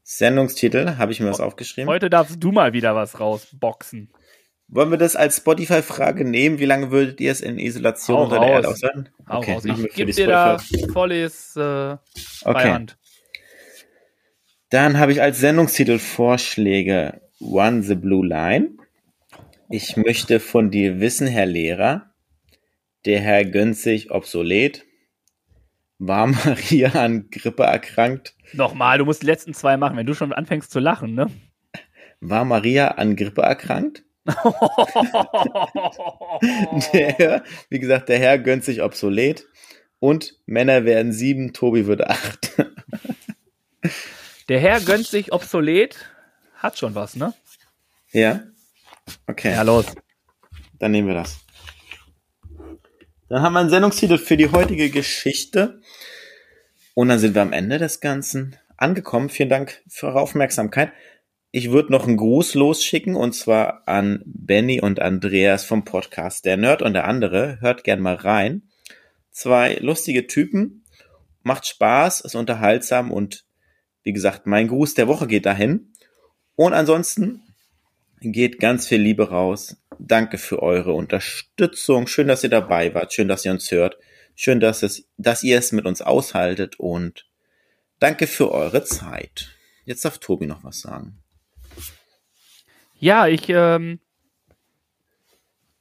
Sendungstitel, 0.03 0.98
habe 0.98 1.11
ich 1.11 1.19
mir 1.19 1.30
was 1.30 1.41
aufgeschrieben. 1.41 1.89
Heute 1.89 2.10
darfst 2.10 2.41
du 2.41 2.52
mal 2.52 2.73
wieder 2.73 2.95
was 2.95 3.19
rausboxen. 3.19 4.14
Wollen 4.69 4.91
wir 4.91 4.98
das 4.98 5.15
als 5.15 5.38
Spotify-Frage 5.38 6.23
nehmen? 6.23 6.60
Wie 6.60 6.65
lange 6.65 6.91
würdet 6.91 7.19
ihr 7.19 7.31
es 7.31 7.41
in 7.41 7.57
Isolation 7.57 8.23
unter 8.23 8.39
der 8.39 8.49
Erde 8.49 8.68
aushalten? 8.68 9.10
Okay, 9.27 9.53
raus. 9.53 9.65
Ich 9.65 9.95
gebe 9.95 10.11
dir 10.11 10.27
da 10.27 10.57
volles 10.94 11.56
äh, 11.56 11.98
okay. 12.44 12.72
Hand. 12.72 12.98
Dann 14.69 14.99
habe 14.99 15.14
ich 15.14 15.22
als 15.22 15.39
Sendungstitel 15.39 15.99
Vorschläge 15.99 17.22
One 17.39 17.81
the 17.84 17.95
Blue 17.95 18.26
Line. 18.26 18.77
Ich 19.69 19.98
möchte 19.98 20.39
von 20.39 20.72
dir 20.72 21.02
wissen, 21.02 21.27
Herr 21.27 21.45
Lehrer, 21.45 22.14
der 23.06 23.19
Herr 23.19 23.44
gönnt 23.44 23.76
sich 23.76 24.11
obsolet. 24.11 24.85
War 25.99 26.27
Maria 26.45 26.91
an 26.91 27.30
Grippe 27.30 27.64
erkrankt? 27.64 28.34
Nochmal, 28.53 28.98
du 28.98 29.03
musst 29.03 29.23
die 29.23 29.26
letzten 29.26 29.53
zwei 29.53 29.76
machen, 29.76 29.98
wenn 29.98 30.06
du 30.06 30.14
schon 30.14 30.31
anfängst 30.31 30.72
zu 30.72 30.80
lachen, 30.80 31.15
ne? 31.15 31.27
War 32.22 32.45
Maria 32.45 32.91
an 32.91 33.18
Grippe 33.18 33.41
erkrankt? 33.41 34.03
der, 36.94 37.44
wie 37.69 37.80
gesagt, 37.80 38.10
der 38.10 38.19
Herr 38.19 38.38
gönnt 38.39 38.64
sich 38.64 38.81
obsolet 38.81 39.48
und 39.99 40.39
Männer 40.45 40.85
werden 40.85 41.11
sieben, 41.11 41.52
Tobi 41.53 41.88
wird 41.88 42.07
acht. 42.07 42.53
der 44.49 44.60
Herr 44.60 44.80
gönnt 44.81 45.07
sich 45.07 45.34
obsolet, 45.34 45.98
hat 46.56 46.77
schon 46.77 46.95
was, 46.95 47.15
ne? 47.15 47.34
Ja. 48.11 48.44
Okay. 49.28 49.52
Ja, 49.52 49.62
los. 49.64 49.86
Dann 50.80 50.92
nehmen 50.92 51.08
wir 51.08 51.16
das. 51.16 51.40
Dann 53.30 53.42
haben 53.42 53.54
wir 53.54 53.60
einen 53.60 53.70
Sendungstitel 53.70 54.18
für 54.18 54.38
die 54.38 54.52
heutige 54.52 54.90
Geschichte. 54.90 55.82
Und 56.94 57.10
dann 57.10 57.20
sind 57.20 57.36
wir 57.36 57.42
am 57.42 57.54
Ende 57.54 57.78
des 57.78 58.00
Ganzen 58.00 58.56
angekommen. 58.78 59.30
Vielen 59.30 59.50
Dank 59.50 59.84
für 59.88 60.08
eure 60.08 60.22
Aufmerksamkeit. 60.22 60.92
Ich 61.52 61.72
würde 61.72 61.92
noch 61.92 62.08
einen 62.08 62.18
Gruß 62.18 62.54
losschicken 62.56 63.16
und 63.16 63.34
zwar 63.34 63.88
an 63.88 64.22
Benny 64.26 64.82
und 64.82 65.00
Andreas 65.00 65.64
vom 65.64 65.86
Podcast 65.86 66.46
Der 66.46 66.58
Nerd 66.58 66.82
und 66.82 66.94
der 66.94 67.06
andere. 67.06 67.60
Hört 67.62 67.84
gern 67.84 68.00
mal 68.00 68.16
rein. 68.16 68.70
Zwei 69.32 69.76
lustige 69.76 70.28
Typen. 70.28 70.84
Macht 71.44 71.66
Spaß, 71.66 72.22
ist 72.22 72.36
unterhaltsam 72.36 73.12
und 73.12 73.46
wie 74.04 74.14
gesagt, 74.14 74.46
mein 74.46 74.68
Gruß 74.68 74.94
der 74.94 75.08
Woche 75.08 75.28
geht 75.28 75.46
dahin. 75.46 75.94
Und 76.56 76.74
ansonsten 76.74 77.42
geht 78.22 78.60
ganz 78.60 78.88
viel 78.88 79.02
Liebe 79.02 79.30
raus. 79.30 79.77
Danke 79.99 80.38
für 80.38 80.61
eure 80.61 80.94
Unterstützung. 80.94 82.07
Schön, 82.07 82.27
dass 82.27 82.44
ihr 82.44 82.49
dabei 82.49 82.94
wart. 82.94 83.14
Schön, 83.14 83.27
dass 83.27 83.45
ihr 83.45 83.52
uns 83.52 83.72
hört. 83.72 83.98
Schön, 84.35 84.60
dass, 84.60 84.84
es, 84.84 85.07
dass 85.18 85.44
ihr 85.44 85.57
es 85.57 85.72
mit 85.72 85.85
uns 85.85 86.02
aushaltet 86.02 86.80
und 86.80 87.26
danke 87.99 88.27
für 88.27 88.52
eure 88.52 88.84
Zeit. 88.84 89.49
Jetzt 89.85 90.06
darf 90.06 90.19
Tobi 90.19 90.45
noch 90.45 90.64
was 90.64 90.81
sagen. 90.81 91.18
Ja, 92.99 93.27
ich 93.27 93.49
ähm, 93.49 93.99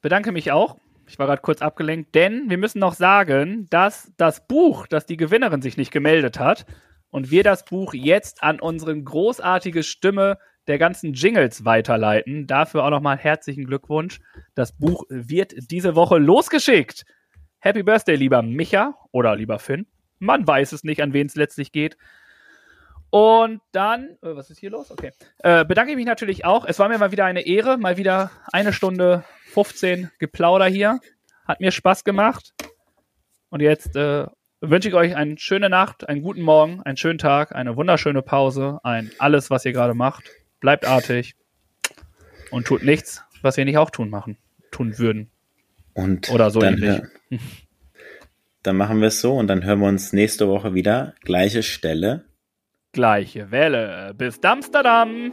bedanke 0.00 0.32
mich 0.32 0.52
auch. 0.52 0.78
Ich 1.08 1.18
war 1.18 1.26
gerade 1.26 1.42
kurz 1.42 1.62
abgelenkt, 1.62 2.14
denn 2.14 2.50
wir 2.50 2.58
müssen 2.58 2.78
noch 2.78 2.94
sagen, 2.94 3.68
dass 3.70 4.12
das 4.16 4.46
Buch, 4.46 4.86
dass 4.86 5.06
die 5.06 5.16
Gewinnerin 5.16 5.62
sich 5.62 5.76
nicht 5.76 5.92
gemeldet 5.92 6.38
hat 6.38 6.66
und 7.10 7.30
wir 7.30 7.44
das 7.44 7.64
Buch 7.64 7.94
jetzt 7.94 8.42
an 8.42 8.60
unsere 8.60 9.00
großartige 9.00 9.82
Stimme 9.82 10.38
der 10.66 10.78
ganzen 10.78 11.12
Jingles 11.12 11.64
weiterleiten. 11.64 12.47
Dafür 12.47 12.84
auch 12.84 12.90
nochmal 12.90 13.16
herzlichen 13.16 13.66
Glückwunsch. 13.66 14.20
Das 14.55 14.72
Buch 14.72 15.05
wird 15.09 15.55
diese 15.70 15.94
Woche 15.94 16.18
losgeschickt. 16.18 17.05
Happy 17.59 17.82
Birthday, 17.82 18.16
lieber 18.16 18.43
Micha 18.43 18.94
oder 19.12 19.36
lieber 19.36 19.59
Finn. 19.59 19.86
Man 20.18 20.47
weiß 20.47 20.72
es 20.72 20.84
nicht, 20.84 21.02
an 21.02 21.12
wen 21.12 21.26
es 21.26 21.34
letztlich 21.34 21.72
geht. 21.72 21.97
Und 23.10 23.60
dann, 23.72 24.16
äh, 24.22 24.34
was 24.34 24.51
ist 24.51 24.59
hier 24.59 24.70
los? 24.70 24.90
Okay. 24.90 25.12
Äh, 25.38 25.64
bedanke 25.64 25.93
ich 25.93 25.97
mich 25.97 26.06
natürlich 26.06 26.44
auch. 26.44 26.64
Es 26.64 26.78
war 26.78 26.88
mir 26.88 26.98
mal 26.98 27.12
wieder 27.12 27.24
eine 27.24 27.47
Ehre, 27.47 27.78
mal 27.78 27.97
wieder 27.97 28.30
eine 28.52 28.72
Stunde 28.72 29.24
15 29.52 30.10
Geplauder 30.18 30.66
hier. 30.66 31.01
Hat 31.47 31.60
mir 31.60 31.70
Spaß 31.70 32.05
gemacht. 32.05 32.52
Und 33.48 33.62
jetzt 33.62 33.94
äh, 33.97 34.26
wünsche 34.60 34.88
ich 34.88 34.94
euch 34.94 35.14
eine 35.14 35.38
schöne 35.38 35.70
Nacht, 35.70 36.09
einen 36.09 36.22
guten 36.22 36.43
Morgen, 36.43 36.82
einen 36.82 36.97
schönen 36.97 37.18
Tag, 37.18 37.55
eine 37.55 37.76
wunderschöne 37.76 38.22
Pause, 38.22 38.80
ein 38.82 39.10
alles, 39.18 39.51
was 39.51 39.64
ihr 39.64 39.72
gerade 39.72 39.94
macht. 39.94 40.24
Bleibt 40.61 40.87
artig 40.87 41.35
und 42.51 42.66
tut 42.66 42.83
nichts, 42.83 43.23
was 43.43 43.57
wir 43.57 43.65
nicht 43.65 43.78
auch 43.78 43.91
tun 43.91 44.11
machen, 44.11 44.37
tun 44.70 44.99
würden. 44.99 45.31
Und 45.95 46.31
Oder 46.31 46.51
so 46.51 46.61
dann, 46.61 46.74
ähnlich. 46.74 47.03
Dann 48.62 48.77
machen 48.77 49.01
wir 49.01 49.09
es 49.09 49.20
so 49.20 49.37
und 49.37 49.47
dann 49.47 49.65
hören 49.65 49.78
wir 49.78 49.87
uns 49.87 50.12
nächste 50.12 50.49
Woche 50.49 50.74
wieder. 50.74 51.15
Gleiche 51.20 51.62
Stelle, 51.62 52.24
Gleiche 52.97 53.51
Welle. 53.51 54.15
Bis 54.16 54.43
Amsterdam. 54.43 55.31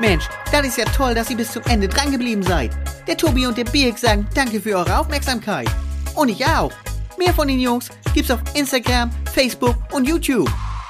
Mensch, 0.00 0.28
das 0.52 0.64
ist 0.64 0.78
ja 0.78 0.84
toll, 0.84 1.16
dass 1.16 1.28
ihr 1.30 1.36
bis 1.36 1.50
zum 1.50 1.64
Ende 1.64 1.88
drangeblieben 1.88 2.44
seid. 2.44 2.70
Der 3.08 3.16
Tobi 3.16 3.44
und 3.44 3.58
der 3.58 3.64
Birk 3.64 3.98
sagen 3.98 4.24
danke 4.32 4.60
für 4.60 4.76
eure 4.76 5.00
Aufmerksamkeit. 5.00 5.68
Und 6.14 6.28
ich 6.28 6.46
auch. 6.46 6.70
Mehr 7.18 7.34
von 7.34 7.48
den 7.48 7.58
Jungs 7.58 7.90
gibt's 8.14 8.30
auf 8.30 8.40
Instagram, 8.54 9.10
Facebook 9.34 9.74
und 9.92 10.06
YouTube. 10.06 10.48